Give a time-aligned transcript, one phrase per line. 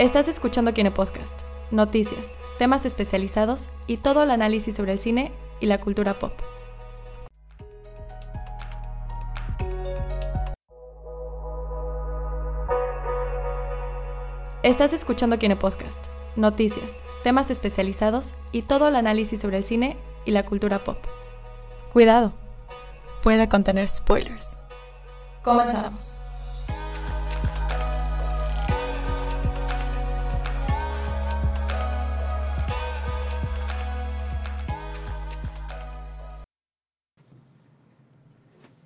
[0.00, 1.38] Estás escuchando Kine Podcast,
[1.70, 5.30] noticias, temas especializados y todo el análisis sobre el cine
[5.60, 6.32] y la cultura pop.
[14.62, 16.02] Estás escuchando Kine Podcast,
[16.34, 20.96] noticias, temas especializados y todo el análisis sobre el cine y la cultura pop.
[21.92, 22.32] Cuidado,
[23.22, 24.56] puede contener spoilers.
[25.42, 26.19] Comenzamos.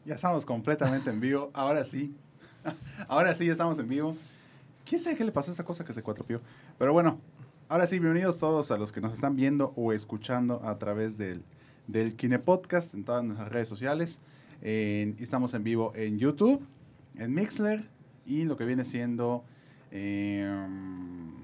[0.05, 1.51] Ya estamos completamente en vivo.
[1.55, 2.15] Ahora sí.
[3.09, 4.17] Ahora sí, ya estamos en vivo.
[4.85, 6.41] ¿Quién sabe qué le pasó a esta cosa que se cuatropió?
[6.79, 7.19] Pero bueno,
[7.69, 11.43] ahora sí, bienvenidos todos a los que nos están viendo o escuchando a través del,
[11.87, 14.21] del Kine Podcast en todas nuestras redes sociales.
[14.61, 16.63] En- estamos en vivo en YouTube,
[17.17, 17.89] en Mixler
[18.27, 19.45] y lo que viene siendo.
[19.91, 21.44] em,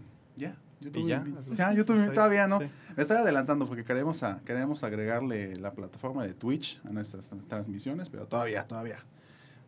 [0.81, 1.05] YouTube.
[1.05, 1.25] ¿Y ya?
[1.56, 2.61] Ya, YouTube todavía no.
[2.61, 2.67] sí.
[2.97, 7.47] Me estoy adelantando porque queremos, a, queremos agregarle la plataforma de Twitch a nuestras tra-
[7.48, 8.98] transmisiones, pero todavía, todavía.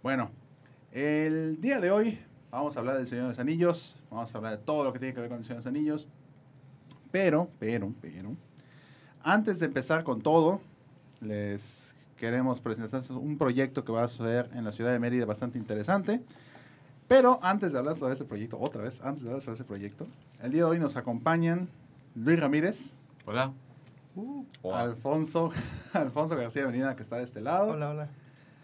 [0.03, 0.31] Bueno,
[0.91, 2.19] el día de hoy
[2.51, 4.99] vamos a hablar del Señor de los Anillos, vamos a hablar de todo lo que
[4.99, 6.09] tiene que ver con el Señor de los Anillos,
[7.11, 8.37] pero, pero, pero,
[9.23, 10.61] antes de empezar con todo,
[11.21, 15.59] les queremos presentar un proyecto que va a suceder en la ciudad de Mérida bastante
[15.59, 16.23] interesante.
[17.09, 20.07] Pero antes de hablar sobre ese proyecto, otra vez, antes de hablar sobre ese proyecto,
[20.43, 21.69] el día de hoy nos acompañan
[22.15, 23.53] Luis Ramírez, Hola.
[24.75, 25.51] Alfonso,
[25.93, 27.73] Alfonso García Avenida, que está de este lado.
[27.73, 28.09] Hola, hola.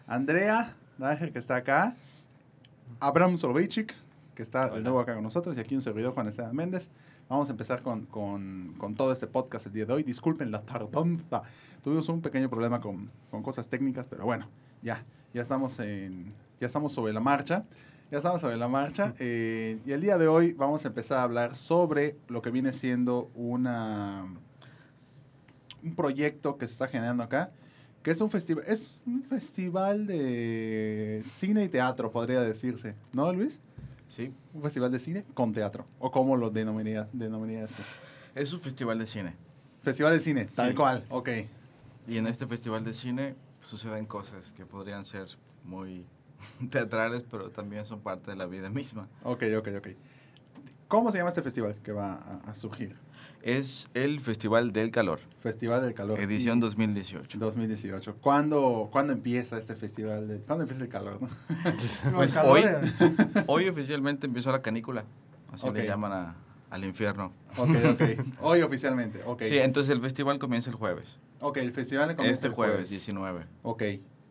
[0.06, 1.94] Andrea Nájel, que está acá.
[2.98, 3.94] Abraham Soloveitchik,
[4.34, 4.80] que está de Hola.
[4.82, 5.56] nuevo acá con nosotros.
[5.56, 6.90] Y aquí un servidor, Juan Esteban Méndez.
[7.28, 10.02] Vamos a empezar con, con, con todo este podcast el día de hoy.
[10.02, 11.42] Disculpen la tardanza.
[11.82, 14.48] Tuvimos un pequeño problema con, con cosas técnicas, pero bueno,
[14.82, 16.28] ya, ya estamos en,
[16.60, 17.64] ya estamos sobre la marcha.
[18.10, 19.14] Ya estamos sobre la marcha.
[19.18, 22.72] eh, y el día de hoy vamos a empezar a hablar sobre lo que viene
[22.72, 24.26] siendo una
[25.82, 27.52] un proyecto que se está generando acá,
[28.02, 33.60] que es un festival, es un festival de cine y teatro, podría decirse, ¿no, Luis?
[34.08, 34.32] Sí.
[34.54, 37.82] Un festival de cine con teatro, o como lo denominaría, denominarías tú.
[38.34, 39.36] Es un festival de cine.
[39.82, 41.28] Festival de cine, tal cual, ok.
[42.08, 45.28] Y en este festival de cine suceden cosas que podrían ser
[45.62, 46.06] muy
[46.70, 49.08] teatrales, pero también son parte de la vida misma.
[49.22, 49.88] Ok, ok, ok.
[50.88, 52.96] ¿Cómo se llama este festival que va a, a surgir?
[53.42, 56.18] Es el Festival del Calor, Festival del Calor.
[56.18, 57.38] edición Y- 2018.
[57.38, 58.16] 2018.
[58.16, 60.26] ¿Cuándo, ¿Cuándo empieza este festival?
[60.26, 61.20] De, ¿Cuándo empieza el calor?
[61.22, 61.28] no?
[62.16, 62.64] Pues calor, hoy,
[63.46, 65.04] hoy oficialmente empezó la canícula,
[65.52, 66.36] así le llaman a-
[66.70, 67.32] al infierno.
[67.56, 68.02] Ok, ok.
[68.40, 69.42] Hoy oficialmente, ok.
[69.42, 73.46] Sí, entonces el festival comienza el jueves, Ok, el festival comienza este el jueves 19.
[73.62, 73.82] Ok.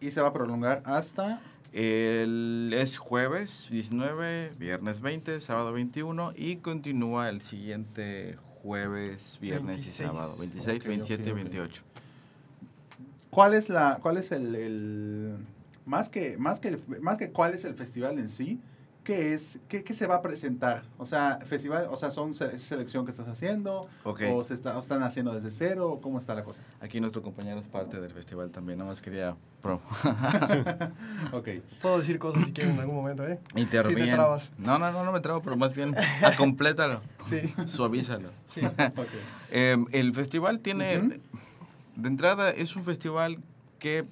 [0.01, 1.39] Y se va a prolongar hasta...
[1.73, 9.99] El, es jueves 19, viernes 20, sábado 21 y continúa el siguiente jueves, viernes 26.
[9.99, 11.35] y sábado, 26, Ok, 27 ok, y ok.
[11.37, 11.83] 28.
[13.29, 15.37] ¿Cuál es la, cuál es el, el-
[15.85, 18.59] más que, más que, más que cuál es el festival en sí?
[19.07, 20.83] ¿Qué es, qué, qué se va a presentar?
[20.97, 24.81] O sea, festival, o sea, son se- selección que estás haciendo, o se está, o
[24.81, 26.59] están haciendo desde cero, o cómo está la cosa.
[26.81, 29.79] aquí nuestro compañero es parte del festival también, nada más quería pro.
[31.31, 31.47] Ok.
[31.81, 33.39] Puedo decir cosas si quieren en algún momento, ¿eh?
[33.55, 34.01] Interviene.
[34.03, 34.51] Sí te trabas.
[34.57, 38.31] No, no, no, no me trabo, pero más bien acomplétalo, Sí, suavízalo.
[38.47, 38.65] sí.
[38.65, 39.07] Ok.
[39.51, 41.21] Eh, el festival tiene,
[41.95, 43.37] de entrada, es un festival
[43.79, 44.03] que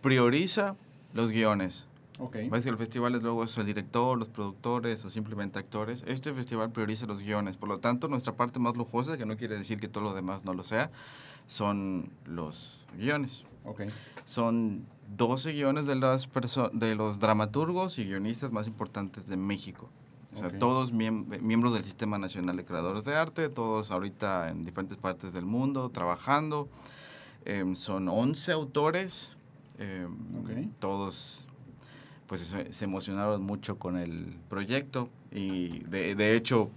[0.00, 0.74] prioriza
[1.12, 1.86] los guiones.
[2.18, 2.36] Ok.
[2.50, 6.02] Ves que el festival es luego es el director, los productores o simplemente actores.
[6.06, 7.56] Este festival prioriza los guiones.
[7.56, 10.44] Por lo tanto, nuestra parte más lujosa, que no quiere decir que todo lo demás
[10.44, 10.90] no lo sea,
[11.46, 13.46] son los guiones.
[13.64, 13.82] Ok.
[14.24, 14.84] Son
[15.16, 16.28] 12 guiones de, las
[16.72, 19.88] de los dramaturgos y guionistas más importantes de México.
[20.34, 20.58] O sea, Ok.
[20.58, 25.32] todos miem- miembros del Sistema Nacional de Creadores de Arte, todos ahorita en diferentes partes
[25.32, 26.68] del mundo trabajando.
[27.46, 29.36] Em, son 11 autores,
[29.78, 30.12] em,
[30.42, 30.50] Ok.
[30.80, 31.47] todos
[32.28, 36.70] pues se, se emocionaron mucho con el proyecto y de, de hecho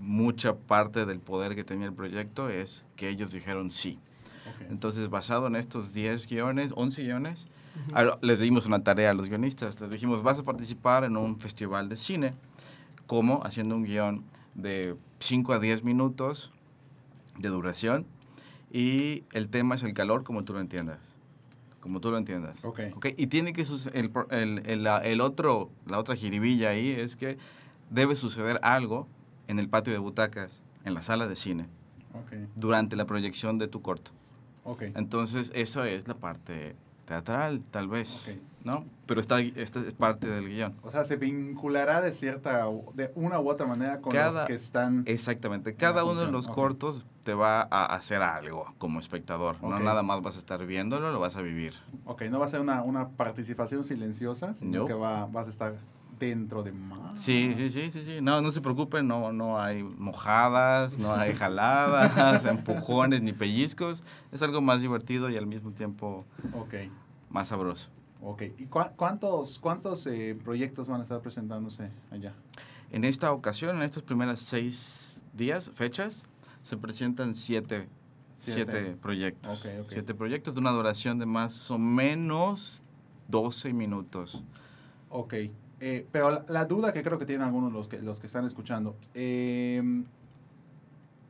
[0.00, 3.98] mucha parte del poder que tenía el proyecto es que ellos dijeron sí.
[4.46, 4.70] Ok.
[4.70, 7.46] Entonces, basado en estos 10 guiones, 11 guiones,
[7.94, 9.80] a- les dimos una tarea a los guionistas.
[9.80, 12.34] Les dijimos, vas a participar en un festival de cine,
[13.06, 14.24] como haciendo un guion
[14.54, 16.52] de 5 a 10 minutos
[17.38, 18.04] de duración
[18.70, 20.98] y el tema es el calor como tú lo entiendas.
[21.82, 22.64] Como tú lo entiendas.
[22.64, 22.80] Ok.
[22.94, 27.36] Ok, Y tiene que suceder, el, el, el- otro, la otra jiribilla ahí es que
[27.90, 29.08] debe suceder algo
[29.48, 31.66] en el patio de butacas, en la sala de cine,
[32.14, 32.34] Ok.
[32.54, 34.12] durante la proyección de tu corto.
[34.64, 34.82] Ok.
[34.94, 36.76] Entonces, eso es la parte
[37.12, 38.42] teatral, tal vez, Ok.
[38.64, 38.84] ¿no?
[39.06, 40.74] Pero está, esta es parte del guion.
[40.82, 42.64] O sea, se vinculará de cierta,
[42.94, 45.02] de una u otra manera con Cada- los que están...
[45.06, 45.74] Exactamente.
[45.74, 46.54] Cada uno de los ok.
[46.54, 49.62] cortos te va a hacer algo como espectador.
[49.62, 49.82] No Ok.
[49.82, 51.74] nada más vas a estar viéndolo, lo vas a vivir.
[52.06, 54.86] Ok, no va a ser una, una participación silenciosa, sino No.
[54.86, 55.74] que va, vas a estar
[56.18, 57.20] dentro de más.
[57.20, 58.18] Sí, sí, sí, sí, sí.
[58.22, 64.04] No, no se preocupen, no, no hay mojadas, no hay jaladas, empujones ni pellizcos.
[64.30, 66.24] Es algo más divertido y al mismo tiempo
[66.54, 66.74] Ok,
[67.32, 67.88] más sabroso.
[68.20, 68.42] ok.
[68.58, 72.34] ¿Y cuántos, cuántos eh, proyectos van a estar presentándose allá?
[72.90, 76.24] En esta ocasión, en estos primeros seis días, fechas,
[76.62, 77.88] se presentan siete,
[78.36, 78.70] Siete.
[78.72, 79.64] siete proyectos.
[79.64, 79.88] Ok, ok.
[79.88, 82.82] Siete proyectos de una duración de más o menos
[83.28, 84.44] 12 minutos.
[85.08, 85.34] Ok,
[85.80, 88.44] eh, pero la, la duda que creo que tienen algunos los que, los que están
[88.44, 89.82] escuchando, eh,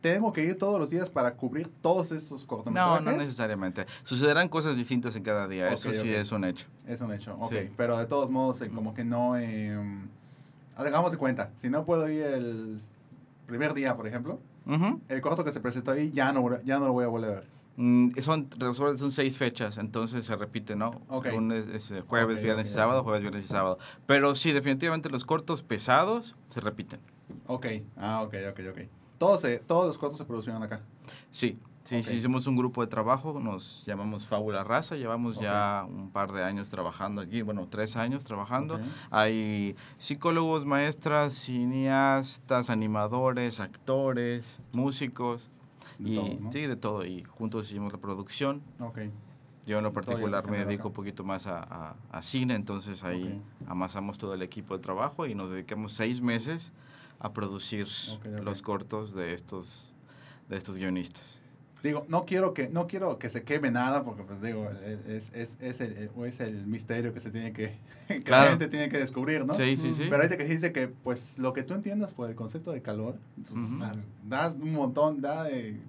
[0.03, 3.05] ¿tenemos que ir todos los días para cubrir todos estos No, cortometrajes?
[3.05, 3.87] no necesariamente.
[4.03, 6.67] Sucederán cosas distintas en cada día, eso sí es un hecho.
[6.87, 7.53] Es un hecho, ok.
[7.53, 7.71] Sí.
[7.77, 9.39] Pero de todos modos, eh, como que no...
[9.39, 9.75] Eh,
[10.77, 12.77] hagamos de cuenta, si no puedo ir el
[13.47, 14.41] primer día, por ejemplo,
[15.09, 17.35] el corto que se presentó ahí ya no, ya no lo voy a volver a
[17.35, 17.47] ver.
[17.77, 21.01] Mm, son, son seis fechas, entonces se repite, ¿no?
[21.09, 21.29] Ok.
[21.33, 23.79] Lunes, es, eh, jueves, viernes y sábado, jueves, viernes y sábado.
[24.07, 27.01] Pero sí, definitivamente los cortos pesados se repiten.
[27.47, 27.67] Ok,
[27.97, 28.79] ah, ok, ok, ok.
[29.23, 30.81] Todos, se- todos los cortos se produjeron acá.
[31.31, 32.03] Sí, sí, Ok.
[32.03, 36.43] sí, hicimos un grupo de trabajo, nos llamamos Fábula Raza, llevamos ya un par de
[36.43, 38.75] años trabajando aquí, bueno, tres años trabajando.
[38.75, 38.81] Ok.
[39.13, 45.49] Hay psicólogos, maestras, cineastas, animadores, actores, músicos.
[46.01, 46.51] De y, todo, ¿no?
[46.53, 47.05] Sí, de todo.
[47.07, 48.61] Y juntos hicimos la producción.
[49.67, 53.41] Yo en lo particular me dedico un poquito más a, a- a cine, entonces ahí
[53.69, 56.73] amasamos todo el equipo de trabajo y nos dedicamos seis meses
[57.23, 57.87] a producir
[58.43, 59.93] los cortos de estos,
[60.49, 61.23] de estos guionistas.
[61.81, 64.69] Digo, no quiero que no quiero que se queme nada porque pues digo,
[65.07, 67.77] es, es, es, el, es el misterio que se tiene que,
[68.09, 69.55] que la gente tiene que descubrir, ¿no?
[69.55, 70.03] Sí, sí, sí.
[70.05, 73.17] Pero ahorita que dice que pues lo que tú entiendas por el concepto de calor,
[73.51, 73.93] o sea,
[74.25, 75.81] das un montón, da de,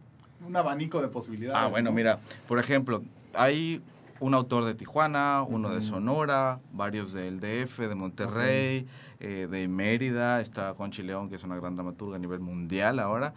[0.45, 1.59] un abanico de posibilidades.
[1.59, 1.95] Ah, bueno, ¿no?
[1.95, 3.03] mira, por ejemplo,
[3.33, 3.81] hay
[4.23, 5.81] un autor de Tijuana, uno de.
[5.81, 8.87] Sonora, varios del DF, de Monterrey,
[9.19, 13.33] eh, de Mérida, está Conchi León, que es una gran dramaturga a nivel mundial ahora.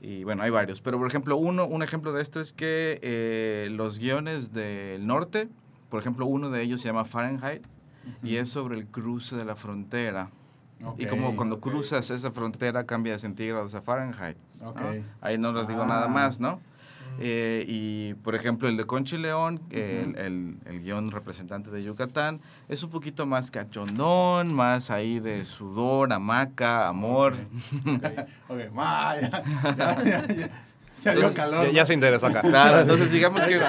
[0.00, 0.80] Y bueno, hay varios.
[0.80, 5.48] Pero por ejemplo, uno, un ejemplo de esto es que eh, los guiones del norte,
[5.88, 7.62] por ejemplo, uno de ellos se llama Fahrenheit
[8.22, 10.30] y es sobre el cruce de la frontera.
[10.98, 14.36] y como cuando cruzas esa frontera cambia de centígrados a Fahrenheit.
[15.20, 15.86] Ahí no les digo Ah.
[15.86, 16.60] nada más, ¿no?
[17.20, 22.40] Eh, y por ejemplo, el de Conchi León, el, el, el guion representante de Yucatán,
[22.68, 27.34] es un poquito más cachondón, más ahí de sudor, hamaca, amor.
[28.48, 29.30] Ok, ma, ya,
[29.76, 30.50] ya, ya, ya,
[31.02, 31.66] ya dio calor.
[31.66, 32.40] Ya, ya se interesó acá.
[32.42, 33.60] Claro, entonces digamos que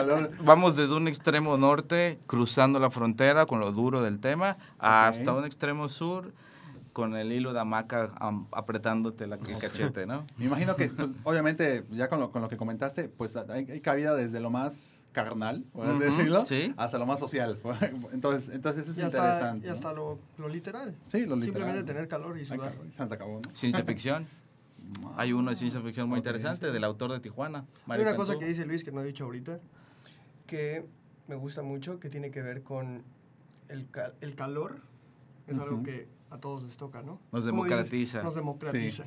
[0.41, 5.45] vamos desde un extremo norte, cruzando la frontera con lo duro del tema, hasta un
[5.45, 6.33] extremo sur,
[6.95, 10.25] con el hilo de hamaca am- apretándote la, el cachete, ¿no?
[10.38, 13.81] Me imagino que, pues, obviamente, ya con lo, con lo que comentaste, pues hay, hay
[13.81, 16.74] cabida desde lo más carnal, por así decirlo, sí.
[16.77, 17.59] hasta lo más social.
[18.13, 19.68] Entonces, entonces eso es Y hasta, interesante.
[19.68, 19.75] y ¿no?
[19.75, 20.95] hasta lo, lo literal.
[21.06, 21.44] Sí, lo literal.
[21.63, 22.71] Simplemente tener calor y sudar.
[22.71, 23.53] cabrón, Se acabó, ¿no?
[23.53, 24.25] Ciencia ficción.
[25.18, 27.65] Hay uno de ciencia ficción muy interesante, del autor de Tijuana.
[27.89, 29.59] Hay una cosa que dice Luis que no he dicho ahorita,
[30.48, 30.86] que
[31.27, 33.03] me gusta mucho, que tiene que ver con
[33.68, 34.80] el, ca- el calor.
[35.48, 37.20] Es algo que a todos les toca, ¿no?
[37.32, 38.24] Nos democratiza.
[38.24, 39.05] Nos democratiza.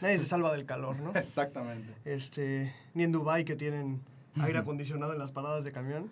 [0.00, 1.10] Nadie se salva del calor, ¿no?
[1.14, 1.94] Exactamente.
[2.04, 4.00] Este, ni en Dubai que tienen
[4.40, 6.08] aire acondicionado en las paradas de camión,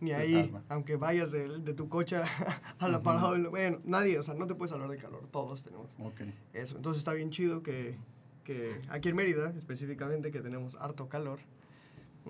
[0.00, 0.62] ni Se ahí, salva.
[0.68, 2.16] aunque vayas de, de tu coche
[2.78, 5.62] a la parada, del- bueno, nadie, o sea, no te puedes hablar de calor, todos
[5.62, 6.20] tenemos Ok.
[6.52, 6.76] eso.
[6.76, 7.96] Entonces está bien chido que,
[8.44, 11.38] que aquí en Mérida, específicamente, que tenemos harto calor,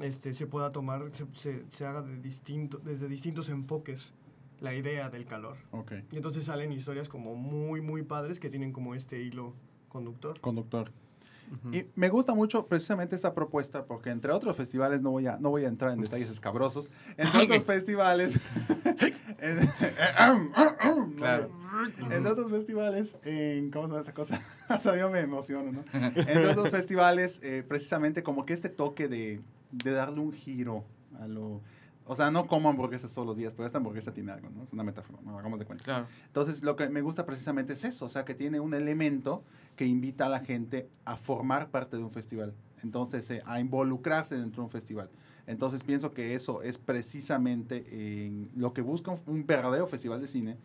[0.00, 4.08] este, se pueda tomar, se, se, se haga de distinto, desde distintos enfoques
[4.64, 5.56] la idea del calor.
[5.70, 5.92] Ok.
[6.10, 9.54] Y entonces salen historias como muy, muy padres que tienen como este hilo
[9.88, 10.40] conductor.
[10.40, 10.90] Conductor.
[11.72, 15.50] Y me gusta mucho precisamente esta propuesta porque entre otros festivales, no voy a, no
[15.50, 18.32] voy a entrar en detalles escabrosos, entre otros festivales,
[21.16, 21.50] Claro.
[22.10, 24.40] entre otros festivales, en, ¿cómo se llama esta cosa?
[24.68, 25.84] Hasta yo me emociono, ¿no?
[25.92, 29.40] Entre otros festivales, eh, precisamente como que este toque de,
[29.70, 30.84] de darle un giro
[31.20, 31.60] a lo...
[32.06, 34.64] O sea, no como hamburguesas todos los días, pero esta hamburguesa tiene algo, ¿no?
[34.64, 35.38] Es una metáfora, ¿no?
[35.38, 35.84] Hagamos de cuenta.
[35.84, 36.06] Claro.
[36.26, 39.42] Entonces, lo que me gusta precisamente es eso, o sea, que tiene un elemento
[39.76, 44.36] que invita a la gente a formar parte de un festival, entonces, eh, a involucrarse
[44.36, 45.08] dentro de un festival.
[45.46, 50.28] Entonces, pienso que eso es precisamente en lo que busca un, un verdadero festival de
[50.28, 50.58] cine,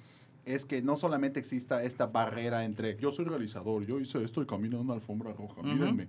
[0.45, 4.45] es que no solamente exista esta barrera entre yo soy realizador, yo hice esto y
[4.45, 5.67] camino en una alfombra roja, Ujú.
[5.69, 6.07] mírenme.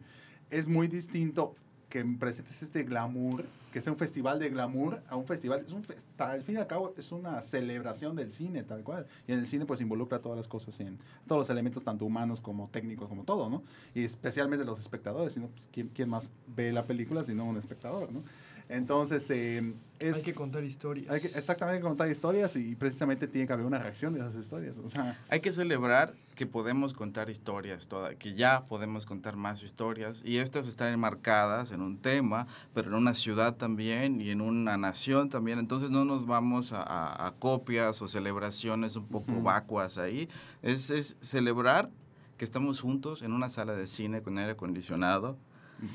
[0.50, 1.54] Es muy distinto
[1.90, 5.82] que presentes este glamour, que sea un festival de glamour a un festival, es un
[5.84, 9.06] fe- ta- al fin y al cabo es una celebración del cine tal cual.
[9.28, 12.40] Y en el cine pues involucra todas las cosas, en, todos los elementos tanto humanos
[12.40, 13.62] como técnicos, como todo, ¿no?
[13.94, 18.10] Y especialmente los espectadores, sino pues, ¿quién, quién más ve la película sino un espectador,
[18.12, 18.22] ¿no?
[18.70, 20.14] Entonces, eh, es...
[20.18, 21.10] Hay que contar historias.
[21.10, 24.20] hay que- exactamente hay que contar historias y precisamente tiene que haber una reacción de
[24.20, 24.78] esas historias.
[24.78, 29.62] O sea, Hay que celebrar que podemos contar historias, toda, que ya podemos contar más
[29.64, 34.40] historias y estas están enmarcadas en un tema, pero en una ciudad también y en
[34.40, 35.58] una nación también.
[35.58, 39.42] Entonces no nos vamos a, a- a copias o celebraciones un poco Ujú.
[39.42, 40.28] vacuas ahí.
[40.62, 41.90] Es, es celebrar
[42.38, 45.36] que estamos juntos en una sala de cine con aire acondicionado.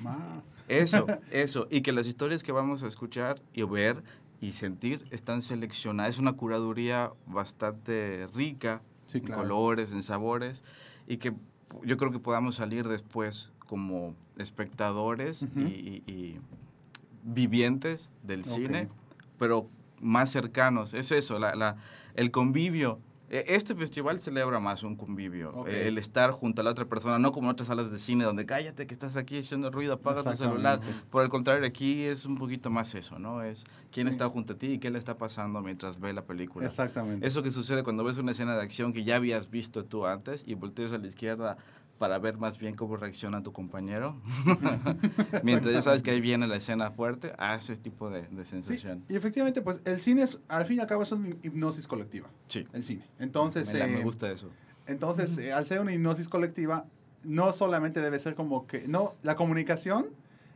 [0.03, 1.67] ma- Eso, eso.
[1.69, 4.03] Y que las historias que vamos a escuchar y ver
[4.41, 6.15] y sentir están seleccionadas.
[6.15, 10.63] Es una curaduría bastante rica Sí, en colores, en sabores,
[11.07, 11.34] y que
[11.84, 16.39] yo creo que podamos salir después como espectadores y, y- y
[17.24, 18.89] vivientes del cine,
[19.39, 19.69] pero
[20.01, 20.93] más cercanos.
[20.93, 21.77] Es eso, la, la-
[22.15, 23.00] el convivio.
[23.29, 27.17] E- Este festival celebra más un convivio, eh, el estar junto a la otra persona,
[27.20, 30.22] no como en otras salas de cine donde cállate que estás aquí haciendo ruido, apaga
[30.24, 30.79] tu celular.
[31.10, 33.41] Por el contrario, aquí es un poquito más eso, ¿no?
[33.44, 36.65] Es quién está junto a ti y qué le está pasando mientras ve la película.
[36.67, 37.25] Exactamente.
[37.25, 40.44] Eso que sucede cuando ves una escena de acción que ya habías visto tú antes
[40.46, 41.58] y volteas a la izquierda
[41.98, 44.16] para ver más bien cómo reacciona tu compañero.
[45.44, 48.52] Mientras ya sabes que ahí viene la escena fuerte, a ese tipo de, de Sí,
[48.52, 49.04] sensación.
[49.10, 52.30] y efectivamente, pues el cine es, al fin y al cabo es una hipnosis colectiva,
[52.48, 52.68] Sí.
[52.74, 53.06] el cine.
[53.20, 54.50] Entonces, me, la- me eh, gusta eso.
[54.88, 56.86] entonces eh, al ser una hipnosis colectiva,
[57.24, 60.08] no solamente debe ser como que, no, la comunicación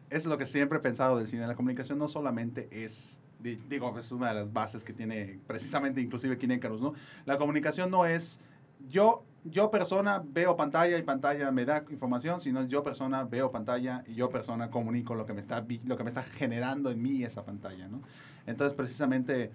[0.10, 1.48] es lo que siempre he pensado del cine.
[1.48, 6.02] La comunicación no solamente es, di- digo, es una de las bases que tiene precisamente
[6.02, 6.94] inclusive Kinecarus, ¿no?
[7.26, 8.40] La comunicación no es
[8.88, 14.04] yo, yo persona veo pantalla y pantalla me da información, sino yo persona veo pantalla
[14.08, 17.24] y yo persona comunico lo que me está, lo que me está generando en mí
[17.24, 18.02] esa pantalla, ¿no?
[18.46, 19.52] Entonces, precisamente,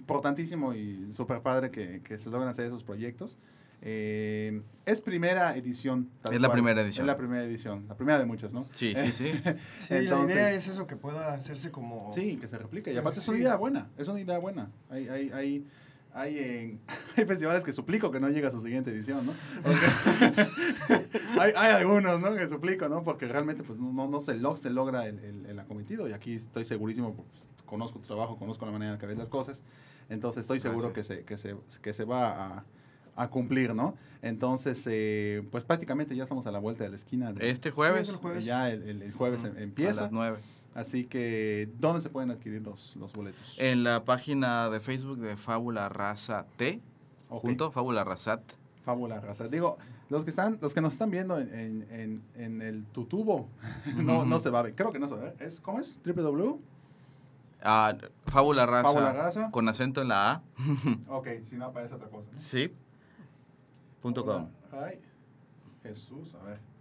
[0.00, 3.38] importantísimo y súper padre que, que se logran hacer esos proyectos.
[3.84, 6.08] Eh, es primera edición.
[6.22, 6.56] tal Es la cual.
[6.58, 7.04] primera edición.
[7.04, 8.66] Es la primera edición, la primera de muchas, ¿no?
[8.70, 9.32] Sí, sí, sí.
[9.88, 12.12] Sí, Entonces- la idea es eso, que pueda hacerse como...
[12.12, 12.90] Sí, que se replique.
[12.90, 14.70] Y Sí, aparte es una idea buena, es una idea buena.
[14.88, 15.66] Hay, hay, hay,
[16.14, 16.80] hay, en-
[17.16, 19.32] hay festivales que suplico que no llegue a su siguiente edición, ¿no?
[19.62, 19.86] Porque
[21.40, 22.34] hay, hay algunos, ¿no?
[22.34, 23.02] Que suplico, ¿no?
[23.02, 26.12] Porque realmente pues no, no, no se, log- se logra el, el, el acometido y
[26.12, 27.28] aquí estoy segurísimo, pues,
[27.66, 29.62] conozco tu trabajo, conozco la manera en que ves las cosas,
[30.08, 32.64] entonces estoy seguro que se, que, se, que se va a,
[33.16, 33.94] a cumplir, ¿no?
[34.20, 37.32] Entonces, eh, pues prácticamente ya estamos a la vuelta de la esquina.
[37.32, 38.44] de- Este jueves, Sí, es el jueves.
[38.44, 40.02] Ya el, el- el jueves em- a empieza.
[40.02, 40.38] las 9.
[40.74, 43.56] Así que, ¿dónde se pueden adquirir los, los boletos?
[43.58, 46.80] En la página de Facebook de Fábula Raza T,
[47.28, 48.40] junto, Fábula Razat.
[48.84, 49.48] Fábula Raza.
[49.48, 49.76] Digo,
[50.08, 53.48] los que están, los que nos están viendo en, en, en, el tutubo,
[53.96, 54.74] no, no se va a ver.
[54.74, 55.36] Creo que no se va a ver.
[55.40, 56.00] ¿Es, ¿Cómo es?
[56.04, 56.60] www.
[57.62, 59.50] Ah, Fábula Raza, Fábula Raza.
[59.50, 60.42] con acento en la A.
[61.08, 62.30] Ok, si no aparece otra cosa.
[62.34, 62.74] Sí.
[64.00, 64.48] Punto com.
[64.72, 65.00] Ay,
[65.82, 66.71] Jesús, a ver.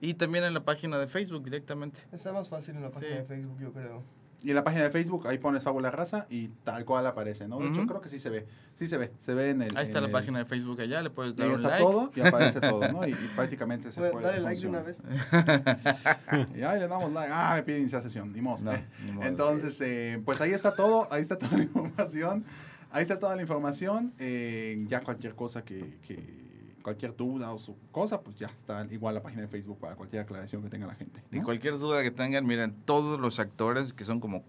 [0.00, 2.00] Y también en la página de Facebook directamente.
[2.12, 3.16] Está más fácil en la página Sí.
[3.18, 4.02] de Facebook, yo creo.
[4.40, 7.58] Y en la página de Facebook, ahí pones Fábula Raza y tal cual aparece, ¿no?
[7.58, 8.46] De hecho, creo que sí se ve.
[8.76, 9.10] Sí se ve.
[9.18, 9.76] Se ve en el.
[9.76, 11.82] Ahí está la el- página de Facebook allá, le puedes dar ahí un está like.
[11.84, 13.04] todo y aparece todo, ¿no?
[13.04, 14.26] Y, y prácticamente se Bueno, puede.
[14.28, 14.96] Dale like de una vez.
[16.56, 17.32] Y ahí le damos like.
[17.34, 18.32] Ah, me pide iniciar sesión.
[18.32, 18.62] Ni modo.
[18.62, 18.72] No.
[19.22, 22.44] Entonces, eh, pues ahí está todo, ahí está toda la información,
[22.92, 26.47] ahí está toda la información, eh, ya cualquier cosa que, que-
[26.88, 30.22] cualquier duda o su cosa, pues ya está igual la página de Facebook para cualquier
[30.22, 31.22] aclaración que tenga la gente.
[31.30, 31.44] Y ¿no?
[31.44, 34.42] cualquier duda que tengan, miren, todos los actores, que son como,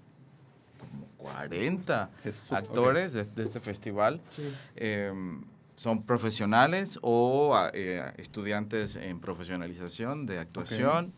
[0.79, 4.49] como 40 Jesús, actores de, de este festival, Sí.
[4.77, 5.11] eh,
[5.75, 11.11] son profesionales o a- eh, estudiantes en profesionalización de actuación.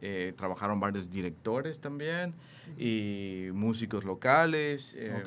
[0.00, 2.32] Eh, trabajaron varios directores también
[2.78, 5.22] y músicos locales, eh,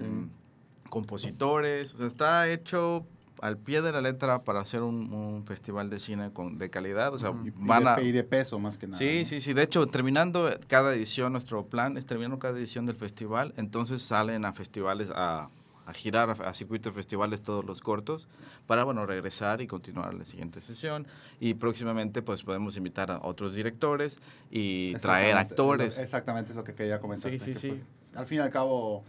[0.89, 1.93] compositores.
[1.93, 3.05] O sea, está hecho
[3.41, 7.13] al pie de la letra para hacer un, un festival de cine con, de calidad.
[7.13, 7.33] O sea.
[7.43, 8.01] Y, van de, a...
[8.01, 8.97] y de peso más que nada.
[8.97, 9.25] Sí, ¿no?
[9.25, 9.53] sí, sí.
[9.53, 14.45] De hecho, terminando cada edición, nuestro plan es terminando cada edición del festival, entonces salen
[14.45, 15.49] a festivales, a,
[15.85, 18.27] a girar a, circuitos de festivales todos los cortos,
[18.65, 21.07] para, bueno, regresar y continuar la siguiente sesión.
[21.39, 24.19] Y próximamente, pues, podemos invitar a otros directores
[24.51, 25.97] y traer actores.
[25.97, 27.31] Exactamente es lo que quería comentar.
[27.31, 27.73] Sí, sí, sí.
[28.15, 29.03] al fin y al cabo,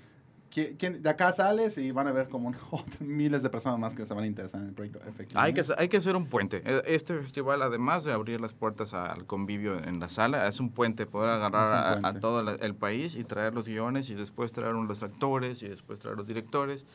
[0.50, 2.52] ¿quién- quién- de acá sales y van a ver como
[3.00, 5.00] miles de personas más que se van a interesar en el proyecto.
[5.34, 6.62] Hay que, hay que hacer un puente.
[6.64, 10.70] E- Este festival, además de abrir las puertas al convivio en la sala, es un
[10.70, 12.20] puente, poder agarrar un a- a, puente.
[12.20, 15.98] todo la- el país y traer los guiones y después traer los actores y después
[15.98, 16.86] traer los directores,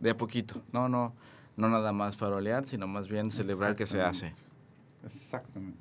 [0.00, 0.60] de a poquito.
[0.72, 1.14] No, no,
[1.56, 4.32] no nada más farolear, sino más bien celebrar que se hace.
[5.04, 5.78] Exactamente.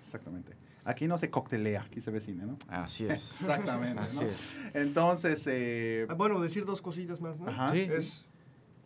[0.00, 0.52] Exactamente.
[0.84, 2.58] Aquí no se coctelea, aquí se ve cine, ¿no?
[2.68, 3.30] Así es.
[3.40, 4.00] Exactamente.
[4.00, 4.22] Así ¿no?
[4.26, 4.56] es.
[4.74, 7.48] Entonces, eh, Ah, Bueno, decir dos cositas más, ¿no?
[7.48, 7.72] Ajá.
[7.72, 7.80] Sí.
[7.80, 8.28] Es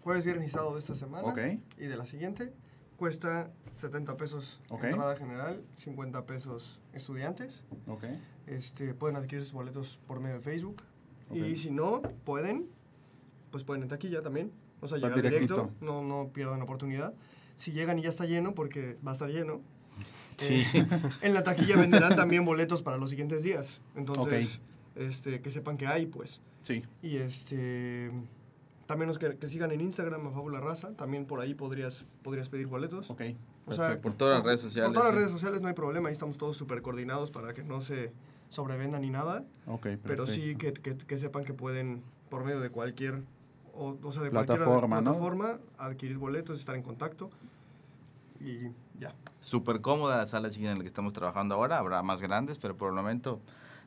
[0.02, 1.26] jueves, viernes y sábado de esta semana.
[1.28, 1.38] Ok.
[1.78, 2.52] Y de la siguiente.
[2.96, 4.84] Cuesta 70 pesos Ok.
[4.84, 7.64] entrada general, 50 pesos estudiantes.
[7.88, 8.04] ok,
[8.46, 10.76] Este, pueden adquirir sus boletos por medio de Facebook.
[11.30, 11.36] Ok.
[11.36, 12.68] Y si no pueden,
[13.50, 14.52] pues pueden en taquilla también.
[14.80, 17.14] O sea, llegar directo, no, no pierdan oportunidad.
[17.56, 19.60] Si llegan y ya está lleno, porque va a estar lleno,
[20.36, 20.64] Sí.
[20.74, 20.86] eh,
[21.22, 23.80] en la taquilla venderán también boletos para los siguientes días.
[23.96, 24.60] Entonces,
[24.96, 26.40] este, que sepan que hay, pues.
[26.62, 28.10] sí, Y este
[28.86, 32.48] también los que, que sigan en Instagram a Fábula Raza, también por ahí podrías, podrías
[32.48, 33.08] pedir boletos.
[33.10, 33.22] ok.
[33.66, 33.98] O sea.
[34.00, 34.88] Por todas las redes sociales.
[34.90, 37.62] Por todas las redes sociales no hay problema, ahí estamos todos súper coordinados para que
[37.64, 38.12] no se
[38.50, 42.68] sobrevendan ni nada, Ok, pero sí que, que- que sepan que pueden, por medio de
[42.70, 43.22] cualquier,
[43.72, 45.02] o, o sea, de cualquier Plataforma, ¿no?
[45.12, 47.30] plataforma, adquirir boletos, estar en contacto
[48.44, 49.14] y ya.
[49.40, 51.78] Súper cómoda la sala chiquita en la que estamos trabajando ahora.
[51.78, 53.40] Habrá más grandes, pero por el momento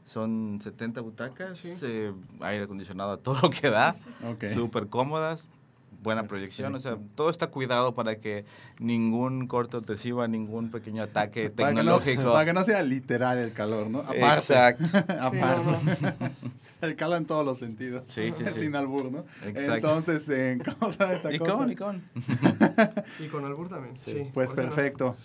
[0.04, 1.74] son 70 butacas, Sí.
[1.84, 3.96] eh, aire acondicionado a todo lo que da,
[4.26, 4.46] Ok.
[4.54, 5.50] súper cómodas,
[6.02, 6.74] buena proyección.
[6.76, 8.46] O sea, todo está cuidado para que
[8.80, 12.34] ningún corto reciba ningún pequeño ataque Para que, no, tecnológico.
[12.34, 14.00] para que no sea literal el calor, ¿no?
[14.00, 14.20] Aparte.
[14.38, 14.86] Exacto.
[15.20, 15.96] Aparte.
[15.96, 16.30] Sí, no,
[16.88, 18.04] El calor en todos los sentidos.
[18.06, 18.60] Sí, sí, sí.
[18.60, 19.26] Sin albur, ¿no?
[19.46, 19.76] Exacto.
[19.76, 21.54] Entonces, eh, ¿cómo se llama esa Y cosa?
[21.54, 22.04] con, y con.
[23.20, 24.30] Y con Albur también, sí.
[24.32, 25.16] Pues perfecto.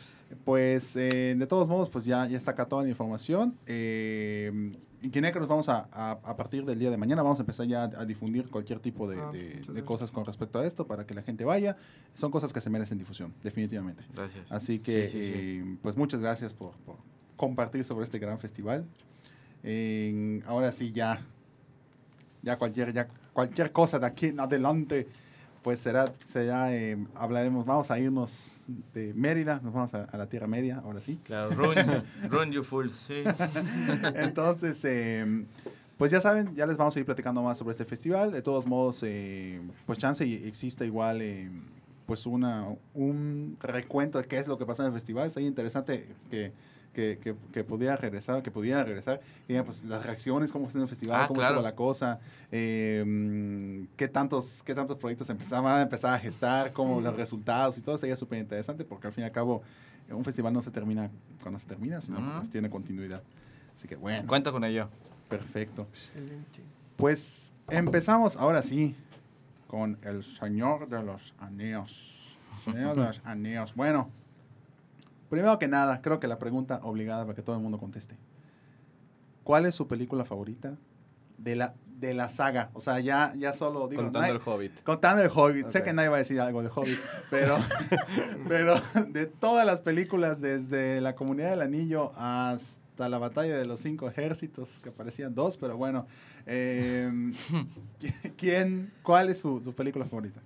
[0.47, 3.54] Pues eh, de todos modos, pues ya, ya está acá toda la información.
[3.66, 7.42] Eh, en Kineca nos vamos a, a, a partir del día de mañana, vamos a
[7.42, 10.87] empezar ya a, a difundir cualquier tipo de, Ah, de- cosas con respecto a esto
[10.87, 11.76] para que la gente vaya.
[12.14, 14.04] Son cosas que se merecen difusión, definitivamente.
[14.14, 14.50] Gracias.
[14.52, 15.32] Así que, Sí, sí, sí.
[15.35, 16.97] eh, pues muchas gracias por, por
[17.37, 18.85] compartir sobre este gran festival.
[19.64, 21.21] En- ahora sí, ya,
[22.42, 25.09] ya cualquier, ya cualquier cosa de aquí en adelante,
[25.62, 28.61] pues será, será eh, hablaremos, vamos a irnos
[28.92, 31.19] de Mérida, nos vamos a, a la Tierra Media, ahora sí.
[31.25, 31.75] Claro, run,
[32.28, 33.23] run you fool, sí.
[34.16, 35.45] Entonces, eh,
[35.97, 38.33] pues ya saben, ya les vamos a ir platicando más sobre este festival.
[38.33, 41.23] De todos modos, eh, pues chance existe igual,
[42.07, 45.31] pues una, un recuento de qué es lo que pasó en el festival.
[45.31, 46.52] Sería interesante que,
[46.93, 49.21] que, que, que pudiera regresar, que pudiera regresar.
[49.49, 51.55] Y ya, pues las reacciones, cómo en el festival, Ah, cómo claro.
[51.57, 57.00] estuvo la cosa, eh, qué, tantos, qué tantos proyectos empezaban a empezar a gestar, cómo
[57.00, 57.99] los resultados y todo.
[57.99, 59.63] Sería súper interesante porque al fin y al cabo
[60.11, 61.11] un festival no se termina
[61.43, 63.23] cuando se termina, sino que pues tiene continuidad.
[63.76, 64.26] Así que bueno.
[64.28, 64.89] Cuenta con ello.
[65.28, 65.87] Perfecto.
[65.91, 66.61] Excelente.
[66.97, 68.95] Pues empezamos ahora sí
[69.67, 72.37] con el Señor de los Anillos.
[72.65, 73.75] Señor de los Anillos.
[73.75, 74.11] Bueno,
[75.32, 78.18] primero que nada, creo que la pregunta obligada para que todo el mundo conteste.
[79.45, 80.76] ¿Cuál es su película favorita
[81.38, 82.68] de la, de la saga?
[82.75, 84.02] O sea, ya, ya solo digo...
[84.02, 84.82] Contando nadie- el Hobbit.
[84.82, 85.71] Contando el Hobbit.
[85.71, 86.99] Sé que nadie va a decir algo de Hobbit,
[87.30, 87.56] pero,
[88.47, 88.75] pero
[89.08, 94.08] de todas las películas, desde La Comunidad del Anillo hasta la Batalla de los Cinco
[94.10, 96.06] Ejércitos, que parecían dos, pero bueno.
[96.45, 97.10] eh,
[98.36, 100.42] ¿quién, ¿Cuál es su, su película favorita?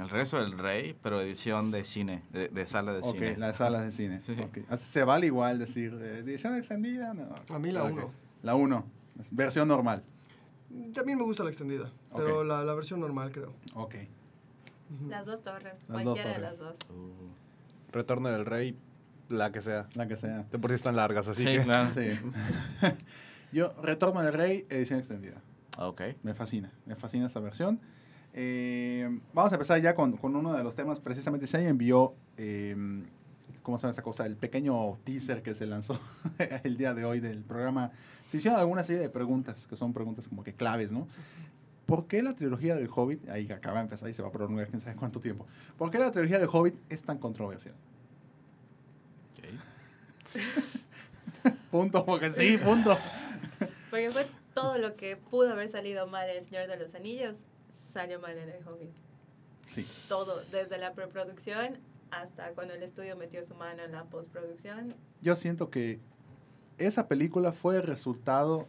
[0.00, 3.36] El resto del rey, pero edición de cine, de, de sala de Ok, cine.
[3.36, 4.20] las salas de cine.
[4.22, 4.32] Sí.
[4.40, 4.58] ok.
[4.68, 7.34] Así Se vale igual decir, eh, edición extendida, no.
[7.54, 7.92] A mí la Ok.
[7.92, 8.10] 1.
[8.42, 8.84] La 1,
[9.30, 10.02] versión normal.
[10.94, 12.16] También me gusta la extendida, Ok.
[12.16, 13.52] pero la, la versión normal creo.
[13.74, 13.94] Ok.
[15.08, 16.50] Las dos torres, Las dos cualquiera de torres.
[16.50, 16.76] las dos.
[16.90, 18.76] Uh, Retorno del Rey,
[19.28, 19.88] la que sea.
[19.94, 20.44] La que sea.
[20.50, 21.62] De por sí están largas, así sí, que.
[21.62, 21.90] claro.
[21.92, 22.08] Sí.
[23.52, 25.40] Yo, Retorno del Rey, edición extendida.
[25.78, 26.00] Ok.
[26.22, 27.80] Me fascina, me fascina esa versión.
[28.34, 31.00] Eh, vamos a empezar ya con, con uno de los temas.
[31.00, 32.74] Precisamente se envió, eh,
[33.62, 34.26] ¿cómo se llama esta cosa?
[34.26, 35.98] El pequeño teaser que se lanzó
[36.64, 37.90] el día de hoy del programa.
[38.28, 41.06] Se hicieron alguna serie de preguntas, que son preguntas como que claves, ¿no?
[41.86, 44.68] ¿Por qué la trilogía del Hobbit, ahí acaba de empezar y se va a prolongar
[44.68, 47.74] quién sabe cuánto tiempo, ¿por qué la trilogía del Hobbit es tan controversial?
[49.36, 49.44] ok.
[51.70, 52.96] Punto, porque sí, punto.
[53.90, 57.38] Porque fue todo lo que pudo haber salido mal en El Señor de los Anillos,
[57.92, 58.90] salió mal en El Hobbit.
[59.66, 61.78] Sí, Todo, desde la preproducción
[62.10, 64.94] hasta cuando el estudio metió su mano en la postproducción.
[65.22, 66.00] yo siento que
[66.78, 68.66] esa película fue el resultado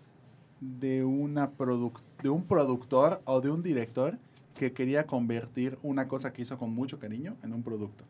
[0.62, 4.18] de, una produc- de un productor o de un director
[4.56, 8.06] que quería convertir una cosa que hizo con mucho cariño en un producto.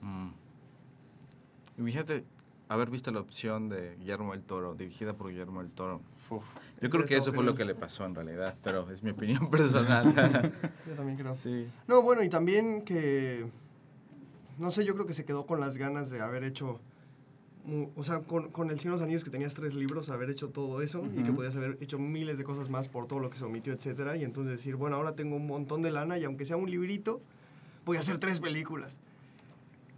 [0.00, 0.30] Mm.
[1.78, 2.24] Imagínate
[2.68, 6.00] haber visto la opción de Guillermo del Toro, dirigida por Guillermo del Toro.
[6.30, 6.44] Uf.
[6.80, 9.48] Yo creo que eso fue lo que le pasó en realidad, pero es mi opinión
[9.50, 10.04] personal.
[10.86, 11.34] Yo también creo.
[11.36, 11.68] sí.
[11.86, 13.46] No, bueno, y también que,
[14.58, 16.80] no sé, yo creo que se quedó con las ganas de haber hecho,
[17.94, 20.48] o sea, con, con El Señor de los Anillos que tenías tres libros, haber hecho
[20.48, 23.38] todo eso y que podías haber hecho miles de cosas más por todo lo que
[23.38, 26.44] se omitió, etcétera, y entonces decir, bueno, ahora tengo un montón de lana y aunque
[26.44, 27.20] sea un librito,
[27.84, 28.96] voy a hacer tres películas.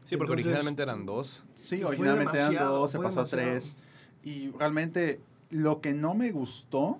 [0.08, 1.42] Sí, porque Entonces, originalmente eran dos.
[1.54, 3.76] Sí, originalmente eran dos, se pasó a tres.
[4.24, 6.98] Y realmente lo que no me gustó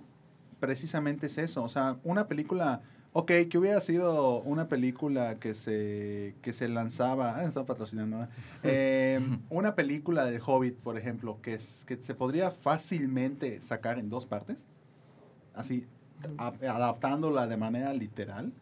[0.61, 1.63] precisamente es eso.
[1.63, 2.83] O sea, una película,
[3.15, 8.29] ok, que hubiera sido una película que se, que se lanzaba, ah, está patrocinando, ¿eh?
[8.65, 14.11] Eh, una película de Hobbit, por ejemplo, que, es, que se podría fácilmente sacar en
[14.11, 14.67] dos partes,
[15.55, 15.87] así,
[16.37, 18.53] a- adaptándola de manera literal,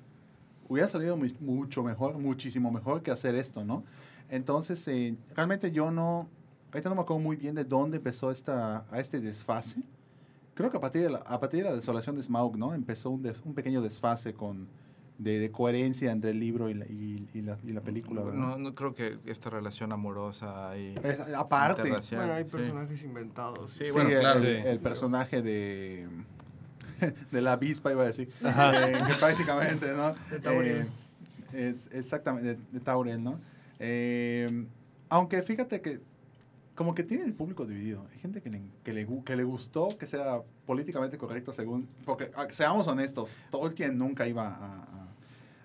[0.69, 3.83] hubiera salido mu- mucho mejor, muchísimo mejor que hacer esto, ¿no?
[4.31, 6.29] Entonces, eh, realmente yo no,
[6.73, 9.81] ahorita no me acuerdo muy bien de dónde empezó esta, a este desfase.
[10.55, 12.75] Creo que a partir de la, a partir de la desolación de Smaug, ¿no?
[12.75, 14.67] Empezó un, des- un pequeño desfase con,
[15.19, 18.39] de, de coherencia entre el libro y la, y, y la, y la película, ¿verdad?
[18.39, 21.83] No, no creo que esta relación amorosa y Es- aparte,
[22.17, 22.51] Bueno, hay sí.
[22.57, 23.73] personajes inventados.
[23.75, 24.39] Sí, Sí, bueno, el, claro.
[24.41, 24.69] el- Sí.
[24.69, 26.09] el personaje de,
[27.31, 28.89] de la avispa, iba a decir, Ajá.
[28.91, 30.15] Eh, prácticamente, ¿no?
[30.31, 30.89] De Tauriel.
[31.53, 33.39] Eh, es exactamente, de, de Tauriel, ¿no?
[33.79, 34.67] Eh,
[35.09, 36.01] aunque fíjate que
[36.75, 38.07] como que tiene el público dividido.
[38.13, 41.89] Hay gente que le, que le, gu- que le gustó que sea políticamente correcto según...
[42.05, 44.83] Porque, seamos honestos, Tolkien nunca iba a,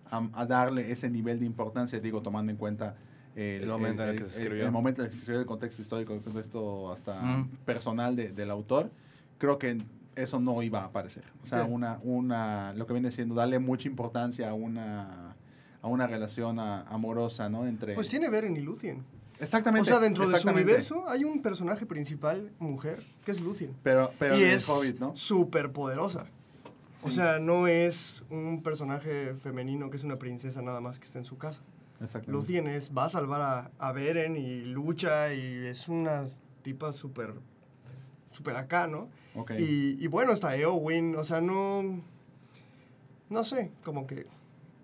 [0.09, 2.95] a- a- a darle ese nivel de importancia, digo, tomando en cuenta...
[3.35, 4.65] El momento en el que se escribió.
[4.65, 7.49] El, momento en el que se escribió, el contexto histórico, el contexto hasta Mm.
[7.65, 8.89] personal de- del autor.
[9.37, 9.81] Creo que
[10.15, 11.23] eso no iba a aparecer.
[11.41, 15.30] O sea, una, una, lo que viene siendo darle mucha importancia a una,
[15.81, 17.65] a una relación a- amorosa, ¿no?
[17.65, 17.95] Entre...
[17.95, 19.03] Pues tiene Beren y Lucien.
[19.39, 19.89] Exactamente.
[19.89, 23.75] O sea, dentro de su universo hay un personaje principal, mujer, que es Lucien.
[23.81, 25.15] Pero, pero y en es Hobbit, ¿no?
[25.15, 26.27] súper poderosa.
[27.03, 31.17] O sea, no es un personaje femenino que es una princesa nada más que está
[31.17, 31.61] en su casa.
[31.99, 32.31] Exactamente.
[32.31, 36.25] Lucien es, va a salvar a, a Beren y lucha y es una
[36.61, 37.33] tipa súper,
[38.31, 39.09] súper acá, ¿no?
[39.57, 42.03] Y, y bueno, está Eowyn, o sea, no,
[43.29, 44.25] no sé, como que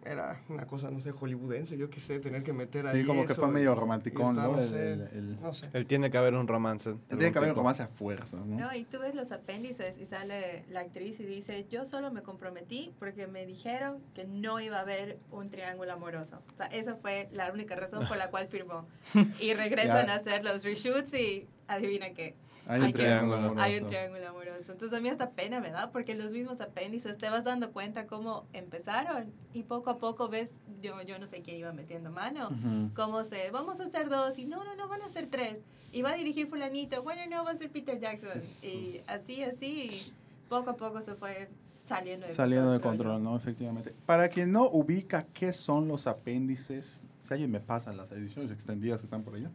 [0.08, 3.26] era una cosa, no sé, hollywoodense, yo qué sé, tener que meter ahí Sí, como
[3.26, 4.60] que eso fue y- medio romanticón, está, ¿no?
[4.60, 5.70] El- sé, el- el- no sé.
[5.74, 6.96] Él tiene que haber un romance.
[7.10, 8.58] Tiene que haber un romance a fuerza, ¿no?
[8.58, 12.22] No, y tú ves los apéndices y sale la actriz y dice, yo solo me
[12.24, 16.42] comprometí porque me dijeron que no iba a haber un triángulo amoroso.
[16.54, 18.88] O sea, esa fue la única razón por la cual firmó.
[19.42, 22.36] Y regresan a hacer los reshoots y adivina qué.
[22.68, 23.62] Hay un Hay triángulo amoroso.
[23.62, 24.72] Hay un triángulo amoroso.
[24.72, 28.08] Entonces a mí hasta pena me da porque los mismos apéndices te vas dando cuenta
[28.08, 30.52] cómo empezaron y poco a poco ves,
[30.82, 32.94] yo, yo no sé quién iba metiendo mano, Ujú.
[32.96, 35.58] cómo se, vamos a hacer dos y no, no, no, van a ser tres.
[35.92, 38.38] Y va a dirigir fulanito, bueno, no, va a ser Peter Jackson.
[38.64, 39.04] Y Jesús.
[39.08, 41.50] así, así, y poco a poco se fue
[41.86, 43.38] saliendo de Saliendo de control, ¿no?
[43.38, 43.94] Efectivamente.
[44.06, 48.98] Para quien no ubica qué son los apéndices, si alguien me pasa las ediciones extendidas
[48.98, 49.50] que están por allá,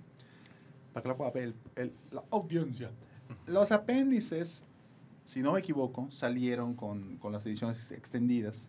[0.92, 2.90] para que la pueda ver el- el- la audiencia.
[3.46, 4.64] Los apéndices,
[5.24, 8.68] si no me equivoco, salieron con, con las ediciones extendidas.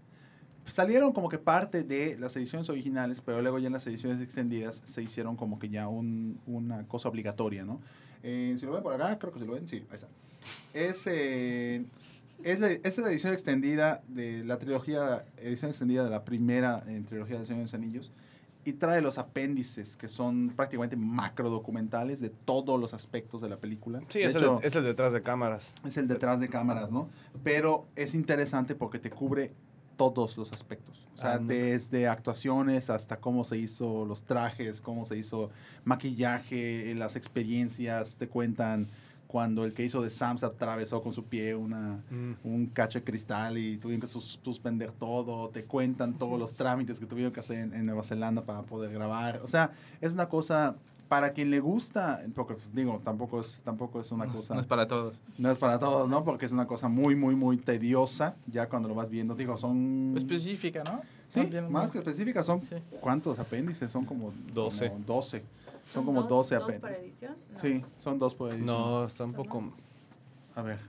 [0.65, 4.81] Salieron como que parte de las ediciones originales, pero luego ya en las ediciones extendidas
[4.85, 7.81] se hicieron como que ya un- una cosa obligatoria, ¿no?
[8.23, 10.07] Eh, si lo ven por acá, creo que si lo ven, sí, ahí está.
[10.73, 11.85] Es, eh,
[12.43, 17.03] es, la, es la edición extendida de la trilogía, edición extendida de la primera eh,
[17.07, 18.11] trilogía de Señor de los Anillos,
[18.65, 23.57] y trae los apéndices, que son prácticamente macro documentales de todos los aspectos de la
[23.57, 23.99] película.
[24.09, 25.73] Sí, De es, hecho, el, es el detrás de cámaras.
[25.85, 27.09] es el detrás de cámaras, ¿no?
[27.43, 29.51] Pero es interesante porque te cubre
[29.97, 31.05] todos los aspectos.
[31.15, 35.51] O sea, Ah, desde actuaciones hasta cómo se hizo los trajes, cómo se hizo
[35.83, 38.87] maquillaje, las experiencias, te cuentan
[39.33, 42.33] cuando el que hizo de Sam se atravesó con su pie una, Mm.
[42.43, 46.99] un cacho de cristal y tuvieron que sus- suspender todo, te cuentan todos los trámites
[46.99, 49.41] que tuvieron que hacer en, en Nueva Zelanda para poder grabar.
[49.43, 50.75] O sea, es una cosa
[51.09, 54.53] para quien le gusta, porque pues, digo, tampoco es, tampoco es una No, cosa...
[54.53, 55.19] no es para todos.
[55.39, 56.23] No es para todos, ¿no?
[56.23, 58.35] Porque es una cosa muy, muy, muy tediosa.
[58.45, 60.13] Ya cuando lo vas viendo, digo, son...
[60.15, 61.01] Específica, ¿no?
[61.29, 62.61] Sí, más que específicas, son...
[62.61, 62.75] Sí.
[63.01, 63.89] ¿Cuántos apéndices?
[63.89, 64.31] Son como...
[64.53, 64.89] Doce.
[64.89, 65.43] como 12.
[65.93, 67.35] Son ¿Son como dos- 12 dos por edición?
[67.51, 67.59] No.
[67.59, 68.65] Sí, son dos por edición.
[68.65, 69.73] No, está un poco...
[70.55, 70.79] A ver.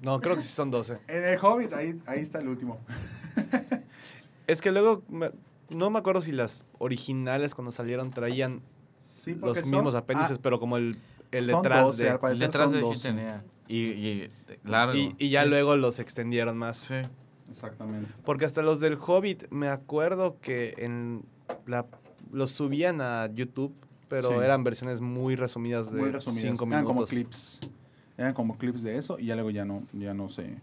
[0.00, 0.98] No, creo que sí son 12.
[1.08, 2.78] En el Hobbit, ahí, ahí está el último.
[4.46, 5.30] Es que luego, me-
[5.70, 8.60] no me acuerdo si las originales cuando salieron traían
[9.00, 10.98] Sí, los son- mismos apéndices, ah, pero como el,
[11.30, 12.18] el detrás 12, al de...
[12.18, 13.08] parecer Detrás son de sí 12.
[13.08, 13.44] tenía.
[13.68, 14.30] Y, y
[14.64, 14.94] largo.
[14.94, 15.48] Y, y ya Sí.
[15.48, 16.78] luego los extendieron más.
[16.78, 16.94] Sí.
[17.50, 18.10] Exactamente.
[18.24, 21.24] Porque hasta los del Hobbit, me acuerdo que en
[21.66, 21.86] la,
[22.32, 23.74] los subían a YouTube,
[24.12, 24.44] pero Sí.
[24.44, 26.42] eran versiones muy resumidas de Muy resumidas.
[26.50, 26.94] 5 Eran minutos.
[26.96, 27.60] como clips.
[28.18, 30.58] Eran como clips de eso y ya luego ya no, ya no se,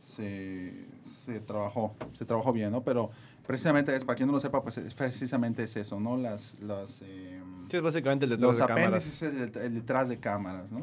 [0.00, 1.94] se, se trabajó.
[2.14, 2.82] Se trabajó bien, ¿no?
[2.82, 3.10] Pero
[3.46, 6.16] precisamente es, para quien no lo sepa, pues es- precisamente es eso, ¿no?
[6.16, 6.58] Las...
[6.60, 9.22] las em, Sí, es básicamente el detrás los de cámaras.
[9.22, 10.82] el, el detrás de cámaras, ¿no?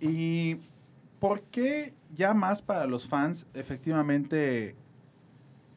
[0.00, 0.56] Y
[1.18, 4.76] ¿por qué ya más para los fans, efectivamente,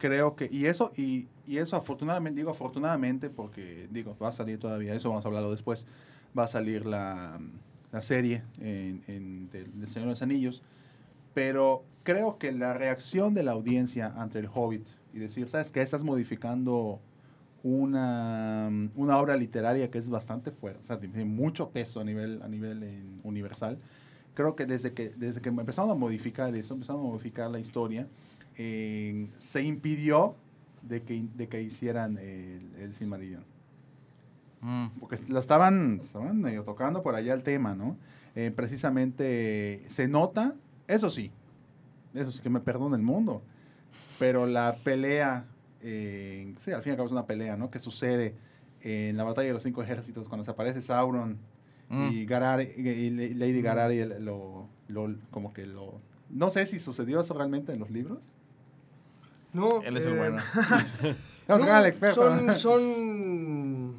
[0.04, 4.60] creo que, y eso, y, y eso afortunadamente, digo afortunadamente porque, digo, va a salir
[4.60, 5.88] todavía, eso vamos a hablarlo después,
[6.38, 7.40] va a salir la,
[7.90, 10.62] la serie en, en del, Señor de los Anillos,
[11.34, 15.82] pero creo que la reacción de la audiencia ante el Hobbit y decir, ¿sabes qué?
[15.82, 17.00] Estás modificando
[17.64, 22.42] una, una obra literaria que es bastante fuerte, o sea, tiene mucho peso a nivel,
[22.42, 23.78] a nivel en- universal.
[24.34, 28.06] Creo que desde que, desde que empezaron a modificar eso, empezaron a modificar la historia,
[28.58, 30.36] eh, se impidió
[30.82, 33.44] de que, de que hicieran el, el Silmarillion.
[34.62, 34.88] Mm.
[35.00, 37.98] Porque lo estaban, estaban medio tocando por allá el tema, ¿no?
[38.36, 40.56] Eh, precisamente se nota,
[40.88, 41.32] eso sí,
[42.14, 43.42] eso sí que me perdona el mundo,
[44.18, 45.46] pero la pelea,
[45.82, 47.70] eh, sí, al fin y al cabo es una pelea, ¿no?
[47.70, 48.36] Que sucede
[48.82, 51.38] en la batalla de los cinco ejércitos cuando se aparece Sauron
[51.90, 52.10] Mm.
[52.12, 56.02] y, Garar, y, y Lady Garari lo, lo, como que lo...
[56.30, 58.32] No sé si sucedió eso realmente en los libros.
[59.54, 60.38] No, Él es el eh, bueno.
[60.56, 61.16] Vamos
[61.48, 62.22] a no, sacar al experto.
[62.22, 63.96] Son, son,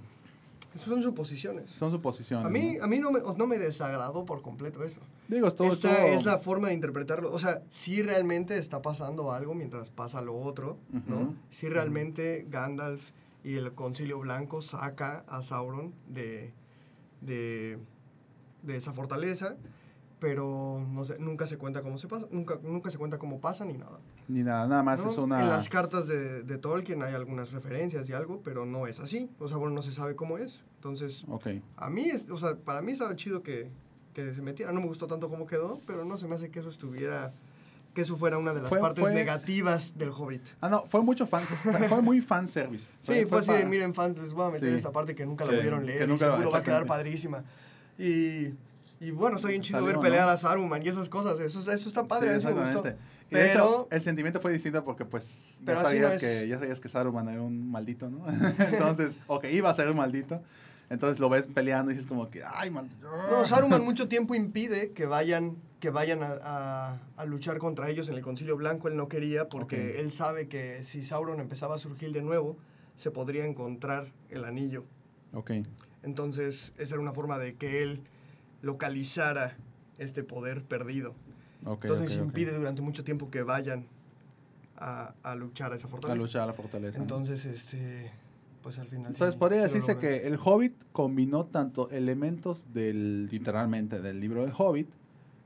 [0.74, 1.70] son suposiciones.
[1.78, 2.46] Son suposiciones.
[2.46, 2.84] A mí, ¿no?
[2.84, 5.00] a mí no, me, no me desagradó por completo eso.
[5.28, 7.32] Digo, es todo, Esta todo- es la forma de interpretarlo.
[7.32, 11.16] O sea, si realmente está pasando algo mientras pasa lo otro, ¿no?
[11.16, 11.34] Ujú.
[11.50, 13.10] Si realmente Gandalf
[13.44, 16.52] y el Concilio Blanco saca a Sauron de,
[17.20, 17.78] de,
[18.62, 19.56] de esa fortaleza,
[20.18, 23.64] pero no sé, nunca se cuenta cómo se pasa, nunca, nunca se cuenta cómo pasa
[23.66, 23.98] ni nada.
[24.28, 25.10] Ni nada, nada más ¿no?
[25.10, 25.40] es una...
[25.42, 29.28] En las cartas de, de Tolkien hay algunas referencias y algo, pero no es así.
[29.38, 30.60] O sea, bueno, no se sabe cómo es.
[30.76, 31.24] Entonces,
[31.76, 33.70] a mí, es, o sea, para mí estaba chido que,
[34.12, 34.72] que se metiera.
[34.72, 37.32] No me gustó tanto cómo quedó, pero no se me hace que eso estuviera,
[37.94, 40.42] que eso fuera una de las Fue- partes fue- negativas del Hobbit.
[40.60, 41.42] Ah, no, fue mucho fan,
[41.88, 42.86] fue muy fan service.
[43.02, 44.74] Sí, fue así de, miren, fans, les voy a meter Sí.
[44.76, 46.62] esta parte que nunca Sí, la pudieron que leer nunca y la- seguro va a
[46.62, 47.44] quedar padrísima.
[47.98, 48.48] Y,
[49.04, 51.38] y bueno, está bien chido ver pelear a Saruman y esas cosas.
[51.40, 52.88] Eso, eso está padre, Sí, eso me gustó.
[52.88, 52.96] Y de
[53.28, 56.20] Pero, hecho, el sentimiento fue distinto porque pues ya Pero sabías, no es.
[56.20, 58.24] que, ya sabías que Saruman era un maldito, ¿no?
[58.72, 60.42] Entonces, o que iba a ser un maldito.
[60.90, 63.08] Entonces lo ves peleando y dices como que, ay, maldito.
[63.30, 68.08] no, Saruman mucho tiempo impide que vayan, que vayan a, a- a luchar contra ellos
[68.08, 68.88] en el Concilio Blanco.
[68.88, 72.58] Él no quería porque él sabe que si Sauron empezaba a surgir de nuevo,
[72.96, 74.84] se podría encontrar el anillo.
[75.32, 75.52] Ok,
[76.02, 78.02] Entonces, esa era una forma de que él
[78.64, 79.56] localizara
[79.98, 81.14] este poder perdido.
[81.66, 83.86] Entonces, impide durante mucho tiempo que vayan
[84.76, 86.20] a, a luchar a esa A fortaleza.
[86.20, 86.98] luchar a la fortaleza.
[86.98, 87.04] ¿no?
[87.04, 88.10] Entonces, este,
[88.62, 89.08] pues al final.
[89.12, 94.42] Entonces sí- podría sí decirse que el Hobbit combinó tanto elementos del, literalmente, del libro
[94.42, 94.88] del Hobbit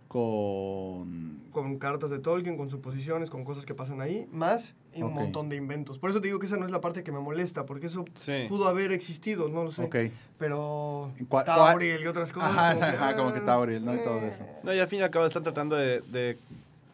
[0.08, 1.38] con...
[1.52, 5.48] Con cartas de Tolkien, con suposiciones, con cosas que pasan ahí, más y un montón
[5.48, 5.98] de inventos.
[5.98, 8.04] Por eso te digo que esa no es la parte que me molesta, porque eso
[8.18, 8.46] Sí.
[8.48, 9.82] pudo haber existido, no lo sé.
[9.82, 9.96] Ok.
[10.38, 12.50] Pero ¿Cuál- Tauriel y otras cosas.
[12.50, 13.94] Ajá, como que, ajá, como que Tauriel, ¿no?
[13.94, 14.44] Y todo eso.
[14.62, 16.38] No, y al fin y al cabo están tratando de, de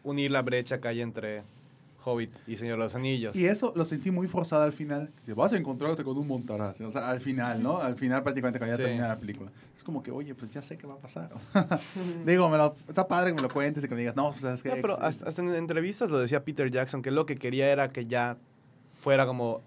[0.03, 1.43] unir la brecha que hay entre
[2.05, 3.35] Hobbit y Señor de los Anillos.
[3.35, 5.11] Y eso lo sentí muy forzado al final.
[5.21, 6.79] Dice, vas a encontrarte con un montaraz.
[6.81, 7.77] O sea, al final, ¿no?
[7.79, 8.83] Al final prácticamente cuando ya Sí.
[8.83, 9.51] termina la película.
[9.75, 11.29] Es como que, oye, pues ya sé qué va a pasar.
[12.25, 14.43] Digo, me lo, está padre que me lo cuentes y que me digas, no, pues
[14.43, 14.69] es que...
[14.69, 17.89] No, pero hasta, hasta en entrevistas lo decía Peter Jackson, que lo que quería era
[17.89, 18.37] que ya
[19.01, 19.61] fuera como,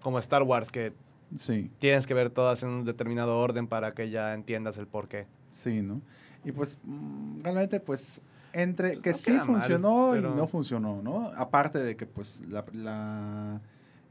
[0.00, 0.92] como Star Wars, que
[1.36, 5.26] Sí, tienes que ver todas en un determinado orden para que ya entiendas el porqué.
[5.50, 6.02] sí, ¿no?
[6.44, 8.20] Y pues, mm, realmente, pues,
[8.52, 11.30] entre Pues que no sí mal, funcionó pero- y no funcionó, ¿no?
[11.36, 12.64] Aparte de que, pues, la...
[12.72, 13.60] la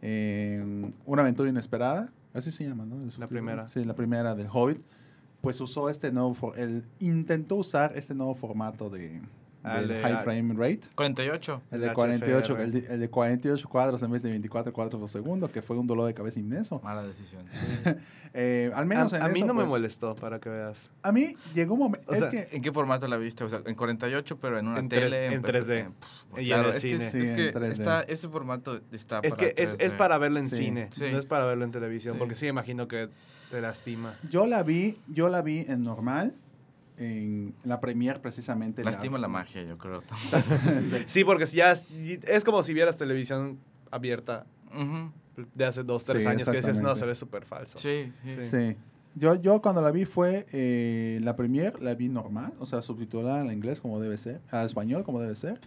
[0.01, 2.99] eh, una aventura inesperada, así se llama, ¿no?
[3.01, 3.27] Subtítulo.
[3.27, 3.67] primera.
[3.67, 4.81] Sí, la primera del Hobbit.
[5.41, 6.33] Pues usó este nuevo...
[6.33, 9.21] for- el, intentó usar este nuevo formato de...
[9.63, 10.81] Del de- high frame rate.
[10.95, 11.61] 48.
[11.71, 12.63] El de, El 48, HFR.
[12.63, 15.77] el, de, el de 48 cuadros en vez de 24 cuadros por segundo, que fue
[15.77, 16.79] un dolor de cabeza inmenso.
[16.83, 17.45] Mala decisión.
[18.33, 20.89] Eh, al menos a, en a mí eso, no me pues, molestó, para que veas.
[21.03, 22.13] A mí llegó un momento.
[22.13, 22.47] Es sea, que.
[22.53, 23.43] ¿En qué formato la viste?
[23.43, 25.09] O sea, en 48, pero en una En tele.
[25.09, 25.89] tres- en 3D.
[25.99, 27.05] pff, Y en el es que, cine.
[27.07, 27.71] es, Sí, es en que 3D.
[27.73, 29.97] está, ese formato está Es para que es, es 3D.
[29.97, 30.55] para verlo en Sí.
[30.55, 31.09] cine, Sí.
[31.11, 32.19] no es para verlo en televisión, Sí.
[32.19, 33.09] porque sí imagino que
[33.49, 34.13] te lastima.
[34.29, 36.33] Yo la vi, yo la vi en normal,
[37.01, 38.83] en la premier precisamente.
[38.83, 40.03] Lastima la magia, yo creo.
[41.07, 43.59] Sí, porque si ya es, es como si vieras televisión
[43.89, 44.45] abierta
[45.55, 47.77] de hace dos, tres Sí, años, que dices, no, se ve súper falso.
[47.77, 48.35] Sí, sí.
[48.39, 48.45] Sí.
[48.51, 48.75] Sí.
[49.15, 53.41] Yo, yo cuando la vi fue eh, la premier, la vi normal, o sea, subtitulada
[53.41, 55.59] al inglés como debe ser, al español como debe ser.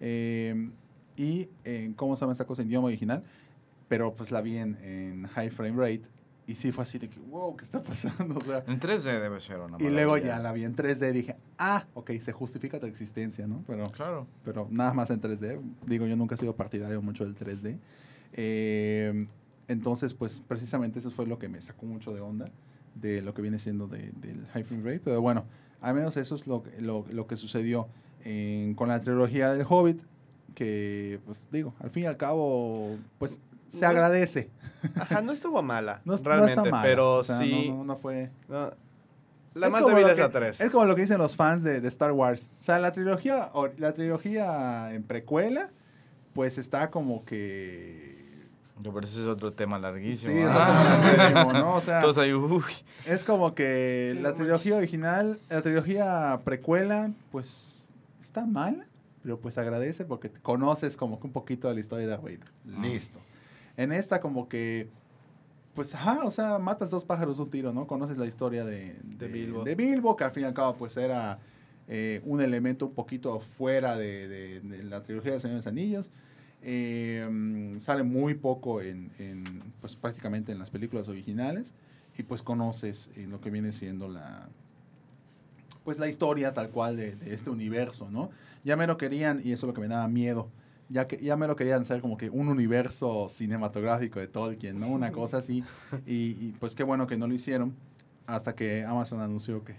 [0.00, 0.70] eh,
[1.16, 2.62] y en, ¿cómo se llama esta cosa?
[2.62, 3.24] En idioma original.
[3.88, 6.02] Pero pues la vi en, en high frame rate.
[6.48, 8.36] Y sí fue así de que, wow, ¿qué está pasando?
[8.38, 11.12] O sea, En 3D debe ser una y luego ya la vi en 3D y
[11.12, 13.62] dije, ah, ok, se justifica tu existencia, ¿no?
[13.66, 14.26] Pero, Claro.
[14.42, 15.60] pero nada más en 3D.
[15.86, 17.78] Digo, yo nunca he sido partidario mucho del 3D.
[18.32, 19.26] Eh,
[19.68, 22.46] entonces, pues precisamente eso fue lo que me sacó mucho de onda
[22.94, 25.00] de lo que viene siendo de- del High Frame Rate.
[25.04, 25.44] Pero bueno,
[25.82, 27.88] al menos eso es lo, lo, lo que sucedió
[28.24, 30.00] en- con la trilogía del Hobbit,
[30.54, 34.50] que, pues digo, al fin y al cabo, pues se No es- agradece.
[34.96, 36.82] Ajá, no estuvo mala, No, es- no realmente, está mal.
[36.86, 37.66] pero o sea, sí...
[37.70, 38.30] No, no, no fue.
[38.48, 38.72] no.
[39.54, 40.60] la Es más débil es la que- 3.
[40.60, 42.48] Es como lo que dicen los fans de, de Star Wars.
[42.60, 45.70] O sea, la trilogía, la trilogía en precuela,
[46.32, 48.16] pues está como que.
[48.80, 50.32] Yo, pero ese es otro tema larguísimo.
[50.32, 51.74] Sí, es larguísimo, ¿no?
[51.74, 52.62] O sea, Entonces ahí, uy.
[53.06, 57.82] es como que Sí, la trilogía original, la trilogía precuela, pues
[58.22, 58.86] está mal,
[59.24, 62.22] pero pues agradece porque te conoces como que un poquito de la historia de Darth
[62.22, 62.44] Vader.
[62.68, 62.78] Ah.
[62.82, 63.18] Listo.
[63.78, 64.88] En esta como que,
[65.74, 67.86] pues, ajá, o sea, matas dos pájaros de un tiro, ¿no?
[67.86, 69.62] Conoces la historia de, De Bilbo.
[69.62, 71.38] de Bilbo, que al fin y al cabo pues era
[71.86, 76.10] eh, un elemento un poquito fuera de, la trilogía de Señor de los Anillos.
[76.60, 79.44] Eh, mm, sale muy poco en, en,
[79.80, 81.72] pues prácticamente en las películas originales
[82.18, 84.48] y pues conoces eh, lo que viene siendo la
[85.84, 88.30] pues la historia tal cual de, de este universo, ¿no?
[88.64, 90.50] Ya me lo querían, y eso es lo que me daba miedo,
[90.88, 94.88] ya que ya me lo querían hacer como que un universo cinematográfico de Tolkien, ¿no?
[94.88, 95.64] Una cosa así,
[96.06, 97.74] y, y, pues qué bueno que no lo hicieron,
[98.26, 99.74] hasta que Amazon anunció que,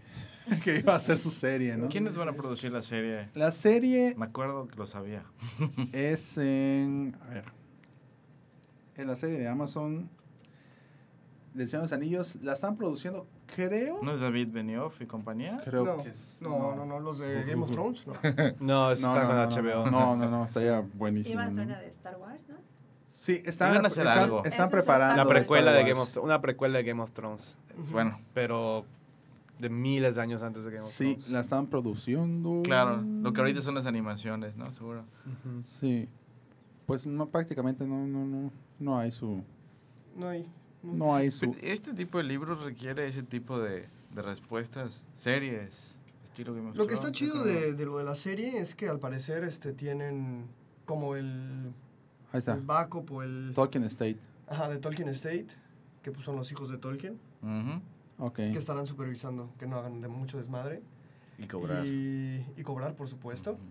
[0.63, 1.89] que iba a hacer su serie, ¿no?
[1.89, 3.29] ¿Quiénes van a producir la serie?
[3.33, 5.23] La serie Me acuerdo que lo sabía.
[5.93, 7.15] es en.
[7.21, 7.45] A ver.
[8.95, 10.09] En la serie de Amazon.
[11.59, 12.35] Del Señor de los Anillos.
[12.41, 13.99] La están produciendo, creo.
[14.01, 15.61] ¿No es David Benioff y compañía?
[15.63, 16.37] Creo no, que es.
[16.41, 18.13] no, no, no, los de Game of Thrones, no.
[18.59, 19.91] No, está No, no, con no, HBO.
[19.91, 21.41] No, no, no, estaría buenísimo.
[21.41, 22.55] Iba de Star Wars, ¿no?
[23.07, 24.45] Sí, están, Iban a hacer están, algo.
[24.45, 25.21] Están es preparando.
[25.21, 27.57] Una precuela de Game of una precuela de Game of Thrones,
[27.91, 28.85] Bueno, pero
[29.59, 31.29] de miles de años antes de Game of Sí, Thrones.
[31.31, 32.61] la están produciendo.
[32.63, 33.01] claro.
[33.01, 34.71] Lo que ahorita son las animaciones, ¿no?
[34.71, 35.03] Seguro.
[35.63, 36.07] Sí.
[36.85, 39.43] Pues no, prácticamente no, no, no, no hay su.
[40.15, 40.49] No hay.
[40.83, 41.55] No hay su.
[41.61, 46.87] Este tipo de libros requiere ese tipo de, de respuestas series, estilo Game of Lo
[46.87, 50.47] que está chido de, de lo de la serie es que al parecer este tienen
[50.85, 51.73] como el,
[52.31, 52.53] Ahí está.
[52.53, 54.17] el backup o el Tolkien State.
[54.47, 55.47] ajá, de Tolkien State,
[56.01, 57.81] que pues son los hijos de Tolkien, Ujú.
[58.25, 58.35] Ok.
[58.35, 60.81] que estarán supervisando que no hagan de mucho desmadre.
[61.37, 61.85] Y cobrar.
[61.85, 63.57] Y, y cobrar, por supuesto.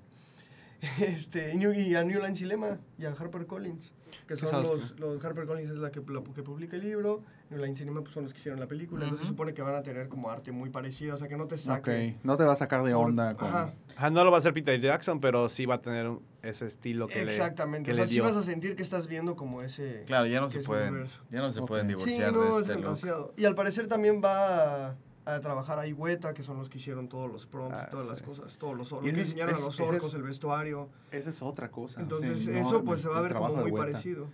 [1.01, 3.90] Este, y, a New Line Cinema y a HarperCollins,
[4.27, 7.77] que son los los, HarperCollins es la que, la que publica el libro, New Line
[7.77, 10.09] Cinema pues son los que hicieron la película, entonces se supone que van a tener
[10.09, 12.14] como arte muy parecido, o sea que no te saque.
[12.18, 12.25] Ok.
[12.25, 13.49] No te va a sacar de por- onda con.
[13.49, 16.23] Ajá, Ajá, no lo va a hacer Peter Jackson, pero sí va a tener un-
[16.42, 17.92] ese estilo que exactamente.
[17.92, 20.05] le, o que sea, sí vas a sentir que estás viendo como ese...
[20.07, 21.21] Claro, ya no se pueden, universo.
[21.31, 22.83] ya no se pueden Sí, divorciar no, de es este look.
[22.85, 23.35] demasiado.
[23.37, 24.97] Y al parecer también va a,
[25.35, 28.12] a trabajar a Igüeta, que son los que hicieron todos los prompts, Ah, todas sí.
[28.12, 30.88] las cosas, todos los orcos, que diseñaron es- a los es- orcos, el vestuario.
[31.11, 32.01] Esa es otra cosa.
[32.01, 34.29] Entonces sí, eso no, pues se va a ver como muy parecido.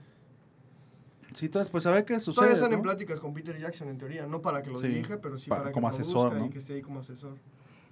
[1.34, 2.34] Sí, entonces, pues a ver qué sucede.
[2.36, 2.82] Todavía están en ¿no?
[2.84, 5.58] pláticas con Peter Jackson en teoría, no para que lo Sí, dirija, pero sí pa-
[5.58, 6.46] para, como que asesor, produzca ¿no?
[6.46, 7.36] y que esté ahí como asesor.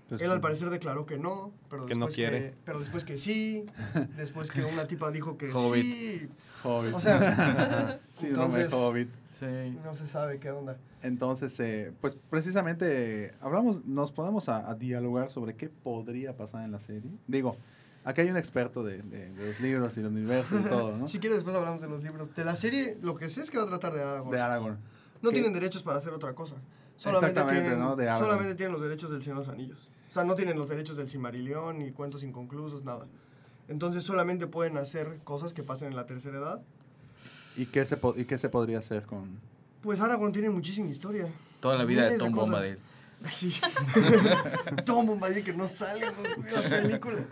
[0.03, 2.55] Entonces, Él al pues, parecer declaró que no, pero Que no después quiere.
[2.65, 3.65] pero después que sí,
[4.17, 5.83] después que una tipa dijo que Hobbit.
[5.85, 6.29] sí.
[6.62, 6.95] Hobbit.
[6.95, 9.09] O sea, entonces- Hobbit.
[9.41, 9.77] Sí.
[9.83, 10.77] no se sabe qué onda.
[11.03, 16.65] Entonces, eh, pues precisamente eh, hablamos, nos ponemos a, a dialogar sobre qué podría pasar
[16.65, 17.11] en la serie.
[17.27, 17.57] Digo,
[18.05, 21.09] aquí hay un experto de, de- de los libros y del universo y todo, ¿no?
[21.09, 22.35] Si quieres después hablamos de los libros.
[22.37, 24.31] De la serie, lo que sé es que va a tratar de Aragorn.
[24.31, 24.79] De Aragorn.
[25.23, 25.35] No ¿Qué?
[25.37, 26.55] tienen derechos para hacer otra cosa.
[26.97, 27.97] Solamente Exactamente, tienen, ¿no?
[27.97, 28.27] De Aragorn.
[28.31, 29.88] solamente tienen los derechos del Señor de los Anillos.
[30.11, 33.07] O sea, no tienen los derechos del Silmarillion, ni cuentos inconclusos, nada.
[33.69, 36.61] Entonces solamente pueden hacer cosas que pasen en la tercera edad.
[37.57, 39.38] ¿Y qué, se po- ¿Y qué se podría hacer con...?
[39.83, 41.29] Pues Aragorn tiene muchísima historia.
[41.61, 42.33] Toda la vida de Tom.
[42.33, 42.79] Bombadil.
[43.31, 43.55] Sí.
[44.85, 47.25] Tom Bombadil que no sale en la película.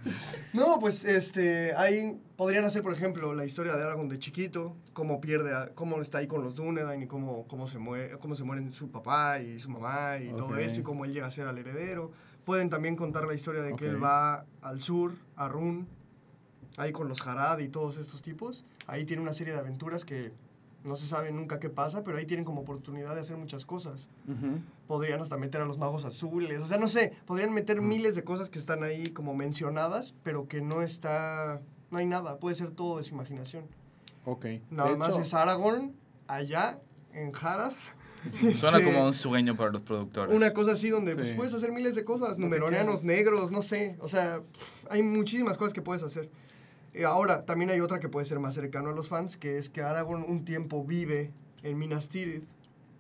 [0.53, 5.21] No, pues este, ahí podrían hacer, por ejemplo, la historia de Aragorn de chiquito, cómo
[5.21, 8.45] pierde, a- cómo está ahí con los Dunedain y cómo, cómo, se muere, cómo se
[8.45, 11.49] mueren su papá y su mamá y todo esto y cómo él llega a ser
[11.49, 12.13] al heredero.
[12.45, 15.89] Pueden también contar la historia de que él va al sur, a Run,
[16.77, 18.65] ahí con los Harad y todos estos tipos.
[18.87, 20.33] Ahí tiene una serie de aventuras que
[20.85, 24.09] no se sabe nunca qué pasa, pero ahí tienen como oportunidad de hacer muchas cosas
[24.87, 28.25] podrían hasta meter a los magos azules, o sea, no sé, podrían meter miles de
[28.25, 31.61] cosas que están ahí como mencionadas, pero que no está,
[31.93, 33.65] no hay nada, puede ser todo de su imaginación.
[34.25, 34.47] Ok.
[34.69, 35.95] Nada De más hecho, es Aragorn,
[36.27, 36.81] allá,
[37.13, 37.73] en Harad.
[38.55, 40.35] Suena Este, como un sueño para los productores.
[40.35, 41.19] Una cosa así donde Sí.
[41.19, 44.43] pues, puedes hacer miles de cosas, numeronianos, negros, no sé, o sea,
[44.91, 46.29] hay muchísimas cosas que puedes hacer.
[46.93, 49.69] Eh, ahora, también hay otra que puede ser más cercano a los fans, que es
[49.71, 51.33] que Aragorn un tiempo vive
[51.63, 52.45] en Minas Tirith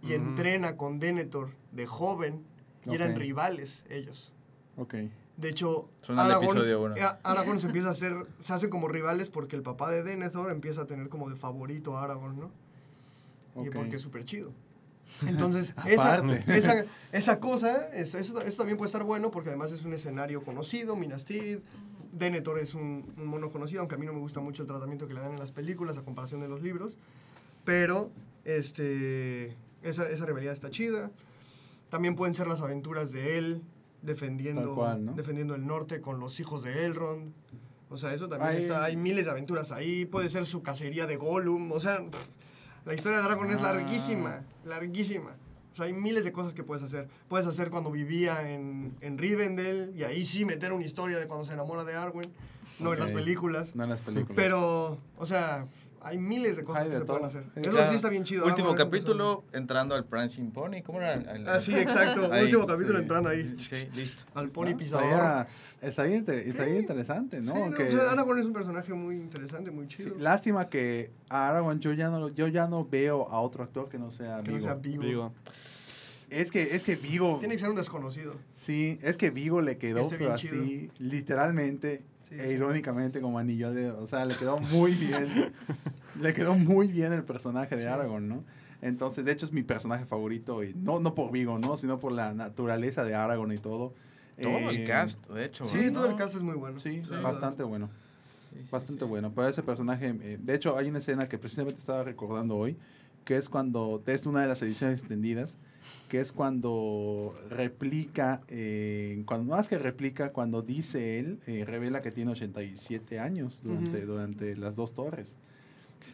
[0.02, 2.44] y entrena con Denethor de joven
[2.86, 4.32] y eran rivales ellos.
[4.76, 4.94] Ok.
[5.36, 9.90] De hecho, al Aragorn, se empieza a hacer, se hace como rivales porque el papá
[9.90, 12.50] de Denethor empieza a tener como de favorito a Aragorn, ¿no?
[13.56, 13.74] Y Ok.
[13.74, 14.52] porque es súper chido.
[15.26, 19.82] Entonces, esa, esa, esa cosa, es- eso, eso también puede estar bueno porque además es
[19.84, 21.60] un escenario conocido, Minas Tirith,
[22.12, 25.06] Denethor es un, un mono conocido, aunque a mí no me gusta mucho el tratamiento
[25.06, 26.96] que le dan en las películas a comparación de los libros.
[27.64, 28.10] Pero
[28.44, 31.10] este, esa, esa rivalidad está chida.
[31.88, 33.62] También pueden ser las aventuras de él
[34.02, 35.12] defendiendo, Tal cual, ¿no?
[35.14, 37.32] defendiendo el norte con los hijos de Elrond.
[37.90, 38.84] O sea, eso también Hay- está.
[38.84, 40.06] Hay miles de aventuras ahí.
[40.06, 41.72] Puede ser su cacería de Gollum.
[41.72, 42.26] O sea, pff,
[42.86, 43.72] la historia de Aragorn es Ah.
[43.72, 44.44] larguísima.
[44.64, 45.36] Larguísima.
[45.72, 47.08] O sea, hay miles de cosas que puedes hacer.
[47.28, 49.92] Puedes hacer cuando vivía en, en Rivendell.
[49.96, 52.30] Y ahí sí meter una historia de cuando se enamora de Arwen.
[52.80, 53.76] No en las películas.
[53.76, 54.34] No en las películas.
[54.36, 55.66] Pero, o sea,
[56.02, 57.44] hay miles de cosas Hay que de se pueden hacer.
[57.56, 58.46] Eso sí está bien chido.
[58.46, 60.82] Último capítulo, entrando al Prancing Pony.
[60.84, 61.14] ¿Cómo era?
[61.14, 62.32] El- Ah, sí, exacto.
[62.32, 63.02] Ahí, Último capítulo sí.
[63.02, 63.56] entrando ahí.
[63.60, 64.24] Sí, listo.
[64.34, 65.04] Al pony No, pisador.
[65.04, 65.48] estaría,
[65.82, 67.54] estaría, inter- estaría interesante, ¿no?
[67.54, 70.16] Sí, no, Que- o sea, Aragorn es un personaje muy interesante, muy sí, chido.
[70.18, 73.88] lástima que a Aragorn yo ya no lo- yo ya no veo a otro actor
[73.88, 74.60] que no sea que no Vigo.
[74.66, 75.32] sea Vigo.
[76.30, 78.36] Es que es que Vigo Tiene que ser un desconocido.
[78.54, 80.62] sí, es que Vigo le quedó pero bien chido.
[80.62, 82.48] así literalmente Sí, e sí.
[82.50, 85.26] irónicamente como anillo de, o sea, le quedó muy bien.
[86.22, 87.88] le quedó muy bien el personaje de Sí.
[87.88, 88.44] Aragorn, ¿no?
[88.82, 91.76] Entonces, de hecho es mi personaje favorito y no no por Vigo, ¿no?
[91.76, 93.92] Sino por la naturaleza de Aragorn y todo.
[94.40, 95.66] Todo el Eh, cast, de hecho.
[95.66, 95.92] Sí, ¿no?
[96.00, 96.80] todo el caso es muy bueno.
[96.80, 97.90] Sí, bastante bueno.
[98.52, 99.08] Sí, sí, Bastante sí.
[99.08, 99.32] bueno.
[99.34, 102.76] Pero ese personaje, eh, de hecho, hay una escena que precisamente estaba recordando hoy,
[103.24, 105.58] que es cuando, es una de las ediciones extendidas,
[106.08, 112.10] que es cuando replica, eh, cuando más que replica, cuando dice él, eh, revela que
[112.10, 115.34] tiene 87 años durante, durante las dos torres.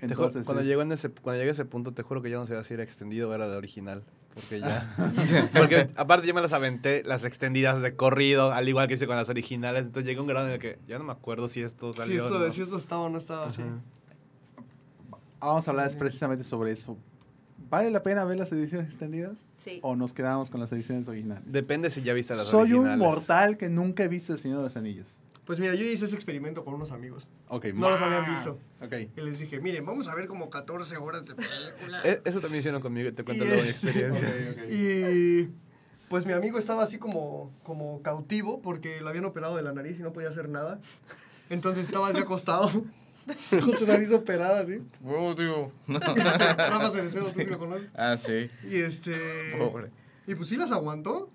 [0.01, 2.36] Entonces, cuando, es- llegó en ese, cuando llegué a ese punto, te juro que ya
[2.36, 4.03] no sabía si era extendido o era de original.
[4.34, 4.94] Porque ya.
[5.57, 9.16] porque aparte yo me las aventé, las extendidas de corrido, al igual que hice con
[9.16, 9.84] las originales.
[9.84, 12.24] Entonces llegó un grado en el que ya no me acuerdo si esto Si salió.
[12.26, 12.53] esto, o no.
[12.53, 13.62] si esto estaba o no estaba así.
[15.40, 16.97] Vamos a hablar precisamente sobre eso.
[17.70, 19.80] ¿Vale la pena ver las ediciones extendidas Sí.
[19.82, 21.51] o nos quedamos con las ediciones originales?
[21.53, 22.99] Depende si ya viste las Soy un originales.
[22.99, 25.16] mortal que nunca he visto El Señor de los Anillos.
[25.47, 27.26] Pues mira, yo hice ese experimento con unos amigos.
[27.49, 28.59] Ok, No los habían visto.
[28.82, 28.94] Ok.
[29.16, 32.01] Y les dije, miren, vamos a ver como 14 horas de película.
[32.05, 34.28] Eh, Eso también hicieron conmigo, te cuento Y luego mi experiencia.
[34.68, 35.49] Y
[36.09, 39.99] pues mi amigo estaba así como, como cautivo porque lo habían operado de la nariz
[40.01, 40.80] y no podía hacer nada.
[41.49, 42.68] Entonces estaba así acostado
[43.51, 44.82] con su nariz operada así.
[45.05, 45.72] Oh, digo.
[45.88, 47.88] Rafa Cerecedo, tú sí lo conoces.
[47.94, 48.51] ah, sí.
[48.68, 49.14] Y este...
[49.59, 49.90] Pobre.
[50.26, 51.30] Y pues sí las aguantó.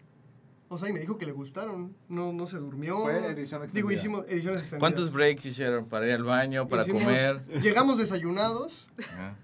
[0.73, 1.93] O sea, y me dijo que le gustaron.
[2.07, 3.01] No, no se durmió.
[3.01, 4.79] Fue edición Digo, hicimos ediciones extendidas.
[4.79, 7.43] ¿Cuántos breaks hicieron para ir al baño, para Hicimos- comer?
[7.61, 8.87] Llegamos desayunados,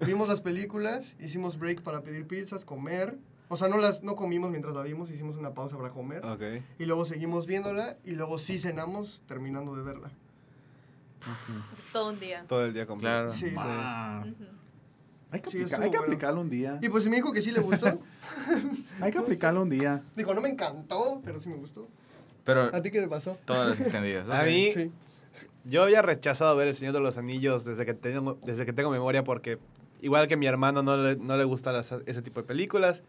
[0.06, 3.18] vimos las películas, hicimos break para pedir pizzas, comer.
[3.48, 6.22] O sea, no las no comimos mientras la vimos, hicimos una pausa para comer.
[6.78, 10.10] Y luego seguimos viéndola y luego sí cenamos terminando de verla.
[11.92, 12.46] Todo un día.
[12.48, 13.34] Todo el día completo.
[13.34, 13.34] Claro.
[13.34, 14.46] Sí, sí.
[15.30, 16.02] Hay que, Sí, aplica- hay que bueno.
[16.04, 16.78] aplicarlo un día.
[16.80, 17.86] Y pues sí me dijo que sí le gustó.
[19.00, 19.32] Hay que no sé.
[19.32, 20.02] aplicarlo un día.
[20.16, 21.86] Dijo, no me encantó, pero sí me gustó.
[22.44, 23.36] Pero ¿A ti qué te pasó?
[23.44, 24.28] todas las extendidas.
[24.30, 24.90] A mí- Sí.
[25.64, 28.90] Yo había rechazado ver El Señor de los Anillos desde que tengo, desde que tengo
[28.90, 29.58] memoria porque
[30.00, 33.02] igual que mi hermano no le, no le gustan las- ese tipo de películas.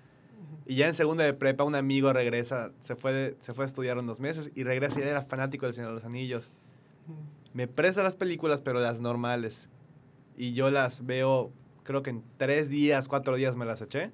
[0.65, 3.67] Y ya en segunda de prepa un amigo regresa, se fue, de- se fue a
[3.67, 6.51] estudiar unos meses y regresa y era fanático del Señor de los Anillos.
[7.53, 9.69] Me presta las películas, pero las normales.
[10.37, 11.51] Y yo las veo,
[11.89, 14.11] creo que en tres días, cuatro días me las eché.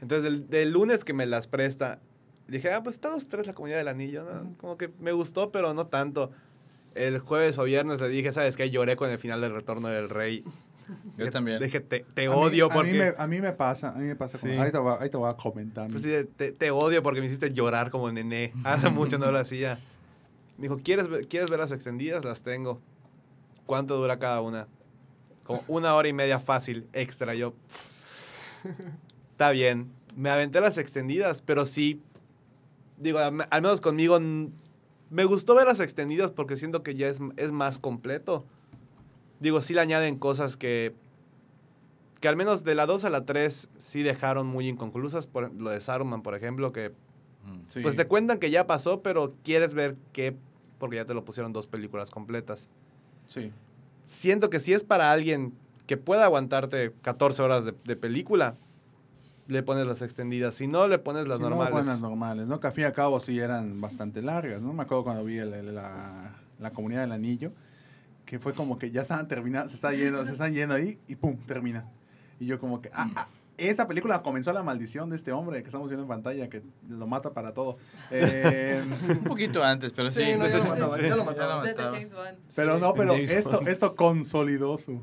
[0.00, 1.98] Entonces, del, del lunes que me las presta,
[2.46, 4.24] dije, ah, pues está dos, tres la comunidad del anillo.
[4.56, 6.30] Como que me gustó, pero no tanto.
[6.94, 8.70] El jueves o viernes le dije, ¿sabes qué?
[8.70, 10.44] Lloré con el final del Retorno del Rey.
[11.18, 11.60] Yo también.
[11.60, 12.92] Dije, te, te A mí- odio a mí, porque...
[12.98, 14.38] me, a mí me pasa, a mí me pasa.
[14.38, 14.48] Sí.
[14.48, 15.90] ahí, te voy, a- ahí te voy a comentar.
[15.90, 18.54] Pues te, te odio porque me hiciste llorar como nené.
[18.64, 19.78] Hace mucho no lo hacía.
[20.56, 22.24] Me dijo, ¿quieres, ¿quieres ver las extendidas?
[22.24, 22.80] Las tengo.
[23.66, 24.66] ¿Cuánto dura cada una?
[25.48, 27.34] Como una hora y media fácil, extra.
[27.34, 28.64] Yo, pff,
[29.32, 29.90] está bien.
[30.14, 32.00] Me aventé las extendidas, pero sí,
[32.98, 33.32] digo, al
[33.62, 34.20] menos conmigo,
[35.10, 38.44] me gustó ver las extendidas porque siento que ya es, es más completo.
[39.40, 40.94] Digo, sí le añaden cosas que,
[42.20, 45.26] que al menos de la 2 a la 3 sí dejaron muy inconclusas.
[45.26, 46.92] Por lo de Saruman, por ejemplo, que
[47.44, 47.60] Mm.
[47.68, 47.80] Sí.
[47.80, 50.36] pues te cuentan que ya pasó, pero quieres ver qué,
[50.78, 52.68] porque ya te lo pusieron dos películas completas.
[53.26, 53.52] Sí.
[54.08, 55.52] Siento que si es para alguien
[55.86, 58.56] que pueda aguantarte 14 horas de, de película,
[59.46, 60.54] le pones las extendidas.
[60.54, 61.72] Si no, le pones las no, normales.
[61.72, 62.58] ponen las normales, ¿no?
[62.58, 64.72] Que al fin y al cabo sí eran bastante largas, ¿no?
[64.72, 67.52] Me acuerdo cuando vi el- el- la, la comunidad del anillo,
[68.24, 71.16] que fue como que ya estaban terminadas, se está yendo, se están yendo ahí y
[71.16, 71.84] pum, termina.
[72.40, 73.28] Y yo como que, ah, ah,
[73.58, 77.06] esta película comenzó la maldición de este hombre que estamos viendo en pantalla, que lo
[77.06, 77.78] mata para todo.
[78.10, 80.22] Eh, Un poquito antes, pero sí.
[80.22, 81.64] Sí, no, ya lo ya mataba.
[81.90, 82.38] James Bond.
[82.54, 83.68] pero no, pero James esto, Bond.
[83.68, 85.02] esto consolidó su...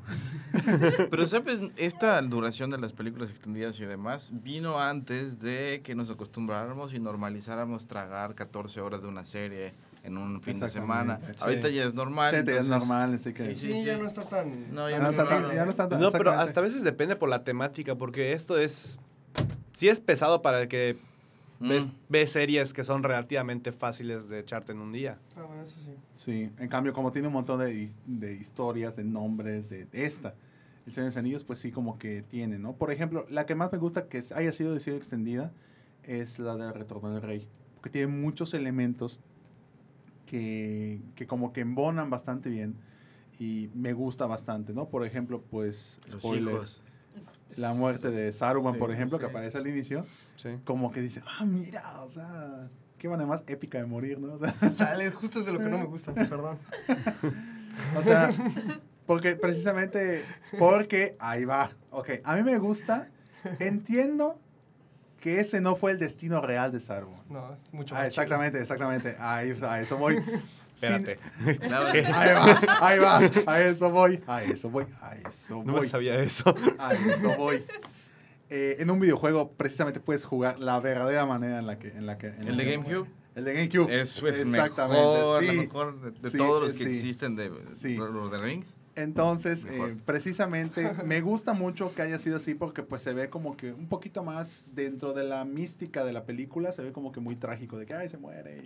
[1.11, 6.09] Pero sabes, esta duración de las películas extendidas y demás vino antes de que nos
[6.09, 9.73] acostumbráramos y normalizáramos tragar 14 horas de una serie
[10.05, 11.19] en un fin de semana.
[11.35, 11.43] sí.
[11.43, 12.35] Ahorita ya es normal.
[12.39, 13.55] Sí, ya es normal, así que...
[13.55, 14.73] Sí, Sí, sí, ya no está tan...
[14.73, 16.59] No, Ya ya no no está es tan- ya no está tan- No, pero hasta
[16.59, 18.97] a veces depende por la temática, porque esto es...
[19.73, 20.97] Sí es pesado para el que
[21.59, 21.91] ves, Mm.
[22.09, 25.17] ve series que son relativamente fáciles de echarte en un día.
[25.35, 25.91] Ah, bueno, eso sí.
[26.11, 30.35] Sí, en cambio, como tiene un montón de, de historias, de nombres, de esta,
[30.85, 32.73] El Señor de los Anillos, pues sí, como que tiene, ¿no?
[32.73, 35.51] Por ejemplo, la que más me gusta que haya sido decisión extendida
[36.03, 39.19] es la del Retorno del Rey, porque tiene muchos elementos
[40.25, 42.75] que, que como que embonan bastante bien
[43.39, 44.87] y me gusta bastante, ¿no?
[44.89, 46.81] Por ejemplo, pues, Los spoiler, hijos.
[47.57, 49.29] la muerte de Saruman, Sí, por sí, ejemplo, que sí.
[49.29, 50.05] aparece al inicio,
[50.37, 50.49] Sí.
[50.63, 54.33] como que dice, ah, mira, o sea, qué manera más épica de morir, ¿no?
[54.35, 56.57] O sea, Chale, justo es de lo que no me gusta, perdón.
[57.97, 58.31] O sea,
[59.05, 60.23] porque precisamente,
[60.57, 61.71] porque ahí va.
[61.91, 63.09] Ok, a mí me gusta,
[63.59, 64.39] entiendo
[65.25, 67.19] que ese no fue el destino real de Saruman.
[67.31, 69.15] No, mucho Ah, más exactamente, exactamente.
[69.17, 70.17] Ahí, a eso voy.
[70.75, 71.17] Espérate.
[71.43, 73.17] Sin- ahí va, ahí va,
[73.47, 76.53] a eso voy, a eso voy, a eso No me voy, sabía eso.
[76.77, 77.65] a eso voy.
[78.51, 81.87] Eh, en un videojuego precisamente puedes jugar la verdadera manera en la que...
[81.87, 83.09] En la que en El la de GameCube.
[83.33, 83.99] El de GameCube.
[84.01, 85.47] Eso es Exactamente, mejor, sí.
[85.47, 86.89] la mejor de, de Sí, todos los que sí.
[86.89, 87.95] existen de Sí.
[87.95, 88.74] Lord of the Rings.
[88.95, 93.57] Entonces, eh, precisamente, me gusta mucho que haya sido así porque pues se ve como
[93.57, 97.19] que un poquito más dentro de la mística de la película, se ve como que
[97.19, 98.63] muy trágico, de que, ay, se muere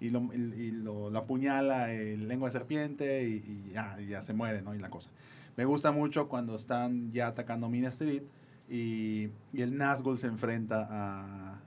[0.00, 4.34] y, y lo, y, y lo, el lengua de serpiente y, ya, y ya se
[4.34, 4.74] muere, ¿no?
[4.74, 5.10] Y la cosa.
[5.56, 8.24] Me gusta mucho cuando están ya atacando Minas Tirith
[8.68, 11.60] y, y el Nazgûl se enfrenta a,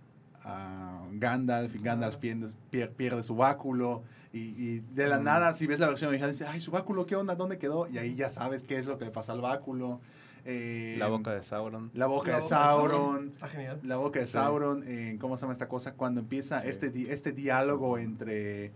[0.46, 5.24] a Gandalf y Gandalf pierde, pier- pierde su báculo y, y de la Mm.
[5.24, 7.36] nada si ves la versión original dices, ay, su báculo, ¿qué onda?
[7.36, 7.88] ¿Dónde quedó?
[7.88, 10.00] Y ahí ya sabes qué es lo que le pasó al báculo.
[10.48, 11.90] Eh, La boca de Sauron.
[11.96, 13.28] la boca La de boca de Sauron.
[13.34, 13.80] Está genial.
[13.84, 14.34] La boca de Sí.
[14.34, 15.94] Sauron, eh, ¿cómo se llama esta cosa?
[15.96, 16.70] Cuando empieza Sí.
[16.70, 18.72] este, di- este diálogo entre,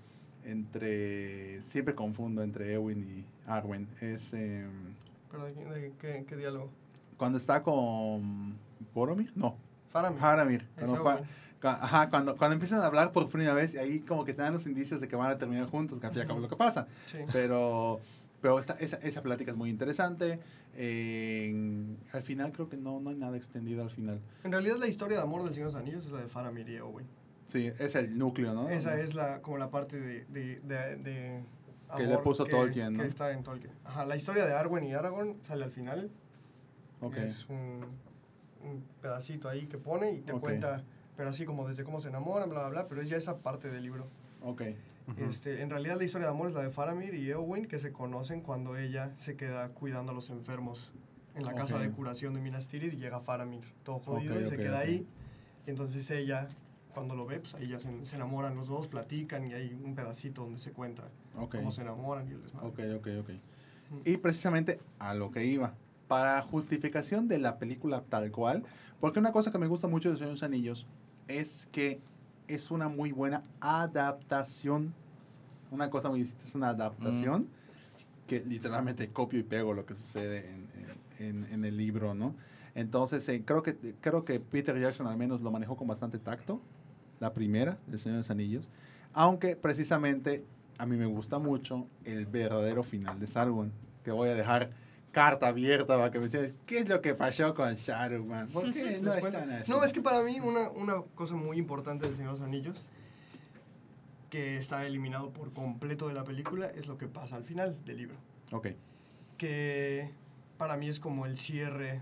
[0.64, 4.66] entre, siempre confundo entre Eowyn y Arwen, es eh,
[5.32, 6.70] ¿Pero de, de qué, qué diálogo?
[7.18, 8.58] cuando está con
[8.94, 9.56] Boromir, no,
[9.86, 10.20] Faramir.
[10.24, 11.24] Haramir, Ese cuando, fa- güey.
[11.24, 11.28] cua-
[11.62, 14.54] ajá, cuando, cuando empiezan a hablar por primera vez y ahí como que te dan
[14.54, 16.44] los indicios de que van a terminar juntos, que al fin y al cabo es
[16.44, 16.88] lo que pasa.
[17.12, 17.18] Sí.
[17.32, 18.00] Pero,
[18.42, 20.40] pero esta, esa, esa plática es muy interesante.
[20.76, 21.54] Eh,
[22.14, 24.22] al final creo que no, no hay nada extendido al final.
[24.44, 26.70] En realidad la historia de amor del Señor de los Anillos es la de Faramir
[26.70, 27.08] y Eowyn.
[27.46, 28.70] Sí, es el núcleo, ¿no?
[28.70, 31.44] Esa es la, como la parte de, de, de, de
[31.98, 33.02] Que le puso que, Tolkien, ¿no?
[33.02, 33.74] Que está en Tolkien.
[33.84, 36.12] Ajá, la historia de Arwen y Aragorn sale al final.
[37.02, 37.18] Ok.
[37.18, 37.86] Es un,
[38.64, 40.42] un pedacito ahí que pone y te Ok.
[40.42, 40.84] cuenta,
[41.20, 43.70] pero así como desde cómo se enamoran, bla, bla, bla, pero es ya esa parte
[43.70, 44.08] del libro.
[44.42, 44.62] Ok.
[45.18, 47.92] Este, en realidad la historia de amor es la de Faramir y Eowyn, que se
[47.92, 50.94] conocen cuando ella se queda cuidando a los enfermos
[51.36, 51.82] en la casa Ok.
[51.82, 54.80] de curación de Minas Tirith y llega Faramir, todo jodido, Ok, y se ok, queda
[54.80, 55.06] ahí.
[55.68, 56.48] Y entonces ella,
[56.94, 59.96] cuando lo ve, pues ahí ya se, se enamoran los dos, platican y hay un
[59.96, 61.04] pedacito donde se cuenta
[61.52, 62.70] cómo se enamoran y el desmadre.
[62.70, 64.06] Ok, ok, ok.
[64.06, 65.74] Y precisamente a lo que iba.
[66.08, 68.64] Para justificación de la película tal cual,
[69.02, 70.88] porque una cosa que me gusta mucho de Señor de los Anillos
[71.30, 72.02] es que
[72.50, 74.94] es una muy buena adaptación.
[75.72, 77.48] Una cosa muy distinta es una adaptación
[78.28, 80.50] que literalmente copio y pego lo que sucede
[81.20, 82.36] en, en- el libro, ¿no?
[82.76, 86.62] Entonces, eh, creo, que, creo que Peter Jackson al menos lo manejó con bastante tacto,
[87.20, 88.70] la primera, del Señor de los Anillos,
[89.14, 90.46] aunque precisamente
[90.78, 93.72] a mí me gusta mucho el verdadero final de Saruman,
[94.04, 94.72] que voy a dejar
[95.20, 98.48] carta abierta para que me digas, ¿qué es lo que pasó con Saruman?
[98.48, 99.70] ¿Por qué no están así?
[99.70, 102.86] No, es que para mí una, una cosa muy importante del Señor de los Anillos,
[104.30, 107.98] que está eliminado por completo de la película, es lo que pasa al final del
[107.98, 108.16] libro.
[108.54, 108.68] Ok,
[109.38, 110.10] que
[110.58, 112.02] para mí es como el cierre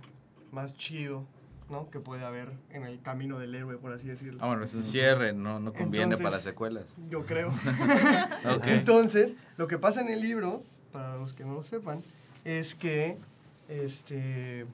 [0.51, 1.25] más chido,
[1.71, 1.89] ¿no?
[1.89, 4.43] Que puede haber en el camino del héroe, por así decirlo.
[4.43, 6.85] Ah, bueno, es un cierre, no, no conviene Entonces- para secuelas.
[7.09, 7.51] Yo creo.
[8.57, 8.67] Ok.
[8.67, 10.61] Entonces, lo que pasa en el libro,
[10.91, 12.03] para los que no lo sepan,
[12.47, 13.17] es que
[13.67, 14.65] este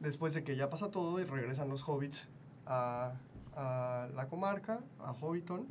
[0.00, 2.28] después de que ya pasa todo y regresan los hobbits
[2.66, 3.12] a,
[3.56, 5.66] a la comarca, a Hobbiton,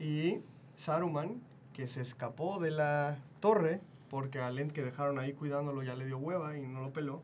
[0.00, 0.38] y
[0.76, 1.40] Saruman,
[1.72, 6.06] que se escapó de la torre, porque a Lent que dejaron ahí cuidándolo ya le
[6.06, 7.22] dio hueva y no lo peló,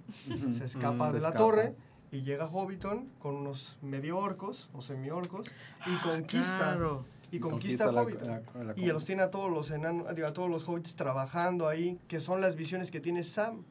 [0.59, 1.39] se escapa Mm, de se la escapa.
[1.39, 1.75] torre
[2.13, 5.47] y llega a Hobbiton con unos medio orcos o semi-orcos
[5.87, 7.05] y conquista, Claro.
[7.37, 10.69] Y conquista, la- la- y los tiene a todos los enanos, digo, a todos los
[10.69, 13.65] hobbits trabajando ahí, que son las visiones que tiene Sam.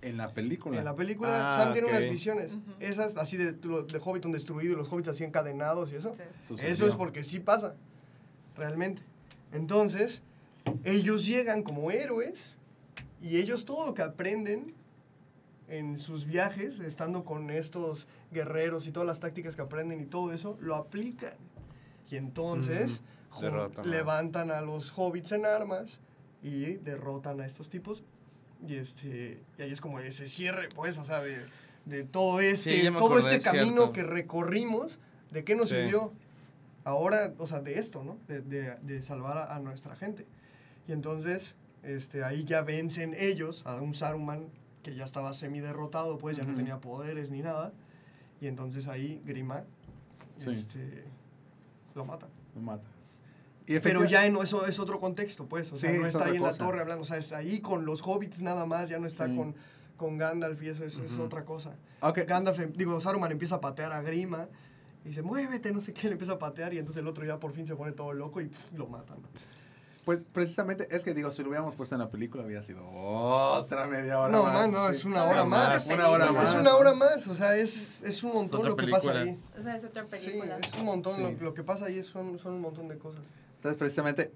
[0.00, 0.78] En la película.
[0.78, 4.76] En la película Ah, Sam tiene unas visiones, esas así de, de Hobbiton destruido y
[4.76, 6.12] los hobbits así encadenados y eso.
[6.40, 6.54] Sí.
[6.60, 7.74] Eso es porque sí pasa,
[8.56, 9.02] realmente.
[9.52, 10.22] Entonces,
[10.84, 12.54] ellos llegan como héroes
[13.20, 14.74] y ellos todo lo que aprenden
[15.66, 20.32] en sus viajes, estando con estos guerreros y todas las tácticas que aprenden y todo
[20.32, 21.34] eso, lo aplican.
[22.10, 23.00] Y entonces,
[23.30, 25.98] a- levantan a los hobbits en armas
[26.42, 28.02] y derrotan a estos tipos.
[28.66, 31.38] Y, este, y ahí es como ese cierre, pues, o sea, de,
[31.84, 34.98] de todo este, todo acordé, este camino que recorrimos,
[35.30, 35.76] ¿de qué nos Sí.
[35.76, 36.12] sirvió?
[36.84, 38.18] Ahora, o sea, de esto, ¿no?
[38.26, 40.26] De, de- de salvar a, a nuestra gente.
[40.88, 44.46] Y entonces, este, ahí ya vencen ellos a un Saruman
[44.82, 47.72] que ya estaba semi derrotado, pues ya no tenía poderes ni nada.
[48.40, 49.64] Y entonces ahí Grima
[50.38, 50.50] Sí.
[50.50, 51.04] este,
[51.98, 52.26] lo mata.
[52.54, 52.84] Lo mata.
[53.66, 55.70] Y Pero ya en, eso es otro contexto, pues.
[55.72, 57.02] O sea, Sí, no es está ahí en la torre hablando.
[57.02, 59.36] O sea, es ahí con los hobbits nada más, ya no está Sí.
[59.36, 59.54] con,
[59.98, 61.74] con Gandalf y eso, eso es otra cosa.
[62.00, 64.48] Ok, Gandalf, em- digo, Saruman empieza a patear a Grima
[65.04, 67.38] y dice, muévete, no sé qué, le empieza a patear y entonces el otro ya
[67.38, 69.18] por fin se pone todo loco y pf, lo matan.
[70.08, 73.86] Pues precisamente, es que digo, si lo hubiéramos puesto en la película, había sido otra
[73.88, 74.70] media hora No, más.
[74.70, 74.96] no, sí.
[74.96, 75.86] es una hora más.
[75.86, 76.48] Una hora más.
[76.48, 79.38] Es una hora más, o sea, es, es un montón Otra lo que pasa ahí.
[79.60, 80.56] O sea, es otra Sí, película.
[80.56, 81.20] es un montón, Sí.
[81.22, 83.20] lo, lo que pasa ahí son, son un montón de cosas.
[83.56, 84.32] Entonces, precisamente,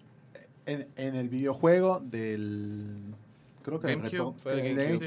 [0.67, 3.15] en, en el videojuego del...
[3.63, 5.01] Creo que el retorno, el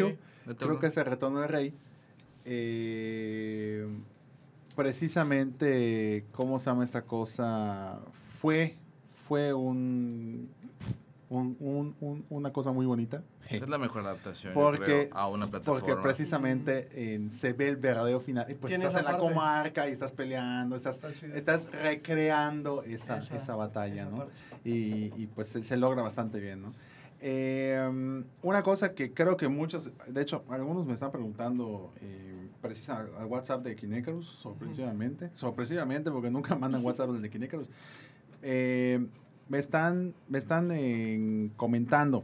[0.57, 1.74] creo que es el retorno del rey.
[2.43, 3.88] eh,
[4.76, 7.99] precisamente, ¿cómo se llama esta cosa?
[8.41, 8.76] Fue,
[9.28, 10.49] fue un,
[11.30, 13.23] un- un- un- una cosa muy bonita.
[13.49, 16.01] Es la mejor adaptación Porque, creo, a una porque plataforma.
[16.01, 18.45] precisamente en- se ve el verdadero final.
[18.49, 19.28] Y pues estás esa en la parte.
[19.28, 20.99] comarca y estás peleando, estás,
[21.34, 24.28] estás recreando esa, Esa- esa batalla, esa ¿no?
[24.63, 26.73] y, y, pues se, se logra bastante bien, ¿no?
[27.21, 32.99] Eh, una cosa que creo que muchos, de hecho, algunos me están preguntando eh, precisa
[33.17, 37.69] al WhatsApp de Kinecarus, sorpresivamente, sorpresivamente porque nunca mandan WhatsApp de Kinecarus,
[38.47, 39.03] eh,
[39.49, 42.23] me están, me están eh, comentando,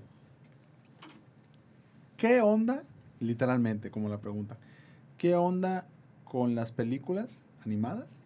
[2.17, 2.83] ¿qué onda,
[3.19, 4.57] literalmente, como la pregunta,
[5.17, 5.87] qué onda
[6.23, 8.19] con las películas animadas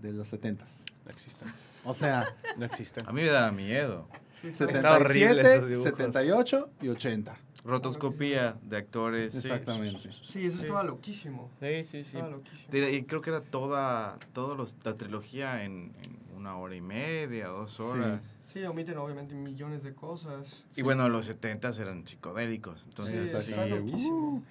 [0.00, 0.84] de los 70s?
[1.04, 1.48] No existen.
[1.84, 3.06] O sea, No existen.
[3.08, 4.06] A mí me da miedo.
[4.40, 5.90] Sí, está- Está horrible 77, esos dibujos.
[5.90, 7.36] 78 y 80.
[7.64, 9.32] Rotoscopía de actores.
[9.32, 9.38] sí.
[9.38, 10.10] Exactamente.
[10.22, 10.62] Sí, eso Sí.
[10.64, 11.50] estaba loquísimo.
[11.60, 12.16] Sí, sí, sí.
[12.16, 12.70] Estaba loquísimo.
[12.88, 17.48] Y creo que era toda, toda los- la trilogía en, en una hora y media,
[17.48, 18.34] dos horas.
[18.46, 20.64] Sí, omiten obviamente millones de cosas.
[20.76, 22.84] Y bueno, los 70 eran psicodélicos.
[22.88, 23.52] Entonces, Sí, sí,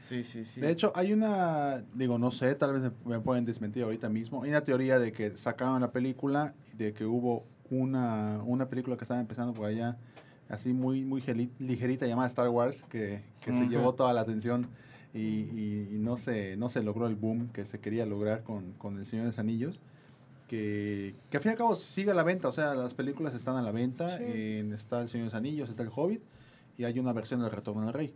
[0.07, 0.61] sí, sí, sí.
[0.61, 4.43] De hecho, hay una, digo, no sé, tal vez me- pueden desmentir ahorita mismo.
[4.43, 9.03] Hay una teoría de que sacaron la película, de que hubo una, una película que
[9.03, 9.97] estaba empezando por allá,
[10.47, 11.21] así muy, muy
[11.59, 14.69] ligerita, llamada Star Wars, que, que se llevó toda la atención
[15.13, 18.73] y, y- y no, se, no se logró el boom que se quería lograr con,
[18.73, 19.81] con El Señor de los Anillos.
[20.49, 23.35] Que, que al fin y al cabo sigue a la venta, o sea, las películas
[23.35, 24.17] están a la venta.
[24.17, 24.23] Sí.
[24.27, 26.21] en- está El Señor de los Anillos, está El Hobbit
[26.77, 28.13] y hay una versión del Retorno del Rey,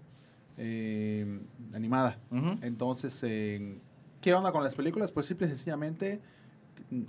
[0.57, 1.41] eh,
[1.73, 2.17] animada.
[2.61, 3.77] Entonces, eh,
[4.21, 5.11] ¿qué onda con las películas?
[5.11, 6.21] Pues simple y sencillamente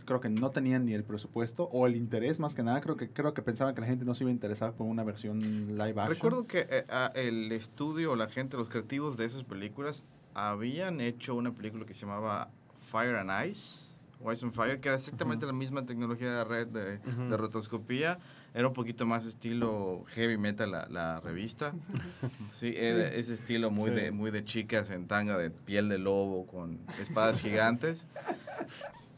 [0.04, 2.80] creo que no tenían ni el presupuesto o el interés más que nada.
[2.80, 5.04] Creo que creo que pensaban que la gente no se iba a interesar por una
[5.04, 6.08] versión live action.
[6.08, 10.04] Recuerdo que eh, el estudio, la gente, los creativos de esas películas
[10.34, 12.50] habían hecho una película que se llamaba
[12.90, 13.83] Fire and Ice,
[14.24, 17.28] o Ice and Fire, que era exactamente la misma tecnología de red de, Ujú.
[17.28, 18.18] de rotoscopía.
[18.54, 21.72] Era un poquito más estilo heavy metal la, la revista.
[22.52, 23.96] Sí, era ese estilo muy, Sí.
[23.96, 28.06] de, muy de chicas en tanga de piel de lobo con espadas gigantes.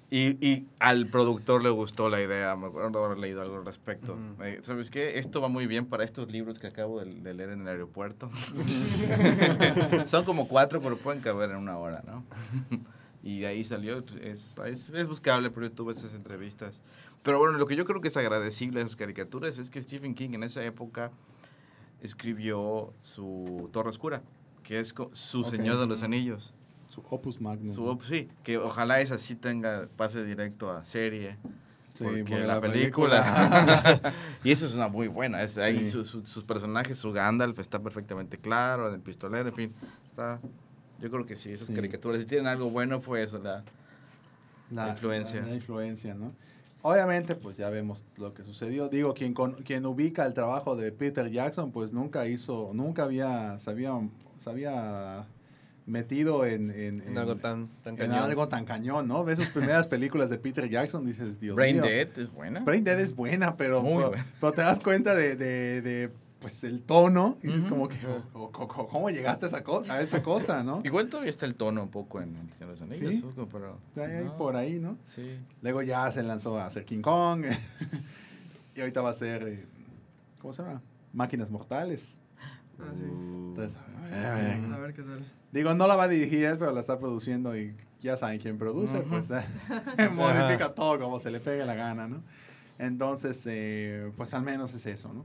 [0.08, 4.14] Y, y al productor le gustó la idea, me acuerdo haber leído algo al respecto.
[4.14, 4.42] Ujú.
[4.44, 5.18] Eh, ¿Sabes qué?
[5.18, 8.30] Esto va muy bien para estos libros que acabo de, de leer en el aeropuerto.
[10.06, 12.24] Son como cuatro, pero pueden caber en una hora, ¿no?
[13.28, 16.80] Y de ahí salió, es, es, es buscable por YouTube esas entrevistas.
[17.22, 20.14] Pero bueno, lo que yo creo que es agradecible a esas caricaturas es que Stephen
[20.14, 21.10] King en esa época
[22.00, 24.22] escribió su Torre Oscura,
[24.62, 25.46] que es su Ok.
[25.50, 26.54] Señor de los Anillos.
[26.88, 27.74] Su Opus Magnum.
[27.74, 31.36] Su, op- sí, que ojalá esa sí tenga pase directo a serie.
[31.94, 34.12] Sí, porque, porque la, la película.
[34.44, 35.42] y eso es una muy buena.
[35.42, 35.90] Es, ahí Sí.
[35.90, 39.74] su- su- sus personajes, su Gandalf está perfectamente claro, el pistolero, en fin.
[40.06, 40.38] Está,
[41.00, 41.74] yo creo que sí, esas Sí.
[41.74, 42.20] caricaturas.
[42.20, 43.38] Si tienen algo bueno, fue eso.
[43.38, 43.64] La,
[44.70, 45.40] La influencia.
[45.42, 46.32] La, la influencia, ¿no?
[46.82, 48.88] Obviamente, pues ya vemos lo que sucedió.
[48.88, 53.58] Digo, quien, con, quien ubica el trabajo de Peter Jackson, pues nunca hizo, nunca había,
[53.58, 53.92] se había,
[54.38, 55.26] se había
[55.84, 58.18] metido en, en, En algo tan, tan en cañón.
[58.24, 59.24] algo tan cañón, ¿no?
[59.24, 61.84] Ves sus primeras películas de Peter Jackson, dices, Dios Brain mío.
[61.86, 62.60] Dead es buena.
[62.60, 64.26] Brain Dead es buena, pero, Muy pero, buena.
[64.40, 66.10] pero te das cuenta de, de, de,
[66.40, 67.70] pues, el tono y dices Ujú.
[67.70, 70.80] como que, "Oh, oh, oh, ¿cómo llegaste a, esa co- a esta cosa, no?
[70.84, 73.46] Igual todavía está el tono un poco en El Señor de los Anillos, Sí.
[73.50, 73.78] pero...
[73.96, 74.36] Ahí no.
[74.36, 74.96] por ahí, ¿no?
[75.04, 75.38] Sí.
[75.62, 77.44] Luego ya se lanzó a hacer King Kong.
[78.76, 79.64] y ahorita va a ser, eh,
[80.40, 80.82] ¿cómo se llama?
[81.12, 82.18] Máquinas Mortales.
[82.78, 83.02] Ah, sí.
[83.04, 83.78] Uh, Entonces,
[84.12, 85.24] eh, A ver qué tal.
[85.50, 88.58] digo, no la va a dirigir él, pero la está produciendo y ya saben quién
[88.58, 89.08] produce, Ujú.
[89.08, 89.42] pues eh,
[90.14, 92.22] modifica todo como se le pegue la gana, ¿no?
[92.78, 95.24] Entonces, eh, pues al menos es eso, ¿no?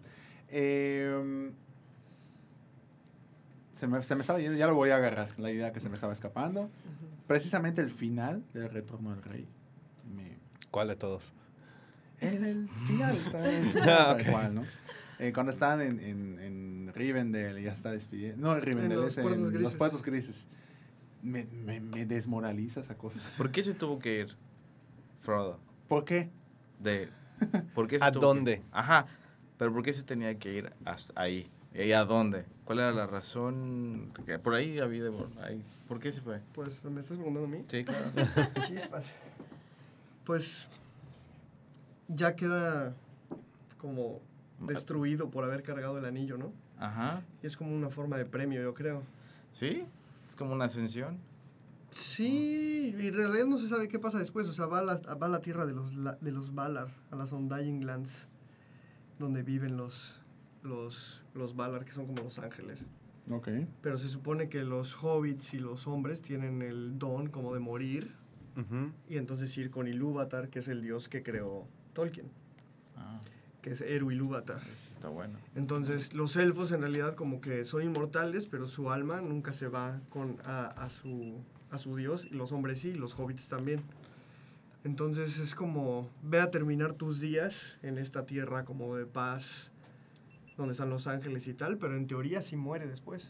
[0.51, 1.51] Eh,
[3.73, 5.89] se, me, se me estaba yendo, ya lo voy a agarrar, la idea que se
[5.89, 6.69] me estaba escapando.
[7.27, 9.47] Precisamente el final del Retorno del Rey.
[10.15, 10.37] me-
[10.69, 11.31] ¿Cuál de todos?
[12.19, 14.65] el, el final, el final Ah, tal cual, ¿no?
[15.19, 18.45] Eh, cuando están en, en, en Rivendell y ya está despidiendo.
[18.47, 20.47] No, en Rivendell, los es en los puertos grises.
[21.21, 23.19] Me, me, me desmoraliza esa cosa.
[23.37, 24.35] ¿Por qué se tuvo que ir
[25.21, 25.59] Frodo?
[25.87, 26.31] ¿Por qué?
[26.79, 27.09] De,
[27.75, 28.61] ¿por qué se ¿A tuvo que- dónde?
[28.71, 29.05] Ajá,
[29.61, 31.47] pero ¿por qué se tenía que ir hasta ahí?
[31.75, 32.45] ¿Y a dónde?
[32.65, 34.11] ¿Cuál era la razón?
[34.43, 35.03] Por ahí había...
[35.03, 35.63] de- ahí.
[35.87, 36.41] ¿Por qué se fue?
[36.55, 37.63] Pues, ¿me estás preguntando a mí?
[37.67, 38.09] Sí, claro.
[38.67, 39.05] Chispas.
[40.25, 40.65] Pues
[42.07, 42.95] ya queda
[43.77, 44.19] como
[44.61, 46.51] destruido por haber cargado el anillo, ¿no?
[46.79, 49.03] Ajá, Y es como una forma de premio, yo creo.
[49.53, 49.85] ¿sí?
[50.27, 51.19] Es como una ascensión.
[51.91, 54.47] Sí, y en realidad no se sabe qué pasa después.
[54.47, 56.87] O sea, va a la, va a la tierra de los, la- de los Valar,
[57.11, 58.27] a las Undying Lands,
[59.21, 60.19] donde viven los,
[60.63, 62.85] los, los Valar, que son como los ángeles.
[63.29, 63.47] Ok.
[63.81, 68.15] Pero se supone que los hobbits y los hombres tienen el don como de morir
[69.07, 72.29] y entonces ir con Ilúvatar, que es el dios que creó Tolkien,
[72.97, 73.19] Ah,
[73.61, 74.61] que es Eru Ilúvatar.
[74.93, 75.39] está bueno.
[75.55, 80.01] Entonces, los elfos en realidad como que son inmortales, pero su alma nunca se va
[80.09, 81.41] con, a, a su,
[81.71, 83.81] a su dios, y los hombres sí, y los hobbits también.
[84.83, 89.71] Entonces es como, ve a terminar tus días en esta tierra como de paz,
[90.57, 93.27] donde están los ángeles y tal, pero en teoría sí muere después.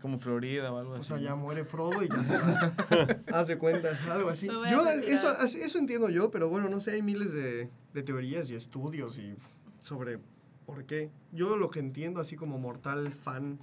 [0.00, 1.08] Como Florida o algo O así.
[1.08, 3.18] sea, ya muere Frodo y ya se va.
[3.32, 4.46] Hace cuenta, algo así.
[4.46, 8.54] Yo, eso, eso entiendo yo, pero bueno, no sé, hay miles de, de teorías y
[8.54, 9.34] estudios y
[9.82, 10.20] sobre
[10.66, 11.10] por qué.
[11.32, 13.58] Yo lo que entiendo, así como mortal fan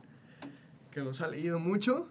[0.92, 2.08] que los ha leído mucho,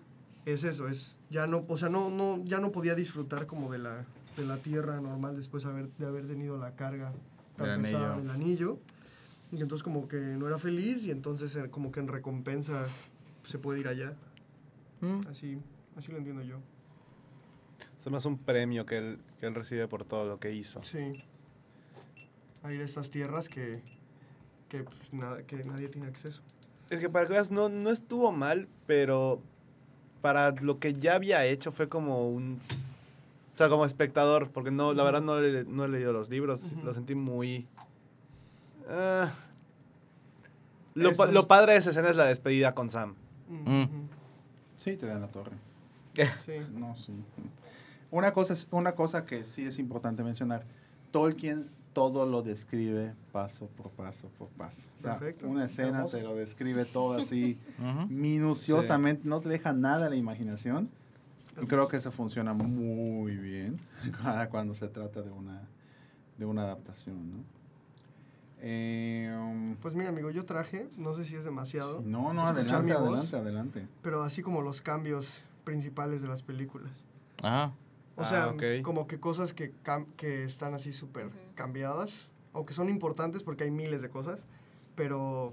[0.47, 3.79] es eso, es ya no, o sea, no, no, ya no podía disfrutar como de
[3.79, 4.05] la,
[4.37, 7.12] de la tierra normal después de haber, de haber tenido la carga
[7.57, 8.22] tan Del pesada anillo.
[8.22, 8.78] del anillo.
[9.53, 12.87] Y entonces como que no era feliz y entonces eh, como que en recompensa
[13.45, 14.14] se puede ir allá.
[15.01, 15.26] Mm.
[15.28, 15.59] Así,
[15.97, 16.57] así lo entiendo yo.
[18.05, 20.83] Es más un premio que él, que él recibe por todo lo que hizo.
[20.83, 21.22] Sí.
[22.62, 23.83] A ir a estas tierras que,
[24.68, 26.43] que, pues, nada, que nadie tiene acceso.
[26.91, 29.41] Es que para que veas, no, no estuvo mal, pero
[30.20, 32.59] para lo que ya había hecho fue como un...
[33.55, 36.72] O sea, como espectador, porque no, la verdad no, he- no he leído los libros,
[36.72, 36.84] Ujú.
[36.86, 37.66] lo sentí muy...
[38.88, 39.30] ah.
[40.94, 43.14] lo, es- lo padre de esa escena es la despedida con Sam.
[43.48, 43.82] Mm.
[43.82, 43.90] Ujú.
[44.76, 45.53] Sí, te dan la torre.
[46.44, 46.53] Sí.
[46.74, 47.12] No, sí.
[48.11, 50.64] Una cosa, es, una cosa que sí es importante mencionar.
[51.11, 54.82] Tolkien todo lo describe paso por paso por paso.
[54.98, 55.46] O sea, Perfecto.
[55.48, 58.07] una escena te lo describe todo así Ujú.
[58.09, 60.90] minuciosamente, no te deja nada a la imaginación.
[61.68, 63.78] Creo que eso funciona muy bien
[64.50, 65.62] cuando se trata de una,
[66.38, 67.44] de una adaptación, ¿no?
[68.64, 72.84] Eh, um, Pues mira, amigo, yo traje, no sé si es demasiado, no, no, ¿escuchar
[72.84, 73.03] adelante, voz?
[73.09, 73.86] adelante, adelante.
[74.03, 76.92] pero así como los cambios principales de las películas.
[77.42, 77.72] Ah,
[78.16, 78.62] O Ah, sea, ok.
[78.82, 83.64] como que cosas que, cam- que están así súper cambiadas, o que son importantes porque
[83.64, 84.44] hay miles de cosas,
[84.94, 85.53] pero,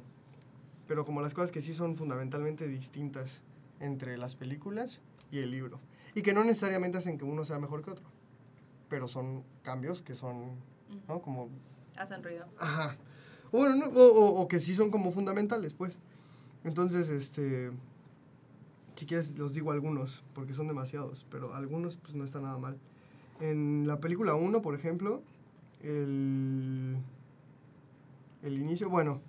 [0.87, 3.41] pero como las cosas que sí son fundamentalmente distintas
[3.79, 4.99] entre las películas
[5.31, 5.79] y el libro.
[6.15, 8.05] Y que no necesariamente hacen que uno sea mejor que otro,
[8.89, 10.55] pero son cambios que son.
[11.07, 11.21] ¿no?
[11.21, 11.49] Como,
[11.97, 12.45] Hacen ruido.
[12.57, 12.97] ajá.
[13.51, 15.93] Bueno, no, o, o- o que sí son como fundamentales, pues.
[16.63, 17.71] Entonces, este,
[18.95, 22.77] si quieres los digo algunos, porque son demasiados, pero algunos pues no está nada mal.
[23.39, 25.21] En la película 1, por ejemplo,
[25.81, 26.97] el,
[28.43, 29.21] el inicio, bueno,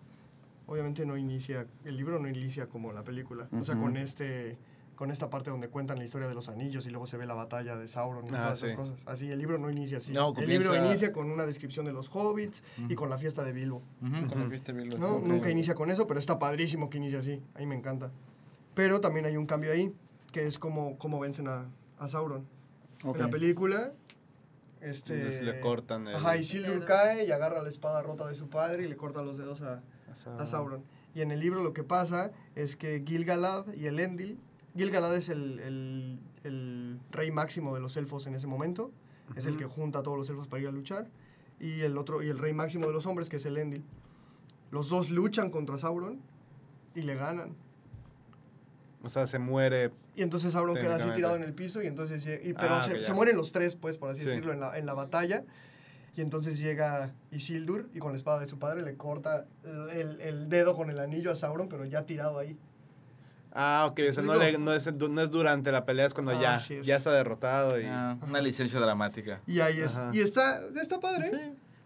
[0.67, 4.57] obviamente no inicia, el libro no inicia como la película, o sea, con este
[5.01, 7.33] con esta parte donde cuentan la historia de los anillos y luego se ve la
[7.33, 8.77] batalla de Sauron y Ah, todas esas sí.
[8.77, 9.03] cosas.
[9.07, 10.13] Así, el libro no inicia así.
[10.13, 12.95] No, el libro inicia con una descripción de los hobbits y Ujú.
[12.97, 13.81] con la fiesta de Bilbo.
[14.03, 15.25] Ujú, con lo que viste, Bill, No, ok.
[15.25, 17.43] nunca inicia con eso, pero está padrísimo que inicie así.
[17.55, 18.11] A mí me encanta.
[18.75, 19.91] Pero también hay un cambio ahí,
[20.33, 21.67] que es como, como vencen a,
[21.99, 22.47] a Sauron.
[23.03, 23.17] Ok.
[23.17, 23.95] En la película,
[24.83, 25.41] este...
[25.43, 26.85] Le cortan el- Ajá, Isildur Dedo.
[26.85, 29.83] cae y agarra la espada rota de su padre y le corta los dedos a,
[30.27, 30.37] Ah.
[30.43, 30.85] a Sauron.
[31.15, 34.39] Y en el libro lo que pasa es que Gil-galad y Elendil...
[34.77, 38.91] Gil-galad es el, el- el rey máximo de los elfos en ese momento.
[39.37, 41.09] Es el que junta a todos los elfos para ir a luchar.
[41.61, 43.85] Y el otro y el rey máximo de los hombres, que es Elendil.
[44.71, 46.21] Los dos luchan contra Sauron
[46.95, 47.55] y le ganan.
[49.03, 49.93] O sea, se muere.
[50.17, 53.13] Y entonces Sauron queda así tirado en el piso y entonces y- pero Ah, se,
[53.15, 54.27] mueren los tres, pues, por así Sí.
[54.29, 55.45] decirlo, en la, en la batalla.
[56.17, 60.21] Y entonces llega Isildur y con la espada de su padre le corta el, el-
[60.21, 62.59] el dedo con el anillo a Sauron, pero ya tirado ahí.
[63.53, 64.01] Ah, ok.
[64.11, 66.57] O sea, no, le- no, es, no es durante la pelea, es cuando Ah, ya,
[66.57, 66.87] es.
[66.87, 67.81] ya está derrotado.
[67.81, 67.85] Y...
[67.87, 69.41] Ah, una licencia dramática.
[69.47, 69.97] Y ahí es.
[69.97, 70.11] Ajá.
[70.13, 71.29] Y está, está padre.
[71.31, 71.37] Sí.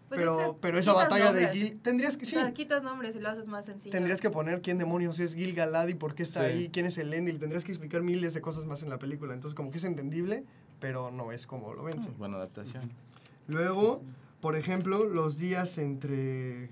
[0.07, 1.47] Pues es pero, que pero esa batalla de.
[1.49, 1.79] Gil...
[1.81, 3.91] Tendrías que, O sí, sea, quitas nombres y lo haces más sencillo.
[3.91, 6.45] tendrías que poner quién demonios es Gil Galad y por qué está Sí.
[6.51, 7.39] ahí, quién es el Elendil.
[7.39, 9.33] Tendrías que explicar miles de cosas más en la película.
[9.33, 10.43] Entonces, como que es entendible,
[10.79, 12.09] pero no es como lo vence.
[12.19, 12.91] Buena adaptación.
[13.47, 14.03] Luego,
[14.41, 16.69] por ejemplo, los días entre,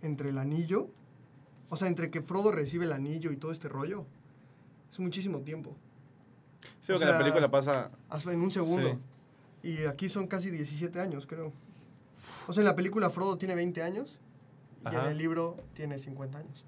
[0.00, 0.88] entre el anillo,
[1.70, 4.04] o sea, entre que Frodo recibe el anillo y todo este rollo,
[4.90, 5.76] es muchísimo tiempo,
[6.80, 7.90] Sí, O porque en la sea, película pasa.
[8.08, 8.98] hazlo en un segundo.
[9.62, 11.52] Y aquí son casi 17 años, creo.
[12.46, 14.18] O sea, en la película Frodo tiene 20 años
[14.90, 16.64] y en el libro tiene 50 años.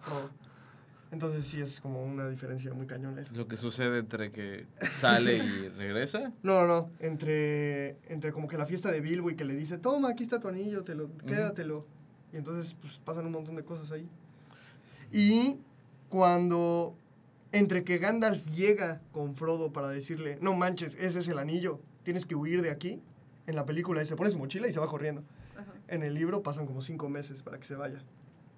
[0.00, 0.30] Frodo.
[1.10, 3.34] Entonces sí es como una diferencia muy cañona eso.
[3.34, 4.66] Lo que sucede entre que
[4.98, 6.32] sale y regresa.
[6.42, 6.90] No, no, no.
[7.00, 10.40] Entre, entre como que la fiesta de Bilbo y que le dice, toma, aquí está
[10.40, 11.86] tu anillo, te lo, quédatelo.
[12.32, 14.08] Y entonces pues pasan un montón de cosas ahí.
[15.12, 15.58] Y
[16.08, 16.96] cuando,
[17.52, 22.26] entre que Gandalf llega con Frodo para decirle, no manches, ese es el anillo, tienes
[22.26, 23.00] que huir de aquí.
[23.46, 25.22] En la película se pone su mochila y se va corriendo.
[25.56, 25.72] Ajá.
[25.88, 28.02] En el libro pasan como cinco meses para que se vaya.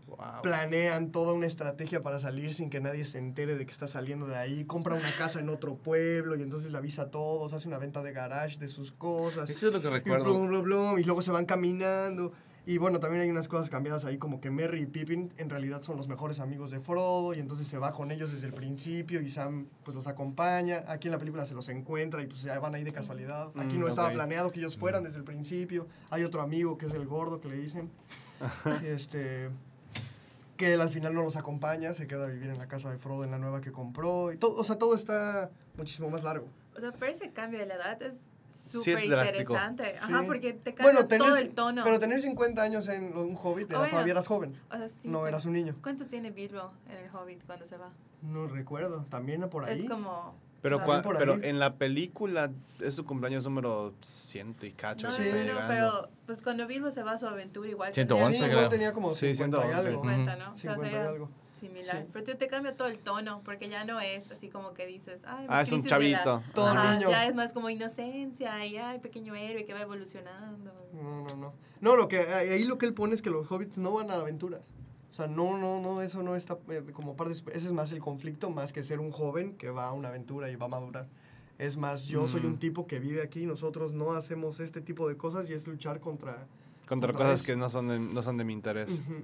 [0.06, 0.42] Wow.
[0.42, 4.26] Planean toda una estrategia para salir sin que nadie se entere de que está saliendo
[4.26, 4.64] de ahí.
[4.64, 7.52] Compra una casa en otro pueblo y entonces le avisa a todos.
[7.54, 9.48] Hace una venta de garage de sus cosas.
[9.48, 10.24] Eso es lo que Y, recuerdo.
[10.24, 12.32] blum, blum, blum, y luego se van caminando.
[12.66, 15.82] Y bueno, también hay unas cosas cambiadas ahí, como que Merry y Pippin en realidad
[15.82, 19.20] son los mejores amigos de Frodo, y entonces se va con ellos desde el principio,
[19.20, 20.82] y Sam pues los acompaña.
[20.88, 23.50] Aquí en la película se los encuentra y pues ya van ahí de casualidad.
[23.56, 25.86] Aquí Mm, no estaba planeado que ellos fueran desde el principio.
[26.10, 27.90] Hay otro amigo que es el gordo que le dicen.
[28.84, 29.50] este
[30.56, 32.96] que él al final no los acompaña, se queda a vivir en la casa de
[32.96, 34.32] Frodo en la nueva que compró.
[34.32, 36.46] Y todo, o sea, todo está muchísimo más largo.
[36.76, 38.14] O sea, pero ese cambio de la edad es
[38.54, 39.52] súper drástico.
[39.54, 39.96] interesante.
[40.00, 40.26] Ajá, Sí.
[40.26, 41.82] porque te cambia Bueno, tener, todo el tono.
[41.84, 43.90] pero tener 50 años en un hobbit, era, Bueno.
[43.92, 44.58] todavía eras joven.
[44.70, 45.76] o sea, sí, no eras un niño.
[45.82, 47.90] ¿Cuántos tiene Bilbo en el Hobbit cuando se va?
[48.22, 49.04] No recuerdo.
[49.10, 49.80] También por ahí.
[49.82, 50.34] Es como...
[50.62, 52.50] Pero, cua- en la película
[52.80, 55.08] es su cumpleaños número ciento y cacho.
[55.08, 55.14] No,
[55.68, 58.58] pero pues cuando Bilbo se va a su aventura igual 111 Sí, tenía creo.
[58.60, 59.88] igual tenía como Sí, 50 y 111.
[59.88, 60.00] algo.
[60.02, 60.54] 50, ¿no?
[60.54, 61.30] O sea, 50 y sería algo.
[61.68, 62.02] Similar.
[62.02, 62.08] Sí.
[62.12, 65.22] Pero te, te cambia todo el tono, porque ya no es así como que dices,
[65.26, 66.42] ay, Ah, es un la- chavito.
[66.54, 67.10] Todo Ajá, niño.
[67.10, 70.72] Ya es más como inocencia y ay, pequeño héroe que va evolucionando.
[70.92, 71.52] No, no, no.
[71.80, 74.14] No, lo que, ahí lo que él pone es que los hobbits no van a
[74.14, 74.68] aventuras.
[75.10, 77.32] O sea, no, no, no, eso no está eh, como parte.
[77.34, 80.50] Ese es más el conflicto, más que ser un joven que va a una aventura
[80.50, 81.06] y va a madurar.
[81.56, 82.46] Es más, yo soy Mm.
[82.46, 86.00] un tipo que vive aquí, nosotros no hacemos este tipo de cosas y es luchar
[86.00, 86.46] contra.
[86.88, 87.46] Contra Otra cosas vez.
[87.46, 88.90] que no son de, no son de mi interés.
[88.90, 89.22] Ujú.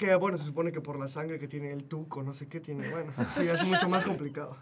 [0.00, 2.58] Que bueno, se supone que por la sangre que tiene el tuco, no sé qué
[2.58, 4.56] tiene, bueno, sí, es mucho más complicado.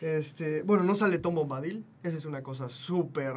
[0.00, 3.34] Este, bueno, no sale Tom Bombadil, esa es una cosa súper,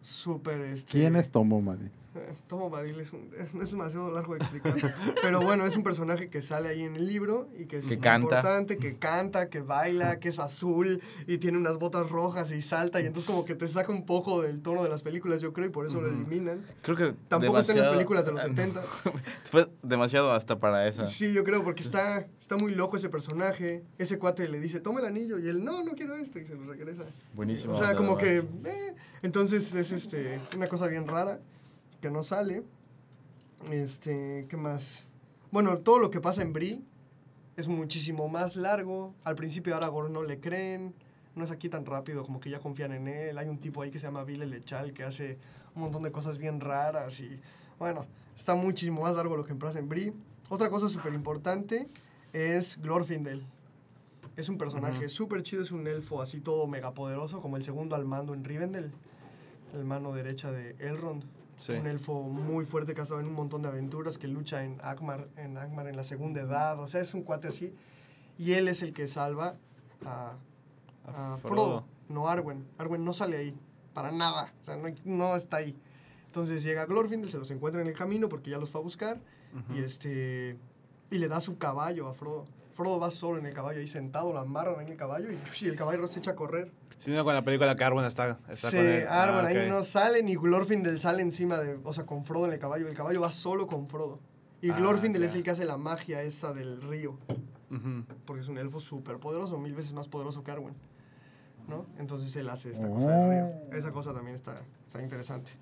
[0.00, 0.90] súper, este...
[0.90, 1.92] ¿Quién es Tom Bombadil?
[2.24, 4.72] Eh, Tom Bombadil es, un- es, es demasiado largo de explicar,
[5.22, 7.96] pero bueno, es un personaje que sale ahí en el libro y que es Que
[7.96, 8.24] muy canta.
[8.36, 13.00] importante, que canta, que baila, que es azul y tiene unas botas rojas y salta
[13.00, 15.66] y entonces como que te saca un poco del tono de las películas, yo creo,
[15.66, 16.64] y por eso lo eliminan.
[16.82, 18.82] Creo que Tampoco está en las demasiado- películas de los 70.
[19.50, 21.06] Fue demasiado hasta para esa.
[21.06, 23.82] Sí, yo creo, porque está, está muy loco ese personaje.
[23.98, 26.54] Ese cuate le dice, toma el anillo, y él, no, no quiero este, y se
[26.54, 27.02] lo regresa.
[27.34, 27.72] Buenísimo.
[27.72, 31.40] O sea, como que, eh, entonces es este, una cosa bien rara,
[32.04, 32.62] que no sale.
[33.70, 35.04] Este, ¿qué más?
[35.50, 36.82] Bueno, todo lo que pasa en Brie
[37.56, 39.14] es muchísimo más largo.
[39.24, 40.94] Al principio a Aragorn no le creen,
[41.34, 43.38] no es aquí tan rápido, como que ya confían en él.
[43.38, 45.38] Hay un tipo ahí que se llama Vile Lechal que hace
[45.74, 47.40] un montón de cosas bien raras y,
[47.78, 48.04] bueno,
[48.36, 50.12] está muchísimo más largo lo que pasa en Brie.
[50.50, 51.88] Otra cosa súper importante
[52.34, 53.46] es Glorfindel.
[54.36, 55.08] Es un personaje Ujú.
[55.08, 58.92] súper chido, es un elfo así todo megapoderoso, como el segundo al mando en Rivendell,
[59.72, 61.24] el mano derecha de Elrond.
[61.58, 61.72] Sí.
[61.72, 64.78] Un elfo muy fuerte que ha estado en un montón de aventuras, que lucha en
[64.82, 67.74] Agmar, en Agmar en la segunda edad, o sea, es un cuate así.
[68.38, 69.54] Y él es el que salva
[70.04, 70.34] a,
[71.06, 71.84] a Frodo.
[72.08, 72.66] no Arwen.
[72.78, 73.56] Arwen no sale ahí,
[73.94, 75.76] para nada, o sea, no, no está ahí.
[76.26, 79.20] Entonces llega Glorfindel, se los encuentra en el camino porque ya los fue a buscar,
[79.72, 80.58] y este
[81.10, 82.44] y le da su caballo a Frodo.
[82.74, 85.68] Frodo va solo en el caballo ahí sentado, lo amarran en el caballo y, y
[85.68, 86.72] el caballo se echa a correr.
[86.98, 89.06] Si no, con la película que Arwen está, está Sí, con él.
[89.08, 89.68] Arwen Ah, ahí ok.
[89.68, 92.88] no sale ni Glorfindel sale encima de, o sea, con Frodo en el caballo.
[92.88, 94.20] El caballo va solo con Frodo.
[94.62, 95.28] Y Ah, Glorfindel ya.
[95.28, 97.18] es el que hace la magia esa del río,
[97.70, 98.04] Ujú.
[98.24, 100.74] porque es un elfo súper poderoso, mil veces más poderoso que Arwen.
[101.68, 101.86] ¿No?
[101.98, 103.46] Entonces él hace esta cosa del río.
[103.70, 103.74] Oh.
[103.74, 105.52] Esa cosa también está, está interesante.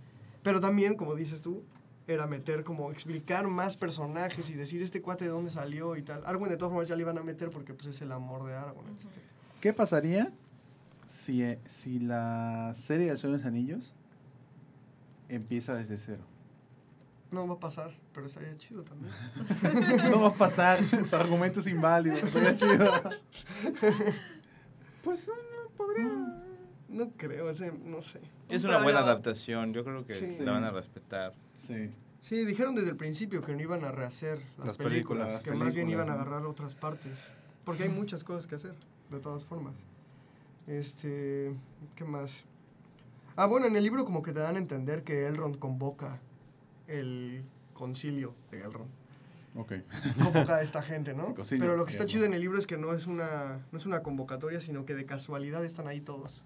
[0.42, 1.62] Pero también, como dices tú,
[2.08, 6.22] era meter como explicar más personajes y decir este cuate de dónde salió y tal.
[6.26, 8.54] Arwen de todas formas ya le iban a meter porque pues es el amor de
[8.54, 8.84] Arwen.
[9.60, 10.32] ¿Qué pasaría
[11.06, 13.92] si, eh, si la serie del Señor de los Anillos
[15.28, 16.24] empieza desde cero?
[17.30, 19.12] No va a pasar, pero estaría chido también.
[20.10, 20.78] No va a pasar,
[21.08, 22.92] tu argumento es inválido, estaría chido.
[25.02, 26.38] Pues no, no podría.
[26.88, 28.20] No creo, ese, no sé.
[28.48, 30.44] Es Un una buena adaptación, yo creo que Sí.
[30.44, 31.32] la van a respetar.
[31.54, 31.90] Sí.
[32.20, 35.32] Sí, dijeron desde el principio que no iban a rehacer las, Las películas, películas.
[35.32, 37.18] Las que más bien iban a agarrar otras partes.
[37.64, 38.74] Porque hay muchas cosas que hacer,
[39.10, 39.74] de todas formas.
[40.66, 41.54] Este,
[41.96, 42.44] ¿qué más?
[43.36, 46.20] Ah, bueno, en el libro como que te dan a entender que Elrond convoca
[46.86, 47.44] el
[47.74, 48.90] concilio de Elrond.
[49.54, 49.72] Ok.
[50.22, 51.34] Convoca a esta gente, ¿no?
[51.34, 53.78] Concilio Pero lo que está chido en el libro es que no es una, no
[53.78, 56.42] es una convocatoria, sino que de casualidad están ahí todos.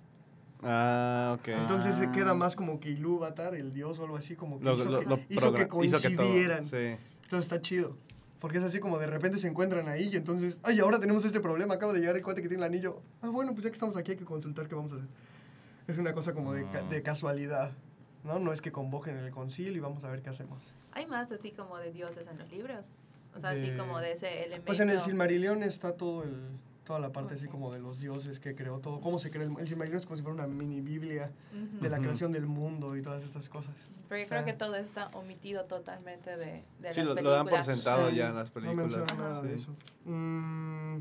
[0.62, 1.49] Ah, ok.
[1.49, 2.12] Entonces se Ah.
[2.12, 4.99] queda más como que Ilúvatar, el dios o algo así, como que Lo- hizo, lo-
[5.01, 6.64] que, lo hizo que progra- hizo que todo- coincidieran.
[6.64, 6.97] sí.
[7.23, 7.97] Entonces está chido.
[8.41, 11.41] Porque es así como de repente se encuentran ahí y entonces, ay, ahora tenemos este
[11.41, 13.01] problema, acaba de llegar el cuate que tiene el anillo.
[13.22, 15.09] Ah, bueno, pues ya que estamos aquí hay que consultar qué vamos a hacer.
[15.89, 16.89] Es una cosa como de, ca- Ah.
[16.91, 17.72] de casualidad,
[18.24, 18.39] ¿no?
[18.39, 20.62] No es que convoquen el concilio y vamos a ver qué hacemos.
[20.93, 22.84] Hay más así como de dioses en los libros.
[23.34, 24.66] O sea, De- así como de ese elemento.
[24.66, 26.34] Pues en el Silmarillion está todo el,
[26.87, 27.51] toda la parte así Ok.
[27.51, 30.16] como de los dioses que creó todo, cómo se crea el, el Silmarillion es como
[30.16, 31.82] si fuera una mini Biblia Ujú.
[31.82, 33.74] de la creación del mundo y todas estas cosas.
[34.09, 37.22] Pero yo creo que todo está omitido totalmente de, de Sí, las lo, películas.
[37.24, 38.76] lo dan por sentado Sí, ya en las películas.
[38.76, 39.62] No menciona nada de Sí.
[39.64, 39.74] eso.
[40.11, 41.01] Mm,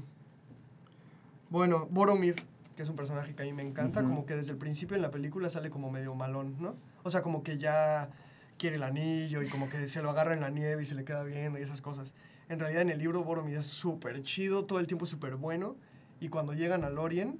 [1.49, 2.35] bueno, Boromir,
[2.75, 4.09] que es un personaje que a mí me encanta, Ujú.
[4.09, 6.75] como que desde el principio en la película sale como medio malón, ¿no?
[7.03, 8.09] O sea, como que ya
[8.57, 11.05] quiere el anillo y como que se lo agarra en la nieve y se le
[11.05, 12.13] queda viendo y esas cosas.
[12.49, 15.75] En realidad en el libro Boromir es súper chido, todo el tiempo súper bueno.
[16.19, 17.39] Y cuando llegan a Lorien,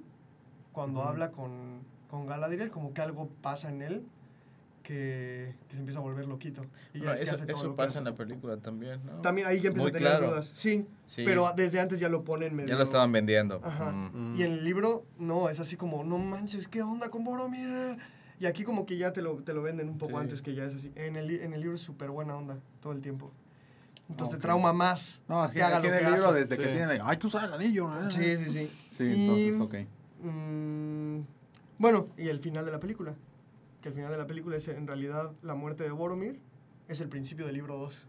[0.72, 1.08] cuando Ujú.
[1.08, 1.80] habla con,
[2.10, 4.04] con Galadriel, como que algo pasa en él
[4.82, 6.64] que, que se empieza a volver loquito.
[6.94, 7.98] Y ya No, es que eso hace todo eso lo que pasa hace.
[7.98, 9.20] en la película también, ¿no?
[9.20, 10.30] También ahí ya empieza Muy a tener claro.
[10.30, 10.52] dudas.
[10.54, 11.22] Sí, Sí.
[11.24, 12.68] pero desde antes ya lo ponen medio...
[12.68, 13.60] Ya lo estaban vendiendo.
[13.64, 13.90] Ajá.
[13.92, 14.34] Mm.
[14.36, 17.96] Y en el libro, no, es así como, no manches, ¿qué onda con Boromir?
[18.38, 20.18] Y aquí como que ya te lo, te lo venden un poco Sí.
[20.18, 20.92] antes que ya es así.
[20.94, 23.32] En el, en el libro es súper buena onda todo el tiempo.
[24.08, 25.20] Entonces trauma más.
[25.28, 26.40] No, es que Que haga aquí lo en el que libro, hace.
[26.40, 26.72] desde que Sí.
[26.72, 27.88] tiene, ay, tú sabes el anillo.
[27.88, 28.08] ah.
[28.10, 28.70] Sí, sí, sí.
[28.90, 30.24] Sí, Y- entonces, ok.
[30.24, 31.20] Mm,
[31.78, 33.14] bueno, y el final de la película.
[33.82, 36.40] Que el final de la película es en realidad la muerte de Boromir.
[36.88, 38.06] Es el principio del libro 2.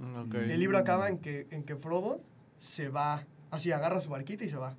[0.00, 0.34] Mm, ok.
[0.34, 2.20] El libro acaba en que, en que Frodo
[2.58, 4.76] se va, así agarra su barquita y se va.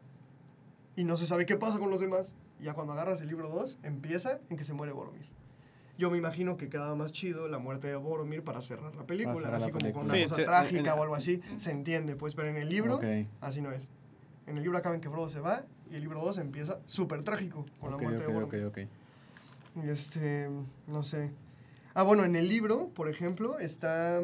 [0.97, 2.27] Y no se sabe qué pasa con los demás.
[2.59, 5.25] Y ya cuando agarras el libro 2, empieza en que se muere Boromir.
[5.97, 9.35] Yo me imagino que quedaba más chido la muerte de Boromir para cerrar la película,
[9.37, 10.05] cerrar así la como con película.
[10.05, 12.67] una Sí, cosa sí, trágica en- o algo así, se entiende, pues, pero en el
[12.69, 13.05] libro, Ok.
[13.41, 13.87] así no es.
[14.47, 17.23] En el libro acaba en que Frodo se va y el libro 2 empieza súper
[17.23, 18.65] trágico con Ok, la muerte ok, de ok, Boromir.
[18.65, 18.77] ok.
[19.85, 20.49] Y Este,
[20.87, 21.31] no sé.
[21.93, 24.21] Ah, bueno, en el libro, por ejemplo, está...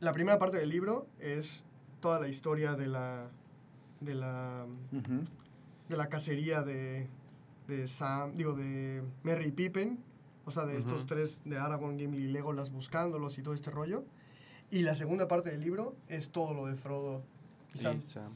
[0.00, 1.62] La primera parte del libro es
[2.00, 3.28] toda la historia de la...
[4.00, 5.24] De la, Ujú.
[5.90, 7.06] de la cacería de,
[7.70, 9.98] de Sam, digo, de Merry y Pippin,
[10.44, 14.04] o sea, de estos tres, de Aragorn, Gimli y Legolas buscándolos y todo este rollo.
[14.70, 17.22] Y la segunda parte del libro es todo lo de Frodo
[17.74, 18.02] y Sí, Sam.
[18.06, 18.32] Sam.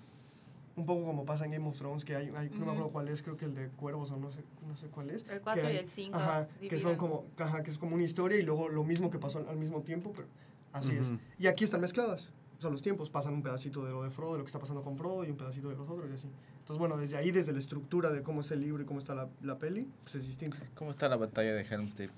[0.77, 3.09] Un poco como pasa en Game of Thrones, que hay, hay- no me acuerdo cuál
[3.09, 5.29] es, creo que el de Cuervos o no sé, no sé cuál es.
[5.29, 6.19] El 4 que y el 5.
[6.19, 9.19] Ajá, que son como, ajá, que es como una historia y luego lo mismo que
[9.21, 10.27] pasó al, mismo tiempo, pero
[10.73, 11.09] así es.
[11.39, 12.31] Y aquí están mezcladas.
[12.59, 14.59] O sea, los tiempos pasan un pedacito de lo de Frodo, de lo que está
[14.59, 16.29] pasando con Frodo y un pedacito de los otros y así.
[16.65, 19.15] Entonces, bueno, desde ahí, desde la estructura de cómo está el libro y cómo está
[19.15, 20.57] la, la peli, pues es distinto.
[20.75, 22.11] ¿Cómo está la batalla de Helm's Deep?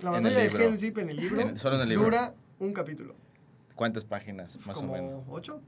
[0.00, 0.64] La batalla de libro.
[0.64, 2.04] Helm's Deep en el libro En- solo en el libro.
[2.06, 3.14] dura un capítulo.
[3.74, 5.24] ¿Cuántas páginas, más como o menos?
[5.28, 5.60] ocho.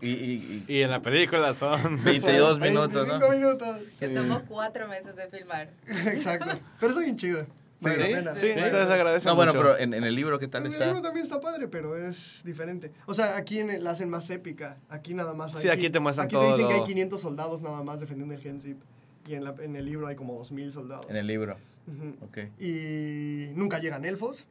[0.00, 2.02] Y, y, y Y en la película son...
[2.04, 3.18] 22 minutos, ¿no?
[3.20, 3.76] 25 minutos.
[3.96, 5.68] Se tomó cuatro meses de filmar.
[5.86, 6.58] Exacto.
[6.80, 7.46] Pero está bien chido.
[7.80, 7.88] ¿Sí?
[8.12, 8.34] pena.
[8.34, 8.52] Sí, Sí.
[8.54, 10.86] se les agradece No, bueno, pero en, en el libro, ¿qué tal El está?
[10.86, 12.92] libro también está padre, pero es diferente.
[13.06, 14.78] O sea, aquí en el- la hacen más épica.
[14.88, 15.62] Aquí nada más hay...
[15.62, 16.68] Sí, aquí te muestran Aquí te dicen todo.
[16.68, 18.80] que hay 500 soldados nada más defendiendo el Genzip.
[19.26, 21.06] Y en, la- en el libro hay como 2000 soldados.
[21.10, 21.56] En el libro,
[21.86, 22.14] Ujú.
[22.26, 22.38] ok.
[22.60, 24.46] Y nunca llegan elfos.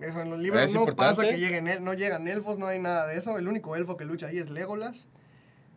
[0.00, 1.16] Eso en los libros ¿Es no importante?
[1.22, 3.36] pasa que lleguen, el- no llegan elfos, no hay nada de eso.
[3.38, 5.06] El único elfo que lucha ahí es Legolas.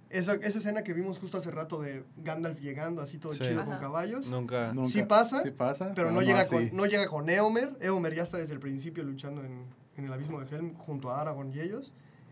[0.10, 3.41] Esa, esa escena que vimos justo hace rato de Gandalf llegando así todo Sí.
[3.43, 3.82] chido con Ajá.
[3.82, 4.28] caballos.
[4.28, 4.74] Nunca...
[4.74, 6.55] Nunca- Sí pasa, sí pasa, Pero no, llega así.
[6.55, 7.78] con, no llega con Eomer.
[7.80, 9.66] Eomer ya está desde el principio luchando en,
[9.97, 11.91] en el abismo de Helm junto a Aragorn y ellos.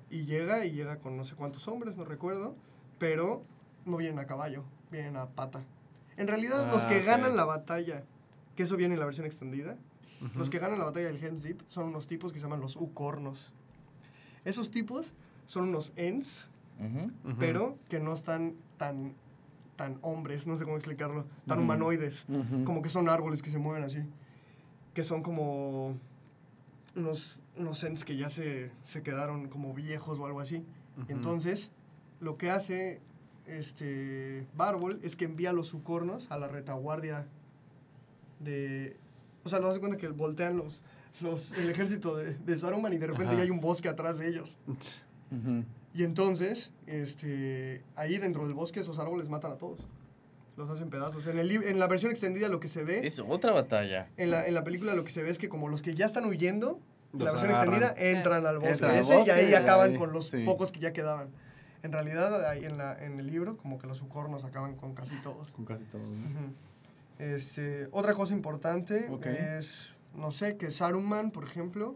[0.10, 2.56] Y llega y llega con no sé cuántos hombres, no recuerdo.
[2.98, 3.44] Pero
[3.86, 5.64] no vienen a caballo, vienen a pata.
[6.18, 8.04] En realidad, los Ah, que ganan la batalla,
[8.56, 9.78] que eso viene en la versión extendida,
[10.34, 12.76] los que ganan la batalla del Helm's Deep son unos tipos que se llaman los
[12.76, 13.52] Ucornos.
[14.46, 15.14] Esos tipos
[15.46, 16.48] son unos Ents,
[17.40, 19.14] Pero que no están tan,
[19.76, 22.26] tan hombres, no sé cómo explicarlo, tan humanoides.
[22.66, 24.00] Como que son árboles que se mueven así.
[24.94, 25.96] Que son como
[26.96, 30.66] unos, unos ents que ya se, se quedaron como viejos o algo así.
[31.08, 31.70] Entonces,
[32.20, 33.02] lo que hace
[33.46, 37.28] este Bárbol es que envía los sucornos a la retaguardia
[38.40, 38.98] de...
[39.44, 40.84] O sea, lo hace cuenta que voltean los,
[41.22, 43.38] los, el ejército de, de Saruman y de repente Ajá.
[43.38, 44.58] ya hay un bosque atrás de ellos.
[45.32, 45.64] Ujú.
[45.94, 49.88] Y entonces, este, ahí dentro del bosque esos árboles matan a todos.
[50.58, 51.26] los hacen pedazos.
[51.28, 54.10] En, el, en la versión extendida lo que se ve, Es otra batalla.
[54.18, 56.06] en la, en la película lo que se ve es que como los que ya
[56.08, 56.80] están huyendo,
[57.14, 57.74] en la versión agarran.
[57.84, 60.28] extendida entran al bosque Entran al ese y bosque ahí y acaban ahí, con los
[60.30, 60.44] sí.
[60.46, 61.30] pocos que ya quedaban.
[61.84, 65.16] En realidad, ahí en, la, en el libro, como que los ucornos acaban con casi
[65.22, 65.52] todos.
[65.52, 66.02] Con casi todo.
[66.02, 66.08] ¿no?
[66.10, 66.54] Ujú.
[67.20, 69.26] Este, otra cosa importante Ok.
[69.28, 71.96] es, no sé, que Saruman, por ejemplo,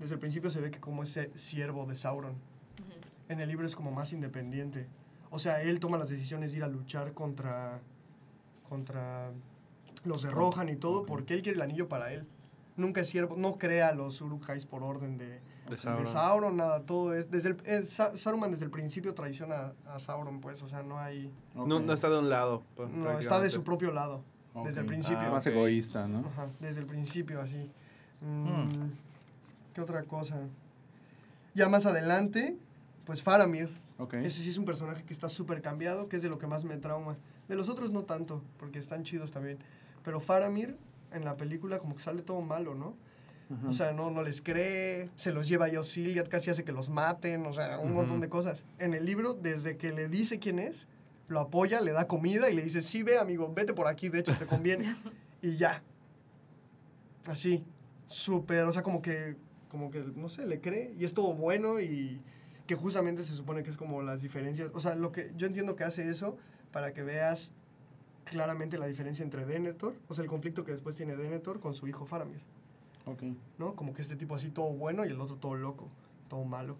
[0.00, 2.34] desde el principio se ve que como ese siervo de Sauron.
[3.28, 4.86] En el libro es como más independiente.
[5.30, 7.80] O sea, él toma las decisiones de ir a luchar contra,
[8.68, 9.32] contra
[10.04, 12.26] los de Rohan y todo, porque él quiere el anillo para él.
[12.76, 16.56] Nunca es siervo, no crea a los Uruk-hais por orden de, De de Sauron.
[16.58, 17.30] Nada, todo es.
[17.30, 20.98] Desde el, es- Sa- Saruman desde el principio traiciona a Sauron, pues, o sea, no
[20.98, 21.32] hay.
[21.54, 22.62] No, está de un lado.
[22.76, 24.22] pues, No, está de su propio lado.
[24.64, 25.18] Desde el principio.
[25.20, 26.20] Ah, Más egoísta, ¿no?
[26.28, 27.70] Ajá, desde el principio, así.
[28.22, 28.90] Mm, Hmm.
[29.74, 30.38] ¿Qué otra cosa?
[31.54, 32.56] Ya más adelante,
[33.06, 33.70] pues Faramir.
[33.98, 34.14] Ok.
[34.14, 36.64] Ese sí es un personaje que está súper cambiado, que es de lo que más
[36.64, 37.16] me trauma.
[37.48, 39.58] De los otros no tanto, porque están chidos también.
[40.04, 40.76] Pero Faramir,
[41.12, 42.94] en la película, como que sale todo malo, ¿no?
[43.68, 46.90] O sea, no, no les cree, se los lleva a Yosiliad, casi hace que los
[46.90, 48.64] maten, o sea, un montón de cosas.
[48.80, 50.88] En el libro, desde que le dice quién es,
[51.28, 54.18] lo apoya, le da comida y le dice, sí, ve, amigo, vete por aquí, de
[54.18, 54.96] hecho, te conviene.
[55.42, 55.80] y ya.
[57.26, 57.64] Así,
[58.06, 59.36] súper, o sea, como que,
[59.70, 62.20] como que, no sé, le cree y es todo bueno y
[62.66, 64.70] que justamente se supone que es como las diferencias.
[64.74, 66.36] O sea, lo que yo entiendo que hace eso
[66.72, 67.52] para que veas
[68.24, 71.86] claramente la diferencia entre Denethor, o sea, el conflicto que después tiene Denethor con su
[71.86, 72.40] hijo Faramir.
[73.06, 73.22] Ok.
[73.58, 73.74] ¿no?
[73.76, 75.88] Como que este tipo así todo bueno y el otro todo loco,
[76.28, 76.76] todo malo.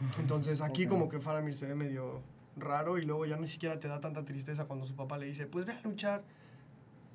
[0.20, 0.90] Entonces aquí Ok.
[0.90, 2.20] como que Faramir se ve medio
[2.56, 5.46] raro y luego ya ni siquiera te da tanta tristeza cuando su papá le dice,
[5.46, 6.22] pues ve a luchar.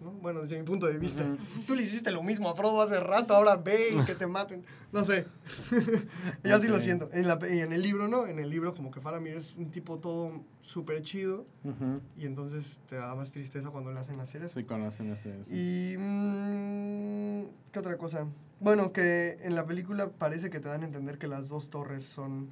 [0.02, 0.12] ¿No?
[0.12, 1.24] Bueno, desde mi punto de vista.
[1.66, 4.66] Tú le hiciste lo mismo a Frodo hace rato, ahora ve y que te maten.
[4.92, 5.26] No sé.
[6.44, 6.82] Yo así lo Ok.
[6.82, 7.10] siento.
[7.14, 8.28] En, la, y en el libro, ¿no?
[8.28, 11.46] En el libro como que Faramir es un tipo todo súper chido
[12.18, 14.60] y entonces te da más tristeza cuando le hacen hacer eso.
[14.60, 15.40] Sí conocen ese.
[15.40, 15.50] eso.
[15.54, 15.96] Y.
[15.98, 18.28] mm, ¿Qué otra cosa?
[18.60, 22.06] Bueno, que en la película parece que te dan a entender que las dos torres
[22.06, 22.50] son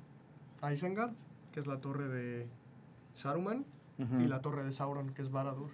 [0.72, 1.12] Isengard,
[1.52, 2.48] que es la torre de
[3.16, 3.66] Saruman,
[4.20, 5.70] y la torre de Sauron, que es Baradur.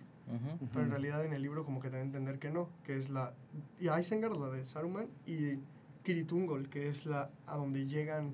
[0.73, 2.97] Pero en realidad en el libro como que te dan a entender que no, que
[2.97, 3.33] es la
[3.79, 5.59] y Isengard, la de Saruman, y
[6.03, 8.33] Kiritungol, que es la a donde llegan,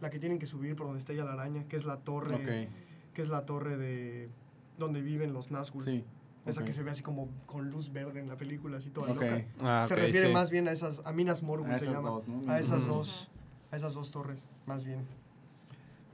[0.00, 2.68] la que tienen que subir por donde está ya la araña, que es la torre,
[3.14, 4.30] que es la torre de
[4.78, 5.82] donde viven los Nazgûl.
[5.84, 6.04] Sí.
[6.46, 9.20] Esa que se ve así como con luz verde en la película, así toda Ok.
[9.20, 9.44] loca.
[9.60, 10.32] Ah, se refiere sí.
[10.32, 12.08] más bien a esas, a Minas Morgul A se llama.
[12.08, 12.50] dos, ¿no?
[12.50, 13.28] A esas dos,
[13.70, 15.06] a esas dos torres, más bien.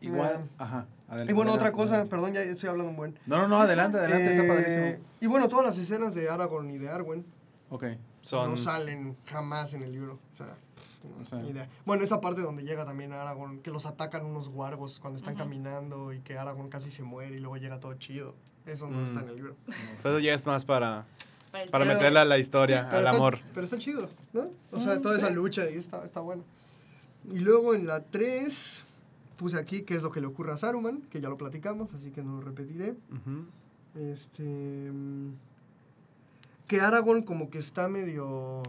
[0.01, 0.51] Igual.
[0.59, 0.87] Ajá.
[1.28, 2.11] Y bueno, otra cosa, adelante.
[2.11, 3.18] perdón, ya estoy hablando un buen.
[3.26, 5.05] No, no, no, adelante, adelante, está Eh, padrísimo.
[5.20, 7.24] Y bueno, todas las escenas de Aragorn y de Arwen
[7.70, 7.84] Ok.
[8.22, 8.50] Son...
[8.50, 10.18] no salen jamás en el libro.
[10.32, 10.46] O sea,
[11.05, 11.38] no, O sea.
[11.40, 11.68] ni idea.
[11.84, 16.12] Bueno, esa parte donde llega también Aragorn, que los atacan unos guargos cuando están caminando
[16.12, 18.34] y que Aragorn casi se muere y luego llega todo chido.
[18.66, 19.05] Eso no Mm.
[19.07, 19.57] está en el libro.
[19.98, 21.05] Eso ya es más para,
[21.70, 23.38] Para meterle a la historia, Pero al está- amor.
[23.52, 24.48] Pero está chido, ¿no?
[24.72, 26.42] O sea, Mm, toda esa lucha y está, está bueno.
[27.30, 28.84] Y luego en la 3
[29.37, 32.11] puse aquí qué es lo que le ocurre a Saruman, que ya lo platicamos, así
[32.11, 32.95] que no lo repetiré.
[34.12, 34.43] Este.
[34.43, 35.32] mm,
[36.66, 38.62] Que Aragorn como que está medio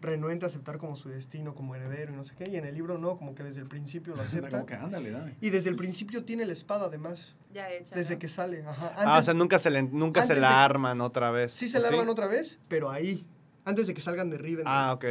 [0.00, 2.50] renuente a aceptar como su destino como heredero y no sé qué.
[2.50, 4.50] Y en el libro no, como que desde el principio lo acepta.
[4.50, 5.36] Como que ándale, dale.
[5.40, 7.34] Y desde el principio tiene la espada además.
[7.54, 7.94] Ya hecha.
[7.94, 8.18] Desde ¿no?
[8.18, 8.62] que sale.
[8.66, 8.94] Ajá.
[8.96, 11.52] Ah, o Antes- sea, nunca se, le, nunca se la de- arman otra vez.
[11.52, 13.24] sí se ¿o la arman otra vez, pero ahí.
[13.64, 14.66] Antes de que salgan de Rivendell.
[14.66, 15.04] Ah, ok.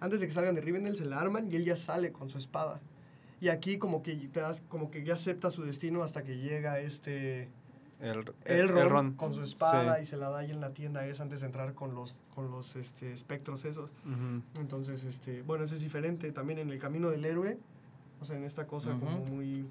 [0.00, 2.38] Antes de que salgan de Rivendell se la arman y él ya sale con su
[2.38, 2.80] espada.
[3.40, 6.80] Y aquí como que te das, como que ya acepta su destino hasta que llega
[6.80, 7.48] este
[8.00, 8.10] El,
[8.44, 9.16] Elrond, Elrond.
[9.16, 10.02] con su espada Sí.
[10.02, 12.50] y se la da ahí en la tienda esa antes de entrar con los con
[12.50, 13.90] los este, espectros esos.
[14.04, 14.42] Ujú.
[14.60, 16.30] Entonces, este, bueno, eso es diferente.
[16.32, 17.58] También en el camino del héroe,
[18.20, 19.00] o sea, en esta cosa Ujú.
[19.00, 19.66] como muy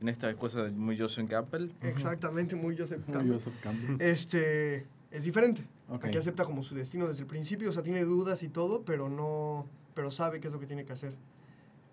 [0.00, 1.70] En esta cosa de muy Joseph Campbell.
[1.80, 3.32] exactamente muy Joseph Muy Campbell.
[3.34, 3.96] Joseph Campbell.
[4.00, 5.64] Este, es diferente.
[5.88, 6.06] Ok.
[6.06, 9.08] Aquí acepta como su destino desde el principio, o sea, tiene dudas y todo, pero
[9.08, 11.14] no, pero sabe qué es lo que tiene que hacer.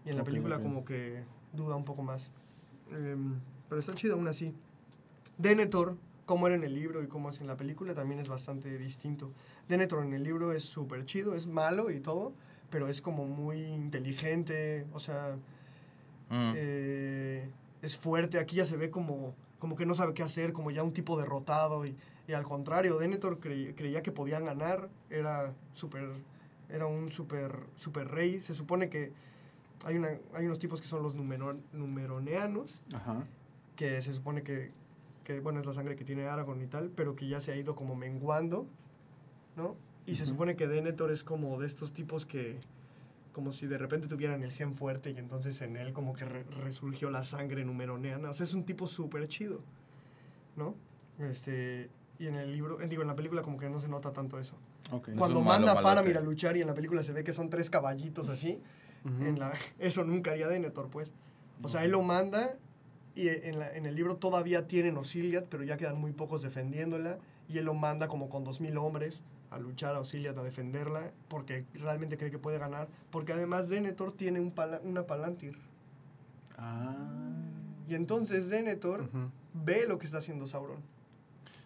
[0.06, 1.24] Y en la película como que
[1.54, 2.30] duda un poco más.
[2.92, 4.54] Em, pero está chido aún así.
[5.38, 5.96] Denethor,
[6.26, 9.32] cómo era en el libro y cómo es en la película, también es bastante distinto.
[9.68, 12.34] Denethor en el libro es súper chido, es malo y todo,
[12.70, 15.36] pero es como muy inteligente, o sea,
[16.32, 16.54] Mm.
[16.56, 17.50] eh,
[17.82, 18.38] es fuerte.
[18.38, 21.18] Aquí ya se ve como, como que no sabe qué hacer, como ya un tipo
[21.18, 21.86] derrotado.
[21.88, 21.96] Y,
[22.28, 24.90] y al contrario, Denethor cre- creía que podían ganar.
[25.10, 26.08] Era super,
[26.70, 28.42] era un super, super rey.
[28.42, 29.12] Se supone que
[29.86, 33.24] hay, una, hay unos tipos que son los numero- numeroneanos, Ajá.
[33.76, 34.72] que se supone que,
[35.24, 37.56] que, bueno, es la sangre que tiene Aragorn y tal, pero que ya se ha
[37.56, 38.68] ido como menguando,
[39.56, 39.76] ¿no?
[40.06, 42.58] Y se supone que Denethor es como de estos tipos que,
[43.32, 46.44] como si de repente tuvieran el gen fuerte y entonces en él como que re-
[46.64, 48.32] resurgió la sangre numeroneana.
[48.32, 49.62] O sea, es un tipo súper chido,
[50.56, 50.74] ¿no?
[51.20, 54.12] Este, Y en el libro, eh, digo, en la película como que no se nota
[54.12, 54.56] tanto eso.
[54.92, 55.10] Ok.
[55.10, 55.82] Es Cuando malo manda a.
[55.84, 58.60] Faramir a luchar y en la película se ve que son tres caballitos así,
[59.06, 61.12] en la, eso nunca haría Denethor, pues.
[61.64, 62.56] O sea, él lo manda
[63.16, 67.18] y en, la- en el libro todavía tienen Osiliad, pero ya quedan muy pocos defendiéndola.
[67.48, 69.20] Y él lo manda como con 2.000 hombres
[69.50, 72.88] a luchar a Osiliad, a defenderla, porque realmente cree que puede ganar.
[73.10, 75.58] Porque además Denethor tiene un pala- una Palantir.
[76.58, 76.96] Ah.
[77.88, 79.32] Y entonces Denethor Ujú.
[79.54, 80.78] ve lo que está haciendo Sauron.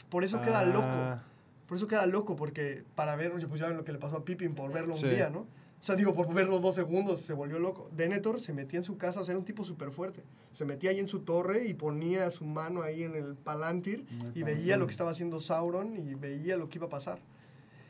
[0.10, 0.86] Por eso queda loco.
[0.88, 1.22] Ah,
[1.68, 4.26] Por eso queda loco, porque para ver, pues ya ven lo que le pasó a
[4.26, 5.46] Pippin por verlo un día, ¿no?
[5.84, 7.90] O sea, digo, por verlo dos segundos se volvió loco.
[7.92, 10.24] Denethor se metía en su casa, o sea, era un tipo súper fuerte.
[10.54, 14.44] Se metía ahí en su torre y ponía su mano ahí en el Palantir y
[14.44, 17.20] veía lo que estaba haciendo Sauron y veía lo que iba a pasar.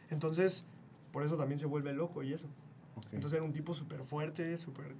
[0.10, 0.64] Entonces,
[1.12, 2.48] por eso también se vuelve loco y eso.
[3.12, 4.96] Entonces era un tipo súper fuerte, súper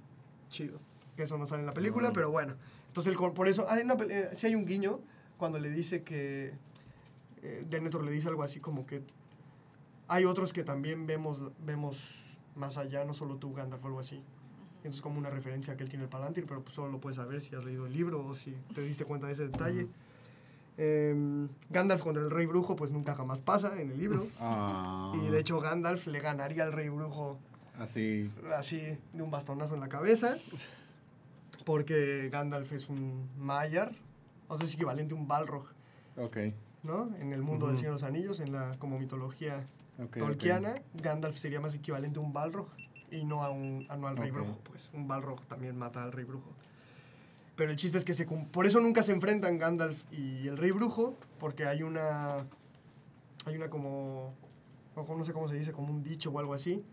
[0.48, 0.78] chido.
[1.16, 2.54] Eso no sale en la película, pero bueno.
[2.86, 5.00] Entonces, el, por eso, hay una, eh, sí hay un guiño
[5.36, 6.52] cuando le dice que.
[7.42, 9.02] Eh, Denethor le dice algo así como que.
[10.06, 11.98] Hay otros que también vemos, vemos
[12.56, 14.22] más allá, no solo tú, Gandalf, o algo así.
[14.78, 17.16] Entonces, como una referencia a que él tiene el Palantir, pero pues solo lo puedes
[17.16, 19.88] saber si has leído el libro o si te diste cuenta de ese detalle.
[20.76, 24.26] Em, Gandalf contra el Rey Brujo, pues nunca jamás pasa en el libro.
[24.40, 25.12] Ah.
[25.14, 27.38] Y de hecho, Gandalf le ganaría al Rey Brujo
[27.78, 28.30] Así.
[28.56, 28.78] así
[29.12, 30.36] de un bastonazo en la cabeza.
[31.64, 33.92] Porque Gandalf es un Maiar,
[34.48, 35.64] o sea, es equivalente a un Balrog,
[36.18, 36.36] Ok.
[36.82, 37.08] ¿no?
[37.20, 37.80] En el mundo del Ujú.
[37.84, 39.66] Señor de los Anillos, en la como mitología
[40.02, 42.68] ok, tolkiana, Gandalf sería más equivalente a un Balrog
[43.10, 44.36] y no, a un, a no al Rey Ok.
[44.36, 44.90] Brujo, pues.
[44.92, 46.50] Un Balrog también mata al Rey Brujo.
[47.56, 48.26] Pero el chiste es que se...
[48.26, 52.44] Por eso nunca se enfrentan Gandalf y el Rey Brujo, porque hay una...
[53.46, 54.34] Hay una como...
[54.96, 56.84] No sé cómo se dice, como un dicho o algo así,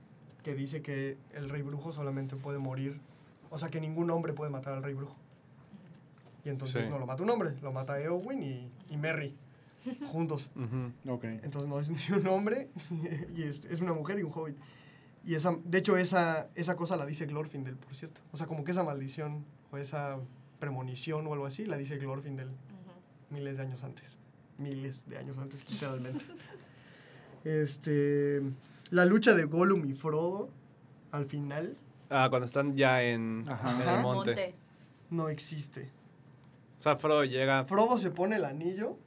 [0.43, 2.99] que dice que el Rey Brujo solamente puede morir...
[3.49, 5.15] O sea, que ningún hombre puede matar al Rey Brujo.
[6.45, 6.89] Y entonces Sí.
[6.89, 9.35] no lo mata un hombre, lo mata Eowyn y, y Merry,
[10.11, 10.51] juntos.
[10.55, 12.69] Entonces no es ni un hombre,
[13.35, 14.57] y es, es una mujer y un hobbit.
[15.23, 18.21] Y esa, de hecho, esa, esa cosa la dice Glorfindel, por cierto.
[18.31, 20.17] O sea, como que esa maldición o esa
[20.59, 22.49] premonición o algo así, la dice Glorfindel
[23.29, 24.17] miles de años antes.
[24.57, 26.25] Miles de años antes, literalmente.
[27.43, 28.41] este,
[28.89, 30.49] la lucha de Gollum y Frodo,
[31.11, 31.77] al final,
[32.13, 33.71] Ah, cuando están ya en, Ajá.
[33.71, 33.95] en Ajá.
[33.97, 34.31] el monte.
[34.31, 34.55] Monte.
[35.11, 35.89] no existe.
[36.77, 37.63] O sea, Frodo llega.
[37.63, 38.97] Frodo se pone el anillo,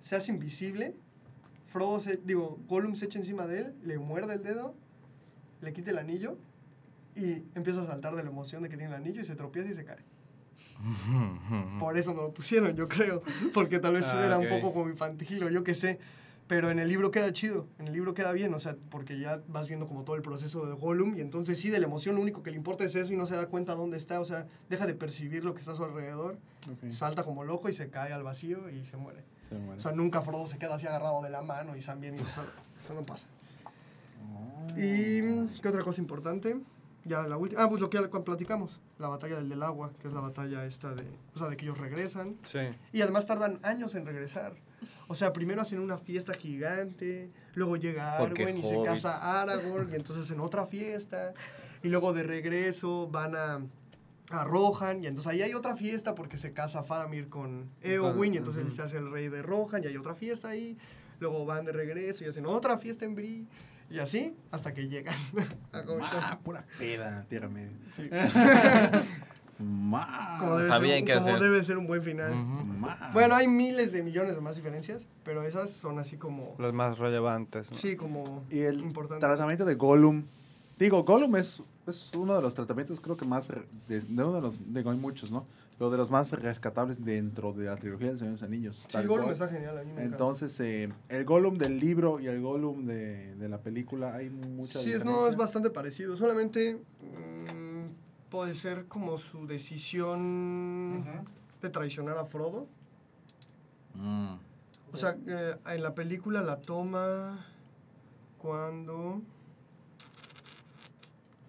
[0.00, 0.94] se hace invisible.
[1.66, 4.74] Frodo se, digo, Gollum se echa encima de él, le muerde el dedo,
[5.60, 6.36] le quita el anillo
[7.14, 9.70] y empieza a saltar de la emoción de que tiene el anillo y se tropieza
[9.70, 10.04] y se cae.
[11.78, 13.22] Por eso no lo pusieron, yo creo,
[13.54, 15.98] porque tal vez Ah, era un poco como infantil o yo qué sé.
[16.46, 19.40] Pero en el libro queda chido, en el libro queda bien, o sea, porque ya
[19.46, 22.22] vas viendo como todo el proceso de Gollum y entonces sí, de la emoción lo
[22.22, 24.48] único que le importa es eso y no se da cuenta dónde está, o sea,
[24.68, 26.38] deja de percibir lo que está a su alrededor
[26.90, 29.22] salta como loco y se cae al vacío y se muere.
[29.50, 29.78] Se muere.
[29.78, 32.18] O sea, nunca Frodo se queda así agarrado de la mano y Sam bien y
[32.30, 32.52] salva.
[32.82, 33.26] Eso no pasa.
[34.32, 34.78] Oh.
[34.78, 36.58] ¿Y qué otra cosa importante?
[37.04, 37.62] Ya la última.
[37.62, 38.80] Ah, pues lo que ya platicamos.
[38.98, 41.04] La batalla del del agua, que es la batalla esta de...
[41.34, 42.38] O sea, de que ellos regresan.
[42.44, 42.60] Sí.
[42.92, 44.54] Y además tardan años en regresar.
[45.08, 49.96] O sea, primero hacen una fiesta gigante, luego llega Arwen y se casa Aragorn, y
[49.96, 51.34] entonces hacen otra fiesta,
[51.82, 53.60] y luego de regreso van a,
[54.30, 58.36] a Rohan, y entonces ahí hay otra fiesta porque se casa Faramir con Eowyn, y
[58.38, 60.78] entonces él se hace el rey de Rohan, y hay otra fiesta ahí,
[61.18, 63.46] luego van de regreso y hacen otra fiesta en Bree,
[63.90, 65.16] y así hasta que llegan
[65.72, 65.82] a.
[66.14, 67.76] Ah, pura peda, tierra media.
[67.94, 68.08] Sí.
[69.58, 70.38] Ma.
[70.40, 71.40] Como, debe Sabían ser, qué como hacer.
[71.42, 72.32] debe ser un buen final.
[73.12, 76.54] Bueno, hay miles de millones de más diferencias, pero esas son así como...
[76.58, 77.70] Los más relevantes.
[77.70, 77.76] ¿no?
[77.76, 79.20] Sí, como Y el importante.
[79.26, 80.24] tratamiento de Gollum.
[80.80, 83.46] Digo, Gollum es, es uno de los tratamientos, creo que más.
[83.86, 84.58] De, de uno de los.
[84.72, 85.46] Digo, hay muchos, ¿no?
[85.78, 88.76] Pero de los más rescatables dentro de la trilogía del Señor de los Anillos.
[88.76, 89.34] Sí, tal Gollum cual.
[89.34, 89.76] está genial.
[89.76, 90.04] A mí me.
[90.04, 94.78] Entonces, eh, el Gollum del libro y el Gollum de, de la película, hay mucha
[94.78, 96.16] Sí, es, no, es bastante parecido.
[96.16, 101.04] Solamente mm, puede ser como su decisión
[101.60, 102.66] de traicionar a Frodo.
[103.96, 104.34] Mm.
[104.94, 107.46] O sea, eh, en la película la toma
[108.38, 109.20] cuando...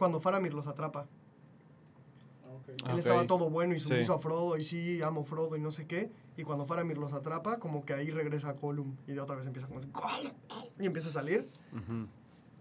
[0.02, 1.06] Cuando Faramir los atrapa.
[2.68, 2.98] Él Ok.
[2.98, 3.88] estaba todo bueno y Sí.
[3.88, 6.10] sumiso a Frodo y sí, amo Frodo y no sé qué.
[6.38, 9.68] Y cuando Faramir los atrapa, como que ahí regresa Gollum y de otra vez empieza
[9.68, 9.82] como...
[10.80, 11.48] Y empieza a salir.
[11.72, 12.08] Ujú.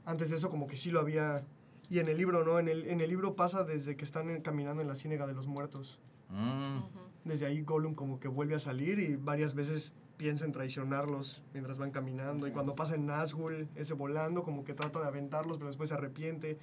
[0.04, 1.42] Antes de eso como que sí lo había...
[1.88, 2.58] Y en el libro, ¿no?
[2.58, 5.46] En el, en el libro pasa desde que están caminando en la ciénega de los
[5.46, 5.98] muertos.
[6.28, 6.80] Mm.
[7.24, 11.78] Desde ahí Gollum como que vuelve a salir y varias veces piensa en traicionarlos mientras
[11.78, 12.46] van caminando.
[12.46, 15.94] Y cuando pasa en Nazgûl, ese volando, como que trata de aventarlos, pero después se
[15.94, 16.58] arrepiente.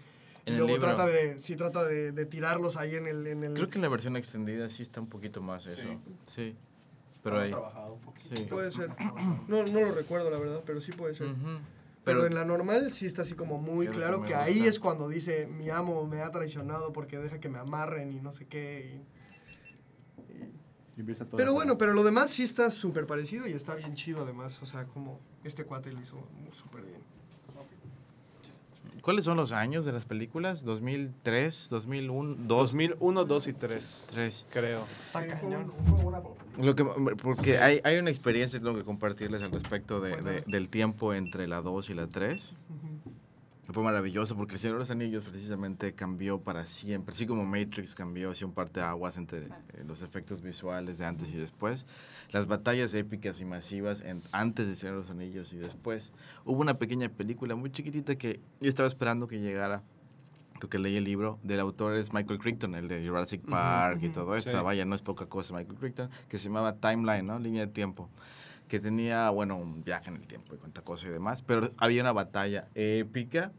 [0.48, 0.88] Y En el luego libro.
[0.95, 1.40] trata de...
[1.40, 3.28] Sí, trata de, de tirarlos ahí en el...
[3.28, 5.88] En el Creo que en la versión extendida sí está un poquito más eso.
[6.24, 6.56] Sí.
[7.22, 7.49] pero ahí.
[7.52, 8.36] trabajado un poquito.
[8.36, 8.44] Sí.
[8.49, 8.90] Puede ser.
[9.48, 11.28] No, no lo recuerdo, la verdad, pero sí puede ser.
[12.06, 14.80] Pero, Pero, en la normal sí está así como muy que claro que ahí es
[14.80, 18.45] cuando dice mi amo me ha traicionado porque deja que me amarren y no sé
[18.45, 19.02] qué.
[20.18, 20.53] y- y-
[20.95, 23.95] Y empieza todo Pero bueno, pero lo demás sí está súper parecido y está bien
[23.95, 24.61] chido además.
[24.61, 27.02] O sea, como este cuate lo hizo súper bien.
[29.08, 30.66] ¿Cuáles son los años de las películas?
[30.66, 31.70] ¿2003?
[31.70, 32.36] ¿2001?
[32.36, 32.46] ¿2?
[32.46, 34.46] 2001, 2 y 3, 3.
[34.50, 34.84] creo.
[35.06, 36.84] Está Sí, un- Lo que,
[37.16, 41.14] porque hay, hay una experiencia que tengo que compartirles al respecto de, de- del tiempo
[41.14, 42.52] entre la 2 y la 3.
[42.70, 43.14] Ujú.
[43.69, 47.14] Fue maravilloso porque El Señor de los Anillos precisamente cambió para siempre.
[47.14, 49.49] Así como Matrix cambió, así un parteaguas entre eh,
[49.85, 51.85] los efectos visuales de antes y después.
[52.31, 56.14] Las batallas épicas y masivas en, antes de Señor de los Anillos y después.
[56.45, 59.84] Hubo una pequeña película muy chiquitita que yo estaba esperando que llegara.
[60.60, 64.14] Porque leí el libro del autor es Michael Crichton, el de Jurassic Park y ujú.
[64.15, 64.49] todo esto.
[64.49, 64.57] Sí.
[64.57, 67.38] Vaya, no es poca cosa Michael Crichton, que se llamaba Timeline, ¿no?
[67.38, 68.10] Línea de tiempo
[68.68, 72.02] que tenía, bueno, un viaje en el tiempo y cuánta cosa y demás, pero había
[72.02, 73.52] una batalla épica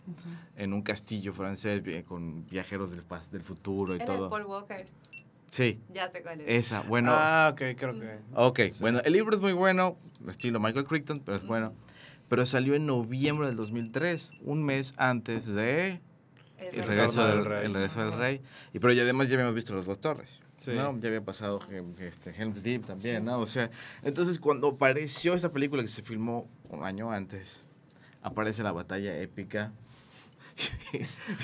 [0.57, 4.29] en un castillo francés vi- con viajeros del, pas- del futuro y Era todo.
[4.31, 4.85] Paul Walker.
[5.51, 6.67] Sí, Ya sé cuál es.
[6.67, 7.11] esa, bueno.
[7.13, 8.19] Ah, ok, creo que.
[8.35, 9.97] Ok, bueno, el libro es muy bueno,
[10.29, 11.73] estilo Michael Crichton, pero es bueno.
[12.29, 16.03] Pero salió en noviembre del 2003, un mes antes de
[16.59, 17.67] El regreso del Rey.
[17.67, 18.41] el regreso del rey.
[18.73, 20.41] Y pero ya además ya habíamos visto las dos torres.
[20.57, 20.73] Sí.
[20.73, 20.99] ¿no?
[20.99, 21.61] Ya había pasado
[22.01, 23.39] este, Helm's Deep también, ¿no?
[23.39, 23.71] O sea,
[24.03, 27.65] entonces cuando apareció esa película que se filmó un año antes,
[28.23, 29.73] aparece la batalla épica.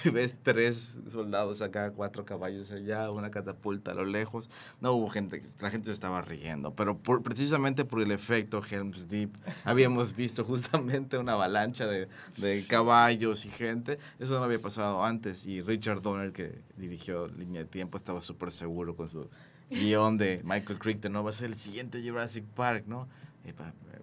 [0.04, 4.50] Y ves tres soldados acá, cuatro caballos allá, una catapulta a lo lejos.
[4.80, 9.08] No hubo gente, la gente se estaba riendo, pero por, precisamente por el efecto Helm's
[9.08, 9.30] Deep,
[9.64, 12.08] habíamos visto justamente una avalancha de,
[12.38, 13.98] de caballos y gente.
[14.18, 18.52] Eso no había pasado antes y Richard Donner, que dirigió Línea de Tiempo, estaba súper
[18.52, 19.28] seguro con su
[19.70, 21.24] guion de Michael Crichton, ¿no?
[21.24, 23.08] Va a ser el siguiente Jurassic Park, ¿no?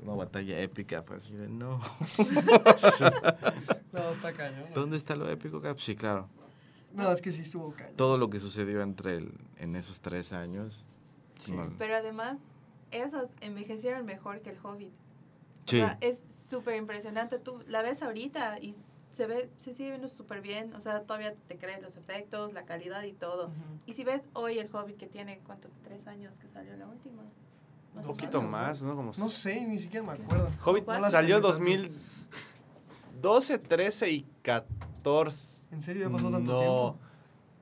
[0.03, 1.79] Una batalla épica, fue así de, no.
[3.91, 4.65] No, está cañón.
[4.73, 5.61] ¿Dónde está lo épico?
[5.61, 5.77] Cap?
[5.79, 6.29] Sí, claro.
[6.93, 7.95] No, es que sí estuvo cañón.
[7.95, 10.85] Todo lo que sucedió entre el, en esos tres años.
[11.39, 11.51] Sí.
[11.51, 12.39] no- Pero además,
[12.91, 14.91] esos envejecieron mejor que el Hobbit.
[15.65, 15.81] Sí.
[15.81, 17.39] O sea, es súper impresionante.
[17.39, 18.75] Tú la ves ahorita y
[19.13, 20.73] se ve, se sigue viendo súper bien.
[20.75, 23.51] O sea, todavía te crees los efectos, la calidad y todo.
[23.85, 25.69] Y si ves hoy el Hobbit que tiene, ¿cuánto?
[25.83, 27.23] ¿Tres años que salió la última?
[27.95, 28.47] Un poquito ¿no?
[28.49, 28.95] más, ¿no?
[28.95, 30.47] Como No sé, ni siquiera me acuerdo.
[30.63, 31.11] Hobbit ¿Cuál?
[31.11, 35.61] salió No las 2012, 13 y 14.
[35.71, 36.59] ¿En serio ya pasó tanto No.
[36.59, 36.97] tiempo?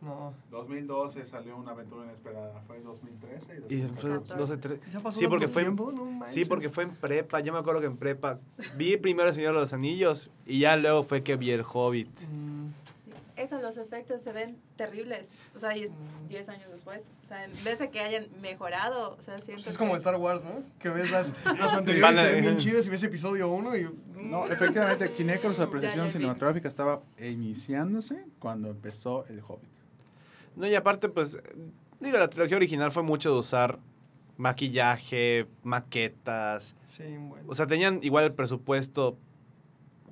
[0.01, 0.33] No.
[0.51, 2.61] 2012 salió una aventura inesperada.
[2.67, 4.27] Fue 2013 y Y 2014.
[4.27, 4.81] fue 12, 13.
[4.93, 5.91] ¿Ya pasó Sí, porque tanto fue, tiempo?
[5.91, 7.39] No sí, porque fue en prepa.
[7.41, 8.39] Yo me acuerdo que en prepa
[8.77, 12.07] vi primero El Señor de los Anillos y ya luego fue que vi El Hobbit.
[12.31, 12.58] Mm,
[13.39, 15.29] Esos, los efectos se ven terribles.
[15.55, 16.27] O sea, y es Mm.
[16.27, 17.09] 10 años después.
[17.23, 19.95] O sea, en vez de que hayan mejorado, o sea, siento pues es que- como
[19.95, 20.63] Star Wars, ¿no?
[20.79, 23.77] Que ves las, las anteriores Van a- se ven bien chidas y ves episodio 1
[23.77, 23.89] y...
[24.15, 26.23] No, efectivamente, Kinecro, su apreciación Ya, ya vi.
[26.23, 29.69] cinematográfica estaba iniciándose cuando empezó El Hobbit.
[30.55, 31.37] No, y aparte, pues,
[31.99, 33.79] digo, la trilogía original fue mucho de usar
[34.37, 36.75] maquillaje, maquetas.
[36.97, 37.45] Sí, bueno.
[37.47, 39.17] O sea, tenían igual el presupuesto,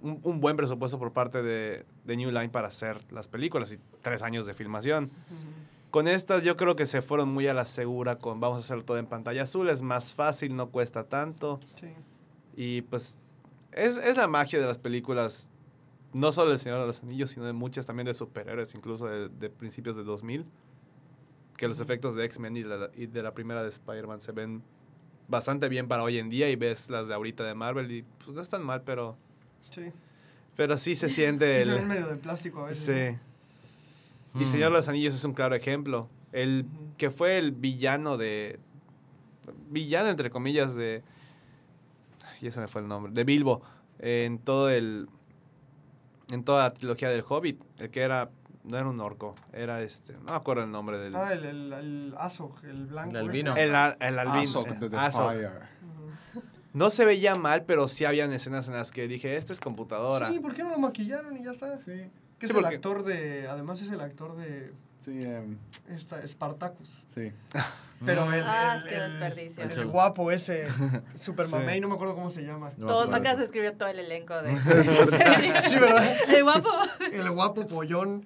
[0.02, 3.80] un, un buen presupuesto por parte de, de New Line para hacer las películas y
[4.02, 5.06] tres años de filmación.
[5.06, 5.92] Ujú.
[5.92, 8.84] Con estas yo creo que se fueron muy a la segura con vamos a hacerlo
[8.84, 11.60] todo en pantalla azul, es más fácil, no cuesta tanto.
[11.76, 11.94] Sí.
[12.56, 13.18] Y pues
[13.72, 15.50] es, es la magia de las películas,
[16.14, 19.30] no solo del Señor de los Anillos, sino de muchas también de superhéroes, incluso de,
[19.30, 20.46] de principios de 2000.
[21.56, 22.64] Que los efectos de X-Men y,
[23.02, 24.62] y de la primera de Spider-Man se ven
[25.28, 28.36] bastante bien para hoy en día y ves las de ahorita de Marvel y pues
[28.36, 29.18] no están mal, pero,
[29.72, 29.92] Sí.
[30.58, 31.86] Pero sí se Sí, siente el...
[31.86, 33.16] medio de plástico a veces.
[33.16, 33.20] Sí.
[34.40, 34.48] Y Mm.
[34.48, 36.10] Señor de los Anillos es un claro ejemplo.
[36.34, 36.66] El
[36.98, 38.60] que fue el villano de.
[39.70, 41.02] Villano, entre comillas, de.
[42.42, 43.14] Ya se me fue el nombre.
[43.14, 43.62] De Bilbo.
[44.00, 45.08] En todo el.
[46.32, 47.62] En toda la trilogía del Hobbit.
[47.80, 48.30] El que era.
[48.64, 49.34] No era un orco.
[49.54, 50.14] Era este.
[50.14, 51.16] No me acuerdo el nombre del.
[51.16, 53.12] Ah, el, el, el Azog, el blanco.
[53.12, 53.56] El albino.
[53.56, 54.42] el, el albino.
[54.42, 55.32] Azog eh, de The Azog.
[55.32, 55.52] Fire.
[56.74, 60.30] No se veía mal, pero sí habían escenas en las que dije, esta es computadora.
[60.32, 61.76] Sí, ¿por qué no lo maquillaron y ya está?
[61.78, 61.92] Sí,
[62.40, 63.48] Que Sí, es el actor de...
[63.48, 65.58] Además es el actor de sí, em,
[65.90, 67.06] esta, Spartacus.
[67.14, 67.32] sí.
[68.06, 69.64] Pero el, Ah, el, qué el- desperdicio.
[69.64, 70.68] el guapo ese,
[71.16, 71.52] super Sí.
[71.56, 72.72] mamey, no me acuerdo cómo se llama.
[72.78, 73.16] No acuerdo.
[73.16, 74.84] acá se escribió todo el elenco de de.
[75.64, 76.16] Sí, ¿verdad?
[76.30, 76.70] El guapo.
[77.12, 78.24] El guapo pollón.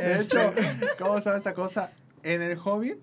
[0.00, 0.54] De Este, hecho,
[1.00, 1.90] ¿cómo sabe esta cosa?
[2.22, 2.98] En el Hobbit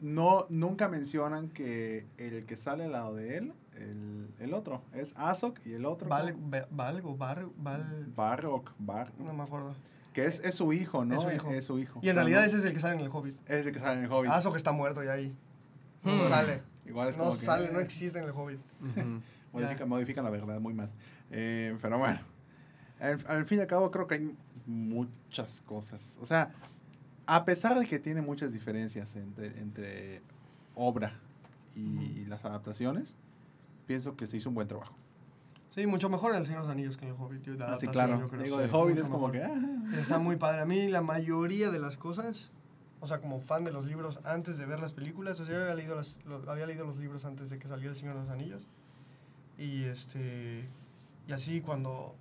[0.00, 5.12] no, nunca mencionan que el que sale al lado de él, el, el otro, es
[5.16, 6.08] Azog y el otro.
[6.08, 6.36] Val,
[6.70, 9.74] Valgo, Bar, Val, Barrock, Bar, no me acuerdo.
[10.12, 11.14] que es, es su hijo, ¿no?
[11.16, 11.50] Es su hijo.
[11.50, 12.00] Es su hijo.
[12.02, 13.36] Y en Ah, realidad ese es el que sale en el Hobbit.
[13.48, 14.30] Es el que sale en el Hobbit.
[14.30, 15.34] Azog está muerto ya ahí.
[16.02, 16.62] No sale.
[16.86, 17.46] Igual es no como que...
[17.46, 18.60] sale, no existe en el Hobbit.
[18.80, 19.20] Ujú.
[19.52, 19.86] Modifica, Ya.
[19.86, 20.90] modifican la verdad, muy mal.
[21.30, 22.20] Eh, pero bueno,
[23.00, 26.18] al, al fin y al cabo creo que hay muchas cosas.
[26.20, 26.52] O sea,
[27.28, 30.22] a pesar de que tiene muchas diferencias entre, entre
[30.74, 31.12] obra
[31.76, 33.14] y las adaptaciones,
[33.86, 34.94] pienso que se hizo un buen trabajo.
[35.70, 37.42] Sí, mucho mejor en El Señor de los Anillos que en el Hobbit.
[37.42, 39.48] Yo, Así adaptación, claro, yo creo, digo, sí, de Hobbit es como mejor.
[39.48, 39.54] que...
[39.94, 40.62] ah, Está muy padre.
[40.62, 42.50] A mí la mayoría de las cosas,
[43.00, 45.62] o sea, como fan de los libros antes de ver las películas, o sea, yo
[45.62, 48.22] había leído, las, lo- había leído los libros antes de que saliera El Señor de
[48.22, 48.66] los Anillos.
[49.58, 50.64] Y este.
[51.28, 52.16] Y así cuando.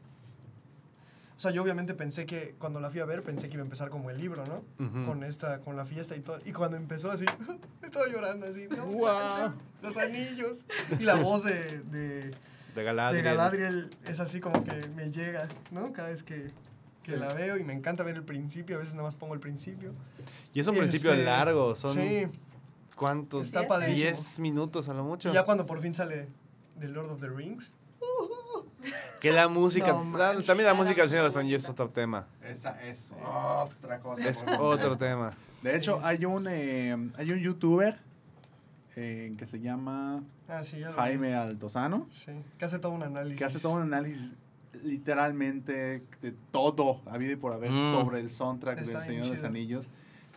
[1.37, 3.65] O sea, yo obviamente pensé que cuando la fui a ver, pensé que iba a
[3.65, 4.63] empezar como el libro, ¿no?
[4.83, 5.05] Ujú.
[5.05, 6.39] Con esta, con la fiesta y todo.
[6.45, 7.25] Y cuando empezó así,
[7.83, 9.51] estaba llorando así, no manches,
[9.83, 10.65] los anillos.
[10.99, 12.31] Y la voz de, de,
[12.75, 13.23] De Galadriel.
[13.23, 15.93] de Galadriel es así como que me llega, ¿no?
[15.93, 16.49] Cada vez que,
[17.03, 17.19] que Sí.
[17.19, 19.93] la veo y me encanta ver el principio, a veces nada más pongo el principio.
[20.55, 22.27] Y es un principio Este, largo, son Sí,
[22.95, 23.43] ¿cuántos?
[23.45, 23.95] está padrísimo.
[23.95, 25.29] 10 minutos a lo mucho.
[25.29, 26.27] Y ya cuando por fin sale
[26.79, 27.71] The Lord of the Rings.
[29.19, 30.45] Que la música, No la- manches.
[30.47, 32.27] también la música del Señor de los Anillos es otro tema.
[32.43, 34.27] Esa es otra cosa.
[34.27, 35.35] Es por otro tema.
[35.61, 37.97] De hecho, hay un, eh, hay un youtuber
[38.95, 40.97] eh, que se llama Ah, sí, lo vi.
[40.97, 43.37] Jaime Altozano, Sí, que hace todo un análisis.
[43.37, 44.33] que hace todo un análisis
[44.83, 47.91] literalmente de todo, habido y por haber, Mm.
[47.91, 49.43] sobre el soundtrack Está del Señor de los.
[49.43, 49.89] Anillos,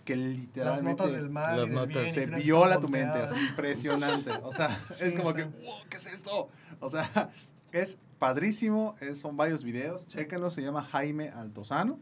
[0.05, 1.95] que Las literalmente notas del mal Las y del notas.
[1.95, 2.09] bien.
[2.09, 4.31] y te viola tu mente, así impresionante.
[4.43, 6.49] O sea, Sí, es como que, wow, ¿qué es esto?
[6.81, 7.31] O sea,
[7.73, 11.99] es padrísimo, es- son varios videos, chéquenlo, se llama Jaime Altozano.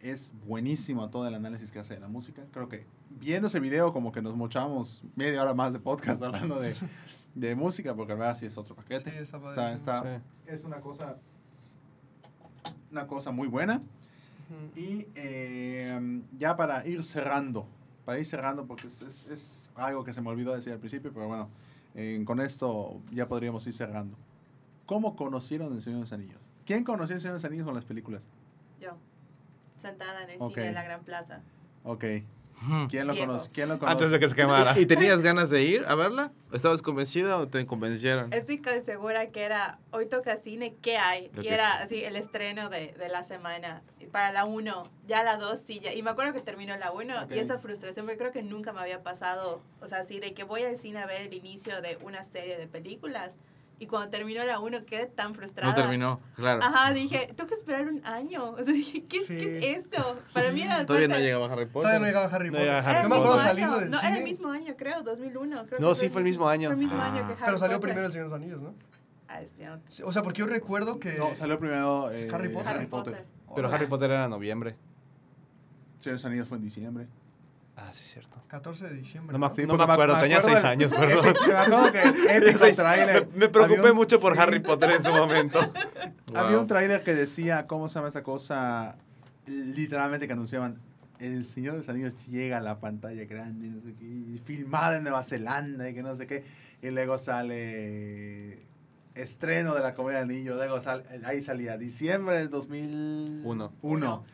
[0.00, 2.44] Es buenísimo todo el análisis que hace de la música.
[2.52, 2.86] Creo que
[3.18, 6.22] viendo ese video como que nos mochamos media hora más de podcast
[6.52, 6.76] hablando de,
[7.34, 9.10] de música, porque la verdad sí es otro paquete.
[9.10, 9.74] Sí, está Está, padrísimo.
[9.74, 10.22] está- Sí.
[10.46, 11.16] Es una cosa,
[12.92, 13.82] una cosa muy buena.
[14.76, 17.66] Y eh, ya para ir cerrando,
[18.06, 21.12] para ir cerrando, porque es, es- es algo que se me olvidó decir al principio,
[21.12, 21.48] pero bueno,
[21.94, 24.16] eh, con esto ya podríamos ir cerrando.
[24.88, 26.40] ¿Cómo conocieron el Señor de los Anillos?
[26.64, 28.26] ¿Quién conoció el Señor de los Anillos con las películas?
[28.80, 28.96] Yo,
[29.82, 30.54] sentada en el Ok.
[30.54, 31.42] cine de la Gran Plaza.
[31.84, 32.04] Ok.
[32.88, 33.50] ¿Quién lo, conoce?
[33.52, 33.92] ¿Quién lo conoce?
[33.92, 34.78] Antes de que se quemara.
[34.80, 36.32] ¿Y tenías ganas de ir a verla?
[36.54, 38.32] ¿Estabas convencida o te convencieron?
[38.32, 41.26] Estoy casi segura que era, hoy toca cine, ¿qué hay?
[41.36, 41.82] Y que era sí.
[41.84, 43.82] así el estreno de, de la semana.
[44.10, 45.92] Para la 1, ya la 2 sí, ya.
[45.92, 47.32] Y me acuerdo que terminó la 1 Ok.
[47.32, 50.44] y esa frustración, porque creo que nunca me había pasado, o sea, así de que
[50.44, 53.32] voy al cine a ver el inicio de una serie de películas
[53.80, 55.68] y cuando terminó la 1 quedé tan frustrada.
[55.70, 56.62] No terminó, claro.
[56.62, 58.50] Ajá, dije, tengo que esperar un año.
[58.58, 59.36] O sea, dije, ¿qué, Sí.
[59.36, 60.20] ¿qué es esto?
[60.34, 60.84] Para mí era...
[60.84, 61.82] Todavía no llegaba Harry Potter.
[61.82, 62.66] Todavía no llegaba Harry No Potter.
[62.68, 63.48] Era Harry el Yo me acuerdo Potter.
[63.48, 64.08] saliendo del No, cine.
[64.10, 65.66] era el mismo año, creo, 2001.
[65.66, 66.68] Creo No, que sí, fue el mismo año.
[66.68, 67.06] Fue el mismo Ah.
[67.06, 67.88] año que Harry Pero salió Potter.
[67.90, 68.74] primero El Señor de los Anillos, ¿no?
[69.46, 69.80] Sí, no.
[69.86, 71.12] Sí, O sea, porque yo recuerdo que...
[71.18, 72.68] No, salió primero eh, Harry Potter.
[72.68, 73.24] Harry Potter.
[73.54, 74.74] Pero Harry Potter era en noviembre.
[75.98, 77.06] Señor de los Anillos fue en diciembre.
[77.80, 78.42] Ah, sí, es cierto.
[78.48, 79.32] 14 de diciembre.
[79.32, 79.54] No me, ¿no?
[79.54, 81.34] Sí, no me porque me acuerdo, me tenía acuerdo seis del- años, perdón.
[81.46, 82.02] Me acuerdo que
[82.36, 83.28] el épico tráiler.
[83.28, 84.40] Me, me preocupé un- mucho por sí.
[84.40, 85.60] Harry Potter en su momento.
[86.34, 88.96] Había un tráiler que decía, ¿cómo se llama esta cosa?
[89.46, 90.78] Literalmente que anunciaban,
[91.20, 94.96] el Señor de los Anillos llega a la pantalla grande, no sé qué, y filmada
[94.96, 96.44] en Nueva Zelanda y que no sé qué.
[96.82, 98.66] Y luego sale
[99.14, 103.72] estreno de la Comedia del Anillo, luego sale, ahí salía diciembre del 2001.
[103.82, 104.24] Uno.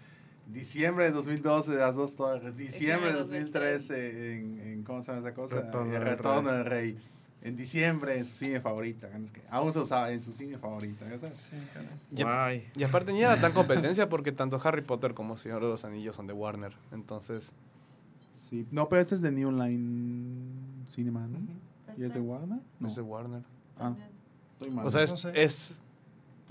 [0.47, 2.57] Diciembre de 2012 de las dos torres.
[2.57, 5.57] Diciembre de Diciembre de 2013 en, en ¿cómo se llama esa cosa?
[5.57, 6.57] Retorno El del Retorno Rey.
[6.59, 6.99] del Rey.
[7.43, 9.09] En diciembre en su cine favorita.
[9.17, 9.25] ¿no?
[9.25, 11.07] Es que aún se usaba en su cine favorita.
[11.11, 11.35] ¿ya sabes?
[11.51, 11.57] Sí,
[12.23, 12.71] caray.
[12.75, 15.85] Y, y aparte ni era tan competencia porque tanto Harry Potter como Señor de los
[15.85, 16.73] Anillos son de Warner.
[16.93, 17.51] Entonces,
[18.35, 18.67] Sí.
[18.73, 21.39] No, pero este es de New Line Cinema, ¿no?
[21.97, 22.59] ¿Y es de Warner?
[22.81, 22.89] No.
[22.89, 23.43] es de Warner.
[23.79, 23.95] Ah,
[24.55, 24.87] estoy mal.
[24.87, 25.43] O sea, es, No sé.
[25.43, 25.75] es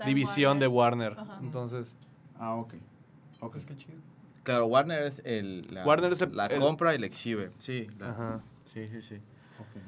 [0.06, 1.12] división de Warner.
[1.12, 1.30] Warner.
[1.32, 1.40] Ajá.
[1.44, 1.94] Entonces,
[2.38, 2.74] Ah, ok.
[3.44, 3.52] Ok.
[3.52, 3.98] Pues qué chido.
[4.42, 5.66] Claro, Warner es el.
[5.72, 7.50] La, Warner es el- la el- compra y la exhibe.
[7.58, 8.40] Sí, la- Ajá.
[8.64, 9.14] sí, sí, sí.
[9.58, 9.82] ok.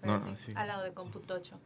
[0.00, 0.52] Pero No, no, sí.
[0.54, 1.58] Al lado de Computocho.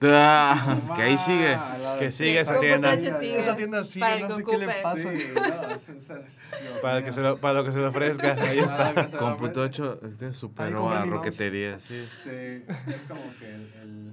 [0.00, 1.56] Ah, que ahí sigue.
[1.98, 2.94] Que sigue esa tienda.
[2.96, 3.38] Sigue.
[3.40, 5.10] Esa tienda sigue, Para no que sé qué le pasa.
[5.10, 6.08] Sí, no, es- es-
[6.82, 8.34] para, que se lo, para lo que se le ofrezca.
[8.34, 8.88] Ahí está.
[8.90, 11.04] Ah, que lo Computocho este Ahí superó a.
[11.04, 12.06] Roquetería, sí.
[12.22, 13.72] Sí, es como que el...
[13.82, 14.12] el-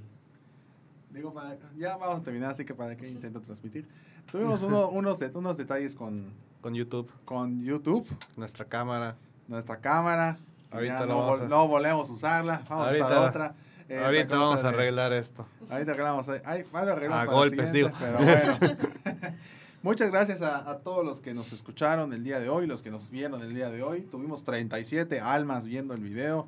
[1.12, 3.88] digo, para- ya vamos a terminar, así que para qué intento transmitir.
[4.31, 6.31] Tuvimos uno- unos, de- unos detalles con,
[6.61, 8.07] Con YouTube, con YouTube,
[8.38, 9.15] nuestra cámara.
[9.47, 10.38] nuestra cámara.
[10.72, 13.56] Ahorita ya no, a- no volvemos a usarla, vamos a usar Ahorita- otra.
[13.88, 15.45] Esta Ahorita vamos a de- arreglar esto.
[15.69, 16.26] Ahorita arreglamos.
[16.43, 17.91] Ay, bueno, arreglamos A para golpes, digo.
[17.99, 18.77] Pero bueno.
[19.84, 22.89] Muchas gracias a, a todos los que nos escucharon el día de hoy, los que
[22.89, 24.02] nos vieron el día de hoy.
[24.02, 26.47] Tuvimos 37 almas viendo el video.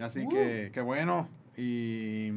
[0.00, 1.28] Así que, qué bueno.
[1.56, 2.30] Y,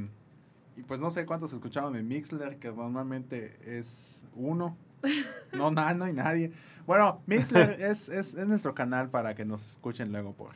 [0.82, 4.78] y pues no sé cuántos escucharon en Mixler, que normalmente es uno.
[5.54, 6.54] No, nada, no hay nadie.
[6.88, 10.56] Bueno, Mixler es, es, es nuestro canal para que nos escuchen luego por,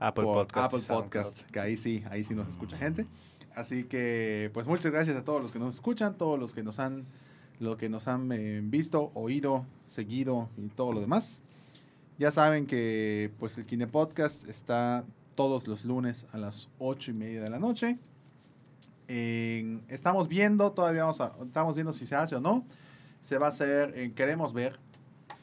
[0.00, 1.32] Apple por Podcast SoundCloud.
[1.52, 3.06] Que ahí sí, ahí sí nos escucha gente.
[3.54, 6.80] Así que, pues muchas gracias a todos los que nos escuchan, todos los que nos
[6.80, 7.06] han,
[7.60, 11.40] lo que nos han eh, visto, oído, seguido y todo lo demás.
[12.18, 15.04] Ya saben que, pues el Kine Podcast está
[15.36, 17.98] todos los lunes a las ocho y media de la noche.
[19.16, 22.64] En- estamos viendo, todavía vamos a, estamos viendo si se hace o no.
[23.20, 24.78] Se va a hacer, eh, queremos ver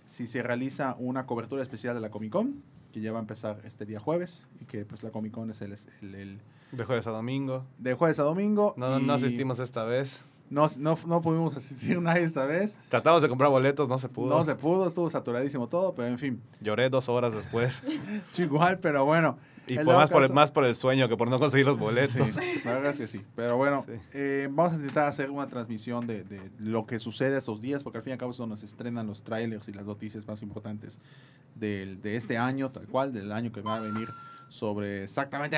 [0.05, 3.61] si se realiza una cobertura especial de la Comic Con, que ya va a empezar
[3.65, 6.39] este día jueves, y que pues la Comic Con es el, el- el-
[6.71, 7.63] De jueves a domingo.
[7.77, 8.73] de jueves a domingo.
[8.75, 10.21] No, no, asistimos esta vez.
[10.49, 12.75] No, no, no pudimos asistir nadie esta vez.
[12.89, 14.35] Tratamos de comprar boletos, no se pudo.
[14.35, 17.83] No se pudo, estuvo saturadísimo todo, pero en fin, Lloré dos horas después.
[18.37, 19.37] igual, pero bueno.
[19.73, 21.77] Y por más, por el, caso- más por el sueño que por no conseguir los
[21.77, 22.35] boletos.
[22.65, 23.21] La verdad es que sí.
[23.35, 23.93] Pero bueno, Sí.
[24.13, 27.99] eh, vamos a intentar hacer una transmisión de, de lo que sucede estos días, porque
[27.99, 30.41] al fin y al cabo es donde se estrenan los trailers y las noticias más
[30.41, 30.99] importantes
[31.55, 34.07] del, de este año, tal cual, del año que va a venir
[34.49, 35.57] sobre exactamente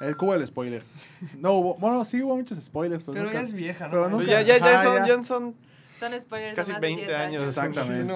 [0.00, 0.82] el cubo del spoiler.
[1.38, 3.90] No hubo, bueno, sí hubo muchos spoilers, pero, Pero nunca- ya es vieja, ¿no?
[3.90, 4.20] pero manches?
[4.20, 5.22] nunca- ya, ya, ya, Ajá, son, ya.
[5.22, 5.54] son
[6.00, 7.48] Son spoilers Casi de más de 20 10 años.
[7.48, 8.14] Exactamente.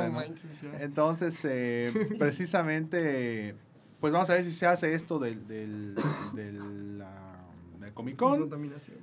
[0.60, 0.66] Sí.
[0.80, 3.54] Entonces, eh, precisamente,
[4.04, 5.94] pues vamos a ver si se hace esto del, del,
[6.34, 7.46] del, la-
[7.80, 8.50] del Comic Con.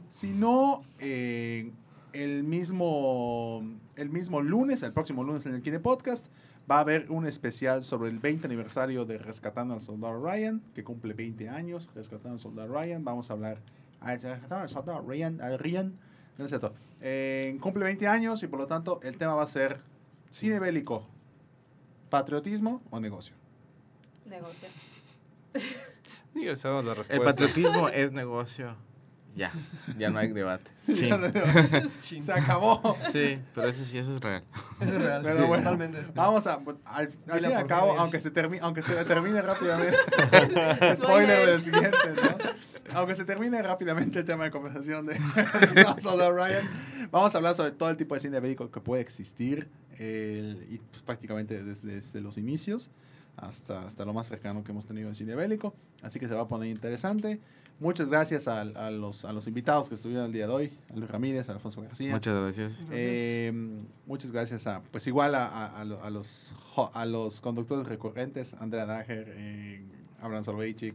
[0.07, 1.71] Si no, eh,
[2.13, 3.63] el, mismo,
[3.95, 6.27] el mismo lunes, el próximo lunes en el Kine Podcast,
[6.69, 10.83] va a haber un especial sobre el 20 aniversario de Rescatando al Soldado Ryan, que
[10.83, 13.03] cumple 20 años, Rescatando al Soldado Ryan.
[13.03, 13.57] Vamos a hablar...
[14.01, 15.97] Ah, Rescatando al Soldado Ryan, al Ryan,
[16.37, 16.75] no es cierto.
[17.01, 19.79] Eh, cumple 20 años y por lo tanto el tema va a ser
[20.29, 21.07] cine bélico,
[22.11, 23.33] patriotismo o negocio.
[24.29, 24.69] Negocio.
[26.33, 27.25] Digo, sabemos la El respuesta.
[27.25, 28.75] patriotismo es negocio.
[29.33, 29.49] Ya,
[29.97, 30.69] ya no hay debate.
[32.01, 32.21] Sí.
[32.21, 32.97] Se acabó.
[33.13, 34.43] sí, pero eso sí, eso es real.
[34.81, 35.21] Es real.
[35.23, 36.05] Pero sí, bueno, totalmente.
[36.13, 39.41] Vamos a, al, al Dile fin y al cabo, aunque se, termine, aunque se termine
[39.41, 39.95] rápidamente,
[40.95, 42.37] spoiler del siguiente, ¿no?
[42.97, 46.69] Aunque se termine rápidamente el tema de conversación de Ryan,
[47.09, 50.77] vamos a hablar sobre todo el tipo de cine bélico que puede existir el- y
[50.79, 52.89] pues, prácticamente desde, desde los inicios
[53.37, 55.73] hasta, hasta lo más cercano que hemos tenido en cine bélico.
[56.01, 57.39] Así que se va a poner interesante.
[57.79, 60.95] Muchas gracias a, a los, a los invitados que estuvieron el día de hoy, a
[60.95, 62.11] Luis Ramírez, a Alfonso García.
[62.13, 62.73] Muchas gracias.
[62.91, 63.51] Eh,
[64.05, 66.53] muchas gracias a, pues igual a, a- a lo- a los,
[66.93, 69.81] a los conductores recurrentes, Andrea Dager, eh,
[70.21, 70.93] Abraham Solveichik.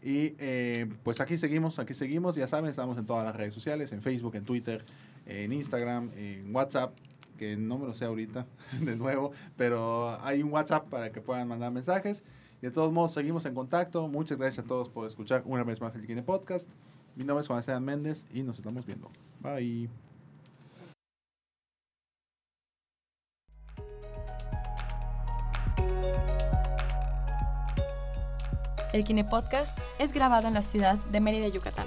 [0.00, 3.90] Y eh, pues aquí seguimos, aquí seguimos, ya saben, estamos en todas las redes sociales,
[3.92, 4.84] en Facebook, en Twitter,
[5.26, 6.92] en Instagram, en WhatsApp,
[7.36, 8.46] que no me lo sé ahorita,
[8.80, 12.24] de nuevo, pero hay un WhatsApp para que puedan mandar mensajes.
[12.60, 14.06] De todos modos, seguimos en contacto.
[14.06, 16.70] Muchas gracias a todos por escuchar una vez más el Kine Podcast.
[17.16, 19.10] Mi nombre es Juan Esteban Méndez y nos estamos viendo.
[19.40, 19.90] Bye.
[28.92, 31.86] El Kine Podcast es grabado en la ciudad de Mérida, Yucatán,